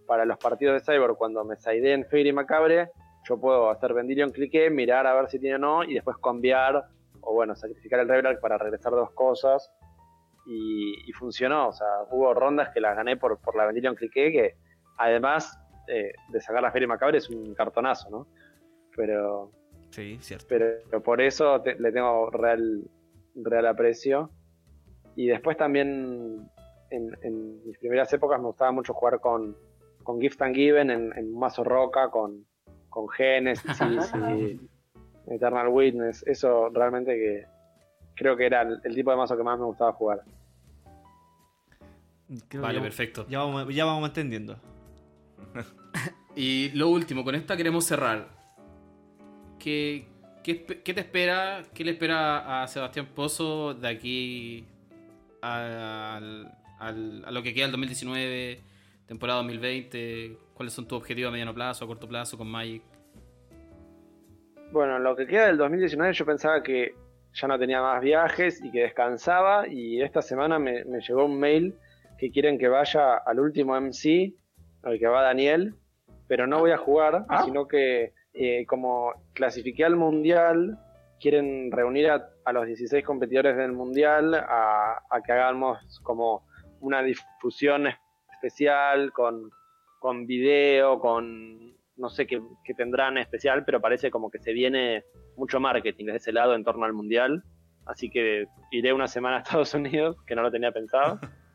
para 0.05 0.25
los 0.25 0.37
partidos 0.37 0.73
de 0.85 0.93
Cyborg, 0.93 1.15
cuando 1.17 1.43
me 1.45 1.55
en 1.65 2.05
Fairy 2.05 2.33
Macabre, 2.33 2.89
yo 3.27 3.39
puedo 3.39 3.69
hacer 3.69 3.93
Vendilion 3.93 4.31
clique, 4.31 4.69
mirar 4.69 5.05
a 5.07 5.13
ver 5.13 5.29
si 5.29 5.39
tiene 5.39 5.55
o 5.55 5.59
no, 5.59 5.83
y 5.83 5.93
después 5.93 6.17
cambiar, 6.17 6.85
o 7.21 7.33
bueno, 7.33 7.55
sacrificar 7.55 7.99
el 7.99 8.07
Rebel 8.07 8.39
para 8.39 8.57
regresar 8.57 8.91
dos 8.93 9.11
cosas. 9.11 9.71
Y, 10.45 11.09
y 11.09 11.11
funcionó, 11.11 11.67
o 11.67 11.73
sea, 11.73 11.87
hubo 12.09 12.33
rondas 12.33 12.69
que 12.73 12.79
las 12.79 12.95
gané 12.95 13.17
por, 13.17 13.37
por 13.41 13.55
la 13.55 13.65
Vendilion 13.65 13.95
clique, 13.95 14.31
que 14.31 14.55
además 14.97 15.59
eh, 15.89 16.13
de 16.29 16.41
sacar 16.41 16.61
la 16.61 16.71
Fairy 16.71 16.87
Macabre 16.87 17.17
es 17.17 17.29
un 17.29 17.53
cartonazo, 17.53 18.09
¿no? 18.09 18.27
Pero, 18.95 19.51
Sí, 19.89 20.17
cierto. 20.21 20.45
pero 20.47 21.03
por 21.03 21.19
eso 21.21 21.61
te- 21.61 21.75
le 21.79 21.91
tengo 21.91 22.29
real, 22.29 22.83
real 23.35 23.67
aprecio. 23.67 24.31
Y 25.17 25.27
después 25.27 25.57
también 25.57 26.49
en, 26.91 27.17
en 27.23 27.65
mis 27.65 27.77
primeras 27.79 28.11
épocas 28.13 28.39
me 28.39 28.45
gustaba 28.47 28.71
mucho 28.71 28.93
jugar 28.93 29.19
con, 29.19 29.55
con 30.03 30.21
Gift 30.21 30.41
and 30.41 30.55
Given 30.55 30.89
en, 30.91 31.11
en 31.17 31.37
mazo 31.37 31.63
roca, 31.65 32.09
con, 32.09 32.45
con 32.97 33.09
Genesis 33.09 33.79
y 34.35 34.59
Eternal 35.31 35.67
Witness. 35.67 36.23
Eso 36.25 36.69
realmente 36.69 37.13
que 37.13 37.45
creo 38.15 38.35
que 38.35 38.47
era 38.47 38.63
el, 38.63 38.81
el 38.83 38.95
tipo 38.95 39.11
de 39.11 39.17
mazo 39.17 39.37
que 39.37 39.43
más 39.43 39.59
me 39.59 39.65
gustaba 39.65 39.93
jugar. 39.93 40.23
Creo 42.49 42.61
Vale, 42.63 42.77
ya- 42.79 42.81
perfecto. 42.83 43.25
Ya 43.29 43.39
vamos, 43.39 43.73
ya 43.73 43.85
vamos 43.85 44.09
entendiendo. 44.09 44.57
Y 46.39 46.69
lo 46.75 46.89
último, 46.89 47.23
con 47.23 47.33
esta 47.33 47.57
queremos 47.57 47.83
cerrar. 47.85 48.27
¿Qué, 49.57 50.07
qué, 50.43 50.63
qué 50.65 50.93
te 50.93 50.99
espera? 51.01 51.63
¿Qué 51.73 51.83
le 51.83 51.91
espera 51.91 52.61
a 52.61 52.67
Sebastián 52.67 53.07
Pozo 53.15 53.73
de 53.73 53.87
aquí 53.87 54.63
al- 55.41 56.55
al- 56.77 57.25
a 57.25 57.31
lo 57.31 57.41
que 57.41 57.55
queda 57.55 57.65
el 57.65 57.71
2019, 57.71 58.61
temporada 59.07 59.39
2020? 59.39 60.37
¿Cuáles 60.53 60.73
son 60.73 60.87
tus 60.87 60.97
objetivos 60.97 61.29
a 61.29 61.31
mediano 61.31 61.53
plazo, 61.53 61.85
a 61.85 61.87
corto 61.87 62.07
plazo 62.07 62.37
con 62.37 62.47
Magic? 62.47 62.83
Bueno, 64.71 64.99
lo 64.99 65.15
que 65.15 65.25
queda 65.25 65.47
del 65.47 65.57
2019 65.57 66.13
yo 66.13 66.25
pensaba 66.25 66.61
que 66.61 66.93
ya 67.33 67.47
no 67.47 67.57
tenía 67.57 67.81
más 67.81 68.01
viajes 68.01 68.63
y 68.63 68.71
que 68.71 68.81
descansaba 68.81 69.67
y 69.67 70.01
esta 70.01 70.21
semana 70.21 70.59
me, 70.59 70.83
me 70.85 70.99
llegó 70.99 71.25
un 71.25 71.39
mail 71.39 71.75
que 72.17 72.31
quieren 72.31 72.57
que 72.57 72.67
vaya 72.67 73.17
al 73.17 73.39
último 73.39 73.79
MC, 73.79 74.33
al 74.83 74.99
que 74.99 75.07
va 75.07 75.21
Daniel, 75.21 75.75
pero 76.27 76.47
no 76.47 76.59
voy 76.59 76.71
a 76.71 76.77
jugar, 76.77 77.25
sino 77.45 77.67
que 77.67 78.13
eh, 78.33 78.65
como 78.65 79.13
clasifiqué 79.33 79.85
al 79.85 79.95
Mundial, 79.95 80.77
quieren 81.19 81.71
reunir 81.71 82.09
a, 82.09 82.29
a 82.43 82.53
los 82.53 82.65
16 82.65 83.03
competidores 83.05 83.55
del 83.55 83.71
Mundial 83.71 84.35
a, 84.35 85.01
a 85.09 85.21
que 85.21 85.31
hagamos 85.31 85.77
como 86.03 86.45
una 86.79 87.01
difusión 87.01 87.87
especial 88.37 89.11
con, 89.11 89.49
con 89.99 90.25
video, 90.25 90.99
con 90.99 91.75
no 91.97 92.09
sé 92.09 92.27
qué, 92.27 92.41
qué 92.63 92.73
tendrán 92.73 93.17
especial, 93.17 93.65
pero 93.65 93.81
parece 93.81 94.11
como 94.11 94.29
que 94.29 94.39
se 94.39 94.53
viene 94.53 95.03
mucho 95.35 95.59
marketing 95.59 96.05
de 96.05 96.15
ese 96.17 96.31
lado 96.31 96.55
en 96.55 96.63
torno 96.63 96.85
al 96.85 96.93
Mundial. 96.93 97.43
Así 97.85 98.09
que 98.09 98.45
iré 98.71 98.93
una 98.93 99.07
semana 99.07 99.37
a 99.37 99.39
Estados 99.39 99.73
Unidos, 99.73 100.17
que 100.25 100.35
no 100.35 100.41
lo 100.41 100.51
tenía 100.51 100.71
pensado. 100.71 101.19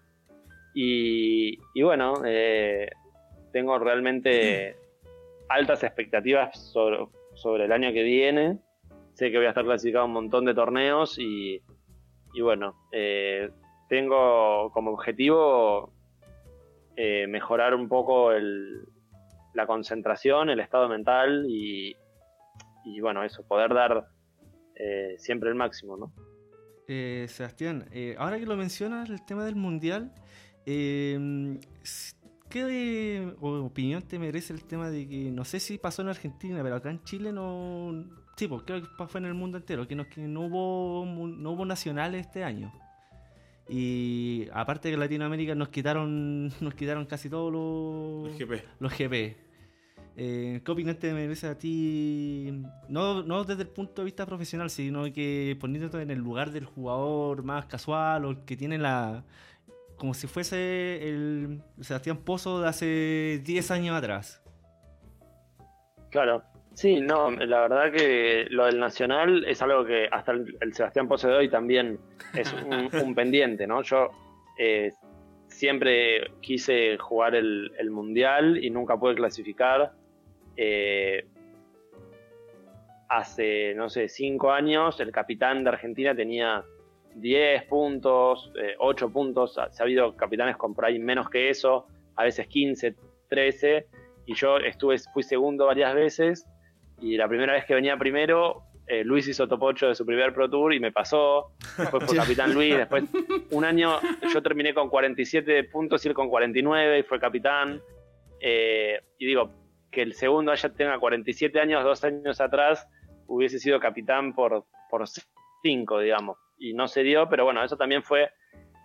Y, 0.74 1.58
y 1.74 1.82
bueno, 1.82 2.22
eh, 2.24 2.88
tengo 3.52 3.78
realmente 3.78 4.74
altas 5.50 5.84
expectativas 5.84 6.58
sobre, 6.72 6.96
sobre 7.34 7.66
el 7.66 7.72
año 7.72 7.92
que 7.92 8.02
viene. 8.02 8.58
Sé 9.12 9.30
que 9.30 9.36
voy 9.36 9.44
a 9.44 9.50
estar 9.50 9.66
clasificado 9.66 10.04
a 10.04 10.06
un 10.06 10.14
montón 10.14 10.46
de 10.46 10.54
torneos 10.54 11.18
y, 11.18 11.60
y 12.32 12.40
bueno, 12.40 12.74
eh, 12.90 13.50
tengo 13.90 14.70
como 14.72 14.92
objetivo 14.92 15.91
eh, 16.96 17.26
mejorar 17.26 17.74
un 17.74 17.88
poco 17.88 18.32
el, 18.32 18.84
la 19.54 19.66
concentración, 19.66 20.50
el 20.50 20.60
estado 20.60 20.88
mental 20.88 21.46
y, 21.48 21.96
y 22.84 23.00
bueno, 23.00 23.22
eso, 23.24 23.46
poder 23.46 23.72
dar 23.74 24.06
eh, 24.76 25.14
siempre 25.18 25.48
el 25.48 25.54
máximo, 25.54 25.96
¿no? 25.96 26.12
Eh, 26.88 27.26
Sebastián, 27.28 27.86
eh, 27.92 28.16
ahora 28.18 28.38
que 28.38 28.46
lo 28.46 28.56
mencionas, 28.56 29.08
el 29.08 29.24
tema 29.24 29.44
del 29.44 29.56
mundial, 29.56 30.12
s- 31.82 32.14
¿qué 32.50 33.32
opinión 33.40 34.02
te 34.02 34.18
merece 34.18 34.52
el 34.52 34.64
tema 34.64 34.90
de 34.90 35.08
que 35.08 35.30
no 35.30 35.44
sé 35.44 35.60
si 35.60 35.78
pasó 35.78 36.02
en 36.02 36.08
Argentina, 36.08 36.62
pero 36.62 36.76
acá 36.76 36.90
en 36.90 37.02
Chile 37.04 37.32
no. 37.32 38.04
Sí, 38.36 38.48
pues 38.48 38.62
creo 38.62 38.80
que 38.82 38.88
fue 39.06 39.20
en 39.20 39.26
el 39.26 39.34
mundo 39.34 39.58
entero, 39.58 39.86
que 39.86 39.94
no, 39.94 40.06
que 40.08 40.20
no 40.22 40.42
hubo 40.46 41.04
no 41.06 41.50
hubo 41.52 41.64
nacionales 41.64 42.26
este 42.26 42.44
año. 42.44 42.72
Y 43.74 44.48
aparte 44.52 44.90
que 44.90 44.94
en 44.94 45.00
Latinoamérica 45.00 45.54
nos 45.54 45.70
quitaron 45.70 46.48
nos 46.60 46.74
quitaron 46.74 47.06
casi 47.06 47.30
todos 47.30 47.50
los, 47.50 48.38
El 48.38 48.46
GP. 48.46 48.64
los 48.80 48.92
GP. 48.92 49.36
Eh, 50.14 50.60
¿Qué 50.62 50.70
opinión 50.70 50.94
te 50.96 51.14
merece 51.14 51.46
a 51.46 51.56
ti? 51.56 52.52
No, 52.90 53.22
no 53.22 53.44
desde 53.44 53.62
el 53.62 53.68
punto 53.68 54.02
de 54.02 54.04
vista 54.04 54.26
profesional, 54.26 54.68
sino 54.68 55.10
que 55.10 55.56
poniéndote 55.58 56.02
en 56.02 56.10
el 56.10 56.18
lugar 56.18 56.50
del 56.50 56.66
jugador 56.66 57.44
más 57.44 57.64
casual 57.64 58.26
o 58.26 58.30
el 58.32 58.44
que 58.44 58.58
tiene 58.58 58.76
la. 58.76 59.24
como 59.96 60.12
si 60.12 60.26
fuese 60.26 61.08
el 61.08 61.62
Sebastián 61.80 62.18
Pozo 62.18 62.60
de 62.60 62.68
hace 62.68 63.40
10 63.42 63.70
años 63.70 63.96
atrás. 63.96 64.42
Claro. 66.10 66.42
Sí, 66.74 67.00
no, 67.00 67.30
la 67.30 67.60
verdad 67.60 67.92
que 67.92 68.46
lo 68.50 68.66
del 68.66 68.78
Nacional 68.78 69.44
es 69.46 69.60
algo 69.62 69.84
que 69.84 70.08
hasta 70.10 70.32
el, 70.32 70.56
el 70.60 70.72
Sebastián 70.72 71.06
Pose 71.06 71.28
de 71.28 71.34
hoy 71.34 71.48
también 71.48 71.98
es 72.34 72.52
un, 72.52 72.90
un 73.02 73.14
pendiente, 73.14 73.66
¿no? 73.66 73.82
Yo 73.82 74.10
eh, 74.58 74.92
siempre 75.48 76.30
quise 76.40 76.96
jugar 76.98 77.34
el, 77.34 77.72
el 77.78 77.90
Mundial 77.90 78.62
y 78.62 78.70
nunca 78.70 78.96
pude 78.96 79.14
clasificar. 79.14 79.92
Eh, 80.56 81.26
hace, 83.08 83.74
no 83.74 83.90
sé, 83.90 84.08
cinco 84.08 84.52
años 84.52 84.98
el 85.00 85.12
capitán 85.12 85.64
de 85.64 85.70
Argentina 85.70 86.14
tenía 86.14 86.64
10 87.14 87.64
puntos, 87.64 88.50
eh, 88.58 88.74
8 88.78 89.12
puntos, 89.12 89.58
ha, 89.58 89.70
se 89.70 89.82
ha 89.82 89.84
habido 89.84 90.16
capitanes 90.16 90.56
con 90.56 90.74
por 90.74 90.86
ahí 90.86 90.98
menos 90.98 91.28
que 91.28 91.50
eso, 91.50 91.86
a 92.16 92.24
veces 92.24 92.46
15, 92.46 92.94
13, 93.28 93.86
y 94.26 94.34
yo 94.34 94.56
estuve, 94.56 94.96
fui 95.12 95.22
segundo 95.22 95.66
varias 95.66 95.94
veces, 95.94 96.46
y 97.02 97.16
la 97.16 97.28
primera 97.28 97.52
vez 97.52 97.64
que 97.64 97.74
venía 97.74 97.96
primero, 97.96 98.62
eh, 98.86 99.04
Luis 99.04 99.28
hizo 99.28 99.48
top 99.48 99.62
8 99.62 99.88
de 99.88 99.94
su 99.94 100.06
primer 100.06 100.32
Pro 100.32 100.48
Tour 100.48 100.72
y 100.72 100.80
me 100.80 100.92
pasó, 100.92 101.52
después 101.76 102.04
fue 102.04 102.16
capitán 102.16 102.54
Luis, 102.54 102.76
después 102.76 103.04
un 103.50 103.64
año 103.64 103.98
yo 104.32 104.42
terminé 104.42 104.72
con 104.72 104.88
47 104.88 105.64
puntos 105.64 106.04
y 106.04 106.08
él 106.08 106.14
con 106.14 106.28
49 106.28 107.00
y 107.00 107.02
fue 107.02 107.18
capitán, 107.20 107.80
eh, 108.40 109.00
y 109.18 109.26
digo, 109.26 109.50
que 109.90 110.02
el 110.02 110.14
segundo 110.14 110.54
ya 110.54 110.70
tenga 110.70 110.98
47 110.98 111.60
años, 111.60 111.84
dos 111.84 112.02
años 112.02 112.40
atrás, 112.40 112.88
hubiese 113.26 113.58
sido 113.58 113.78
capitán 113.78 114.34
por, 114.34 114.64
por 114.90 115.04
5, 115.62 116.00
digamos. 116.00 116.38
Y 116.58 116.72
no 116.72 116.88
se 116.88 117.02
dio, 117.02 117.28
pero 117.28 117.44
bueno, 117.44 117.62
eso 117.62 117.76
también 117.76 118.02
fue 118.02 118.30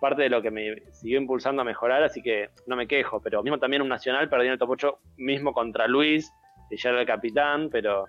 parte 0.00 0.22
de 0.22 0.28
lo 0.28 0.42
que 0.42 0.50
me 0.50 0.76
siguió 0.92 1.18
impulsando 1.18 1.62
a 1.62 1.64
mejorar, 1.64 2.02
así 2.02 2.22
que 2.22 2.50
no 2.66 2.76
me 2.76 2.86
quejo. 2.86 3.20
Pero 3.22 3.42
mismo 3.42 3.58
también 3.58 3.82
un 3.82 3.88
nacional, 3.88 4.28
perdí 4.28 4.46
en 4.46 4.52
el 4.52 4.58
top 4.58 4.70
8 4.70 4.98
mismo 5.16 5.52
contra 5.52 5.86
Luis, 5.88 6.30
que 6.68 6.76
ya 6.76 6.90
era 6.90 7.00
el 7.00 7.06
capitán, 7.06 7.68
pero, 7.70 8.06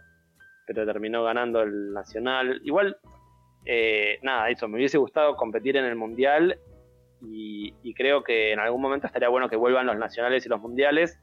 pero 0.65 0.85
terminó 0.85 1.23
ganando 1.23 1.61
el 1.61 1.93
nacional. 1.93 2.61
Igual, 2.63 2.97
eh, 3.65 4.19
nada, 4.21 4.49
eso, 4.49 4.67
me 4.67 4.77
hubiese 4.77 4.97
gustado 4.97 5.35
competir 5.35 5.77
en 5.77 5.85
el 5.85 5.95
mundial 5.95 6.59
y, 7.21 7.93
creo 7.93 8.23
que 8.23 8.53
en 8.53 8.59
algún 8.59 8.81
momento 8.81 9.07
estaría 9.07 9.27
bueno 9.27 9.49
que 9.49 9.57
vuelvan 9.57 9.87
los 9.87 9.97
nacionales 9.97 10.45
y 10.45 10.49
los 10.49 10.61
mundiales. 10.61 11.19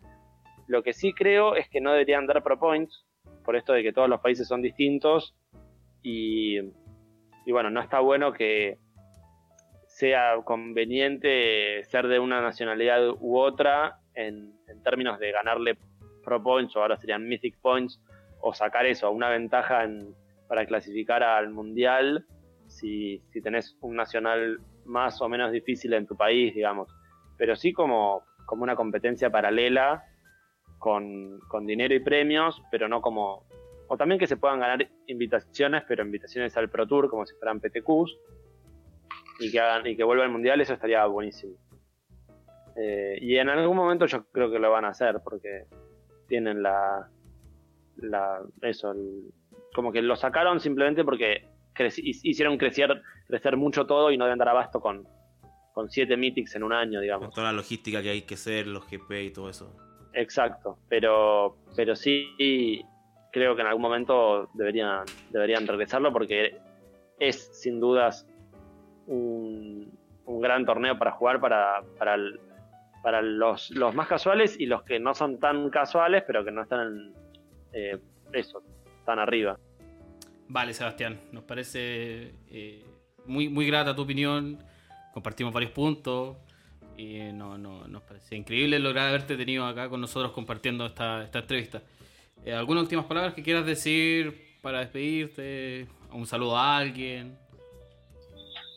Lo 0.67 0.83
que 0.83 0.93
sí 0.93 1.13
creo 1.13 1.55
es 1.55 1.69
que 1.71 1.81
no 1.81 1.93
deberían 1.93 2.27
dar 2.27 2.43
pro 2.43 2.59
points, 2.59 3.07
por 3.45 3.57
esto 3.57 3.73
de 3.73 3.83
que 3.83 3.93
todos 3.93 4.09
los 4.09 4.21
países 4.21 4.47
son 4.47 4.61
distintos 4.61 5.35
y, 6.03 6.59
y 6.59 7.53
bueno, 7.53 7.71
no 7.71 7.81
está 7.81 8.01
bueno 8.01 8.33
que 8.33 8.79
sea 9.87 10.35
conveniente 10.45 11.83
ser 11.85 12.09
de 12.09 12.19
una 12.19 12.43
nacionalidad 12.43 13.09
u 13.09 13.39
otra 13.39 14.01
en, 14.15 14.53
en 14.69 14.83
términos 14.83 15.19
de 15.19 15.33
ganarle 15.33 15.79
pro 16.27 16.43
points 16.43 16.75
o 16.77 16.83
ahora 16.83 16.99
serían 16.99 17.27
mythic 17.27 17.57
points 17.63 17.99
o 18.41 18.53
sacar 18.53 18.85
eso, 18.85 19.11
una 19.11 19.31
ventaja 19.31 19.85
en- 19.85 20.15
para 20.49 20.67
clasificar 20.67 21.23
al 21.23 21.51
mundial 21.51 22.27
si, 22.67 23.23
si 23.33 23.41
tenés 23.41 23.77
un 23.81 23.97
nacional 23.97 24.59
más 24.85 25.21
o 25.23 25.29
menos 25.29 25.53
difícil 25.53 25.93
en 25.95 26.07
tu 26.07 26.17
país, 26.17 26.55
digamos. 26.55 26.89
Pero 27.39 27.57
sí 27.57 27.73
como, 27.73 28.23
como 28.45 28.63
una 28.65 28.77
competencia 28.77 29.31
paralela 29.31 30.05
con, 30.79 31.39
con 31.49 31.67
dinero 31.67 31.95
y 31.95 32.01
premios, 32.01 32.63
pero 32.71 32.89
no 32.89 33.01
como... 33.01 33.45
O 33.89 33.97
también 33.97 34.19
que 34.19 34.27
se 34.27 34.37
puedan 34.37 34.59
ganar 34.61 34.87
invitaciones, 35.07 35.85
pero 35.87 36.05
invitaciones 36.05 36.57
al 36.57 36.69
Pro 36.69 36.87
Tour 36.87 37.09
como 37.09 37.25
si 37.25 37.35
fueran 37.37 37.61
PTQs 37.61 38.17
y 39.41 39.53
que 39.53 39.61
hagan 39.61 39.87
y 39.87 39.97
que 39.97 40.03
vuelva 40.05 40.25
al 40.25 40.31
mundial, 40.31 40.61
eso 40.61 40.75
estaría 40.75 41.05
buenísimo. 41.07 41.55
Eh, 42.77 43.19
y 43.21 43.37
en 43.37 43.49
algún 43.49 43.77
momento 43.77 44.07
yo 44.07 44.27
creo 44.33 44.51
que 44.51 44.59
lo 44.59 44.71
van 44.71 44.85
a 44.85 44.89
hacer 44.89 45.21
porque 45.25 45.67
tienen 46.27 46.63
la, 46.63 47.09
la 47.97 48.41
eso, 48.63 48.93
el- 48.93 49.33
como 49.75 49.93
que 49.93 50.03
lo 50.03 50.17
sacaron 50.17 50.61
simplemente 50.61 51.05
porque 51.05 51.49
creci- 51.75 52.03
hicieron 52.23 52.57
crecer, 52.59 53.03
crecer 53.27 53.57
mucho 53.57 53.87
todo 53.87 54.11
y 54.11 54.17
no 54.17 54.25
deben 54.25 54.39
dar 54.39 54.49
abasto 54.49 54.81
con, 54.81 55.07
con 55.73 55.91
siete 55.91 56.17
mythics 56.17 56.55
en 56.57 56.63
un 56.63 56.73
año, 56.73 56.95
Con 56.99 57.03
digamos. 57.03 57.35
toda 57.35 57.49
la 57.49 57.57
logística 57.57 58.03
que 58.03 58.11
hay 58.11 58.23
que 58.23 58.35
hacer, 58.35 58.67
los 58.67 58.87
GP 58.91 59.11
y 59.25 59.31
todo 59.33 59.51
eso. 59.51 59.75
Exacto, 60.15 60.79
pero, 60.89 61.59
pero 61.77 61.95
sí 61.95 62.27
creo 63.33 63.55
que 63.55 63.61
en 63.61 63.67
algún 63.69 63.83
momento 63.83 64.49
deberían, 64.55 65.05
deberían 65.31 65.67
regresarlo 65.67 66.11
porque 66.11 66.57
es 67.19 67.51
sin 67.53 67.79
dudas 67.81 68.27
un, 69.07 69.93
un 70.25 70.41
gran 70.41 70.65
torneo 70.65 70.99
para 70.99 71.13
jugar 71.13 71.41
para, 71.41 71.83
para, 71.99 72.15
el- 72.15 72.41
para 73.07 73.23
los, 73.23 73.71
los 73.71 73.95
más 73.95 74.09
casuales 74.09 74.59
y 74.59 74.67
los 74.67 74.83
que 74.83 74.99
no 74.99 75.15
son 75.15 75.39
tan 75.39 75.71
casuales, 75.71 76.25
pero 76.27 76.45
que 76.45 76.51
no 76.51 76.63
están 76.63 77.15
eh, 77.73 78.01
eso, 78.33 78.65
tan 79.05 79.21
arriba. 79.21 79.57
Vale, 80.49 80.75
Sebastián, 80.75 81.21
nos 81.31 81.45
parece 81.45 82.35
eh, 82.51 82.83
muy, 83.27 83.49
muy 83.49 83.65
grata 83.65 83.95
tu 83.95 84.03
opinión. 84.03 84.59
Compartimos 85.15 85.55
varios 85.55 85.71
puntos. 85.71 86.37
Y 86.97 87.21
no, 87.33 87.57
no, 87.57 87.87
nos 87.87 88.03
parece 88.03 88.35
increíble 88.35 88.81
lograr 88.81 89.11
haberte 89.11 89.37
tenido 89.37 89.67
acá 89.67 89.89
con 89.89 90.01
nosotros 90.01 90.33
compartiendo 90.33 90.85
esta, 90.85 91.23
esta 91.23 91.39
entrevista. 91.39 91.83
Eh, 92.45 92.55
¿Algunas 92.55 92.83
últimas 92.83 93.05
palabras 93.05 93.35
que 93.35 93.43
quieras 93.45 93.65
decir 93.67 94.57
para 94.63 94.81
despedirte? 94.81 95.87
¿Un 96.11 96.27
saludo 96.27 96.57
a 96.57 96.77
alguien? 96.77 97.39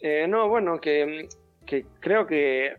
Eh, 0.03 0.27
no, 0.29 0.47
bueno, 0.47 0.79
que, 0.79 1.27
que 1.65 1.87
creo 1.99 2.27
que 2.27 2.75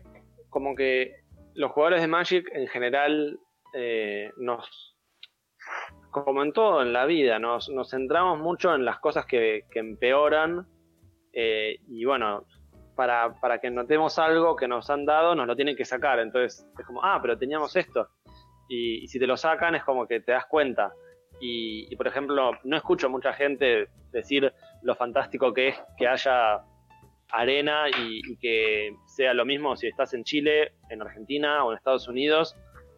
como 0.49 0.75
que 0.75 1.20
los 1.55 1.71
jugadores 1.71 2.01
de 2.01 2.07
Magic 2.07 2.49
en 2.53 2.67
general 2.67 3.39
eh, 3.73 4.31
nos, 4.37 4.95
como 6.09 6.43
en 6.43 6.53
todo 6.53 6.81
en 6.81 6.93
la 6.93 7.05
vida, 7.05 7.39
nos, 7.39 7.69
centramos 7.89 8.39
mucho 8.39 8.73
en 8.75 8.85
las 8.85 8.99
cosas 8.99 9.25
que, 9.25 9.65
empeoran 9.73 10.67
eh, 11.33 11.77
y 11.87 12.05
bueno, 12.05 12.45
para, 12.95 13.39
para 13.39 13.59
que 13.59 13.69
notemos 13.69 14.19
algo 14.19 14.55
que 14.55 14.67
nos 14.67 14.89
han 14.89 15.05
dado, 15.05 15.35
nos 15.35 15.47
lo 15.47 15.55
tienen 15.55 15.75
que 15.75 15.85
sacar. 15.85 16.19
Entonces 16.19 16.67
es 16.77 16.85
como, 16.85 17.03
ah, 17.03 17.19
pero 17.21 17.37
teníamos 17.37 17.75
esto. 17.75 18.09
Y, 18.67 19.07
si 19.07 19.19
te 19.19 19.27
lo 19.27 19.37
sacan 19.37 19.75
es 19.75 19.83
como 19.83 20.07
que 20.07 20.19
te 20.19 20.31
das 20.31 20.45
cuenta. 20.45 20.93
Y, 21.39 21.87
y, 21.91 21.95
por 21.95 22.07
ejemplo, 22.07 22.51
no 22.63 22.77
escucho 22.77 23.09
mucha 23.09 23.33
gente 23.33 23.87
decir 24.11 24.53
lo 24.83 24.95
fantástico 24.95 25.53
que 25.53 25.69
es 25.69 25.83
que 25.97 26.07
haya 26.07 26.61
arena 27.33 27.85
y, 27.89 28.21
y 28.31 28.37
que 28.37 28.95
sea 29.07 29.33
lo 29.33 29.45
mismo 29.45 29.75
si 29.75 29.87
estás 29.87 30.13
en 30.13 30.23
Chile, 30.23 30.73
en 30.89 31.01
Argentina 31.01 31.63
o 31.63 31.71
en 31.71 31.77
Estados 31.77 32.07
Unidos, 32.07 32.55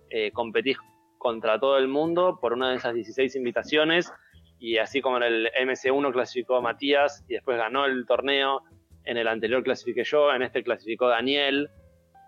eh, 0.09 0.31
competís 0.31 0.77
contra 1.17 1.59
todo 1.59 1.77
el 1.77 1.87
mundo 1.87 2.37
por 2.41 2.53
una 2.53 2.69
de 2.71 2.75
esas 2.77 2.93
16 2.93 3.35
invitaciones. 3.35 4.11
Y 4.59 4.77
así 4.77 5.01
como 5.01 5.17
en 5.17 5.23
el 5.23 5.49
MC1 5.61 6.11
clasificó 6.13 6.61
Matías 6.61 7.23
y 7.27 7.33
después 7.33 7.57
ganó 7.57 7.85
el 7.85 8.05
torneo, 8.05 8.61
en 9.05 9.17
el 9.17 9.27
anterior 9.27 9.61
clasifiqué 9.63 10.03
yo, 10.05 10.33
en 10.33 10.41
este 10.41 10.63
clasificó 10.63 11.07
Daniel. 11.09 11.69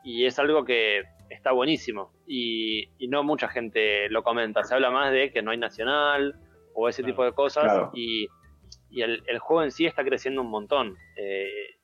Y 0.03 0.25
es 0.25 0.37
algo 0.39 0.65
que 0.65 1.03
está 1.29 1.51
buenísimo. 1.51 2.11
Y, 2.27 2.89
y 2.97 3.07
no 3.07 3.23
mucha 3.23 3.47
gente 3.47 4.09
lo 4.09 4.21
comenta, 4.23 4.63
se 4.63 4.73
habla 4.75 4.91
más 4.91 5.11
de 5.11 5.31
que 5.31 5.41
no 5.41 5.51
hay 5.51 5.57
nacional 5.57 6.35
o 6.73 6.89
ese 6.89 7.01
Claro. 7.03 7.13
tipo 7.13 7.23
de 7.25 7.31
cosas. 7.33 7.63
Claro. 7.63 7.91
y, 7.93 8.27
y 8.89 9.01
el, 9.01 9.23
el 9.27 9.39
juego 9.39 9.63
en 9.63 9.71
sí 9.71 9.85
está 9.85 10.03
creciendo 10.03 10.41
un 10.41 10.49
montón. 10.49 10.95
Eh, 11.17 11.74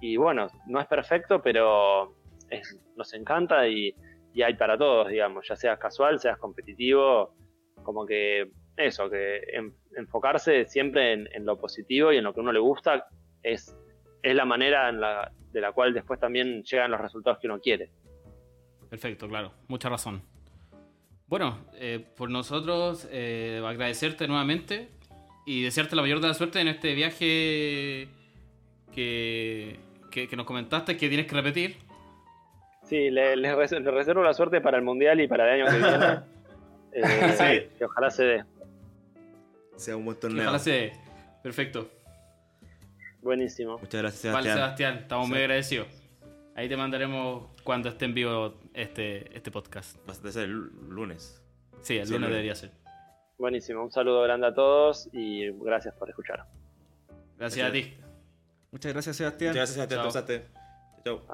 y, 0.00 0.16
bueno, 0.16 0.48
no 0.66 0.80
es 0.80 0.86
perfecto 0.86 1.40
pero 1.40 2.16
nos 2.96 3.14
encanta 3.14 3.66
y, 3.68 3.94
hay 4.42 4.54
para 4.54 4.76
todos, 4.78 5.08
digamos, 5.08 5.46
ya 5.46 5.56
seas 5.56 5.78
casual, 5.78 6.18
seas 6.18 6.38
competitivo, 6.38 7.34
como 7.82 8.06
que 8.06 8.50
eso, 8.76 9.10
que 9.10 9.38
en- 9.52 9.74
enfocarse 9.96 10.64
siempre 10.66 11.12
en, 11.12 11.44
lo 11.44 11.58
positivo 11.58 12.12
y 12.12 12.16
en 12.16 12.24
lo 12.24 12.32
que 12.32 12.40
a 12.40 12.42
uno 12.42 12.52
le 12.52 12.58
gusta 12.58 13.06
es, 13.42 13.76
es 14.22 14.34
la 14.34 14.44
manera 14.46 14.90
de 15.52 15.60
la 15.60 15.72
cual 15.72 15.92
después 15.92 16.18
también 16.18 16.62
llegan 16.62 16.90
los 16.90 17.00
resultados 17.00 17.38
que 17.40 17.46
uno 17.46 17.60
quiere. 17.60 17.90
Perfecto, 18.88 19.28
claro, 19.28 19.52
mucha 19.68 19.88
razón. 19.88 20.22
Bueno, 21.26 21.58
eh, 21.74 22.04
por 22.16 22.30
nosotros 22.30 23.08
eh, 23.10 23.62
agradecerte 23.64 24.28
nuevamente 24.28 24.88
y 25.46 25.62
desearte 25.62 25.96
la 25.96 26.02
mayor 26.02 26.20
de 26.20 26.28
la 26.28 26.34
suerte 26.34 26.60
en 26.60 26.68
este 26.68 26.94
viaje 26.94 28.08
que, 28.94 29.78
que, 30.10 30.28
que 30.28 30.36
nos 30.36 30.46
comentaste 30.46 30.96
que 30.96 31.08
tienes 31.08 31.26
que 31.26 31.34
repetir. 31.34 31.76
Sí, 32.84 33.10
le, 33.10 33.36
le 33.36 33.54
res- 33.54 33.72
le 33.72 33.90
reservo 33.90 34.22
la 34.22 34.34
suerte 34.34 34.60
para 34.60 34.76
el 34.76 34.84
Mundial 34.84 35.20
y 35.20 35.28
para 35.28 35.52
el 35.54 35.60
año 35.62 35.70
que 35.72 35.78
viene. 35.78 36.20
Eh, 36.94 37.02
Sí. 37.38 37.76
Que 37.78 37.84
ojalá 37.86 38.10
se 38.10 38.22
dé. 38.22 38.44
Sea 39.76 39.96
un 39.96 40.04
buen 40.04 40.20
torneo. 40.20 40.42
Ojalá 40.42 40.58
se 40.58 40.70
dé. 40.70 40.92
Perfecto. 41.42 41.88
Buenísimo. 43.22 43.78
Muchas 43.78 44.02
gracias, 44.02 44.30
Vale, 44.32 44.50
Sebastián. 44.50 44.56
Sebastián, 44.58 44.98
estamos 45.04 45.28
muy 45.28 45.38
agradecidos. 45.38 45.86
Ahí 46.54 46.68
te 46.68 46.76
mandaremos 46.76 47.48
cuando 47.64 47.88
esté 47.88 48.04
en 48.04 48.12
vivo 48.14 48.60
este, 48.74 49.34
este 49.34 49.50
podcast. 49.50 49.96
Va 50.06 50.12
a 50.12 50.32
ser 50.32 50.44
el 50.44 50.52
lunes. 50.90 51.42
Sí, 51.80 51.96
el 51.96 52.06
Sí, 52.06 52.12
lunes 52.12 52.28
lunes. 52.28 52.30
debería 52.30 52.54
ser. 52.54 52.72
Buenísimo. 53.38 53.82
Un 53.84 53.90
saludo 53.90 54.20
grande 54.22 54.48
a 54.48 54.54
todos 54.54 55.08
y 55.14 55.50
gracias 55.64 55.94
por 55.94 56.10
escuchar. 56.10 56.44
Gracias 57.38 57.66
a 57.68 57.72
ti. 57.72 57.94
Muchas 58.72 58.92
gracias, 58.92 59.16
Sebastián. 59.16 59.52
Muchas 59.52 59.76
gracias, 59.76 60.12
Sebastián. 60.12 60.42
Chao. 61.04 61.18
Chao. 61.18 61.26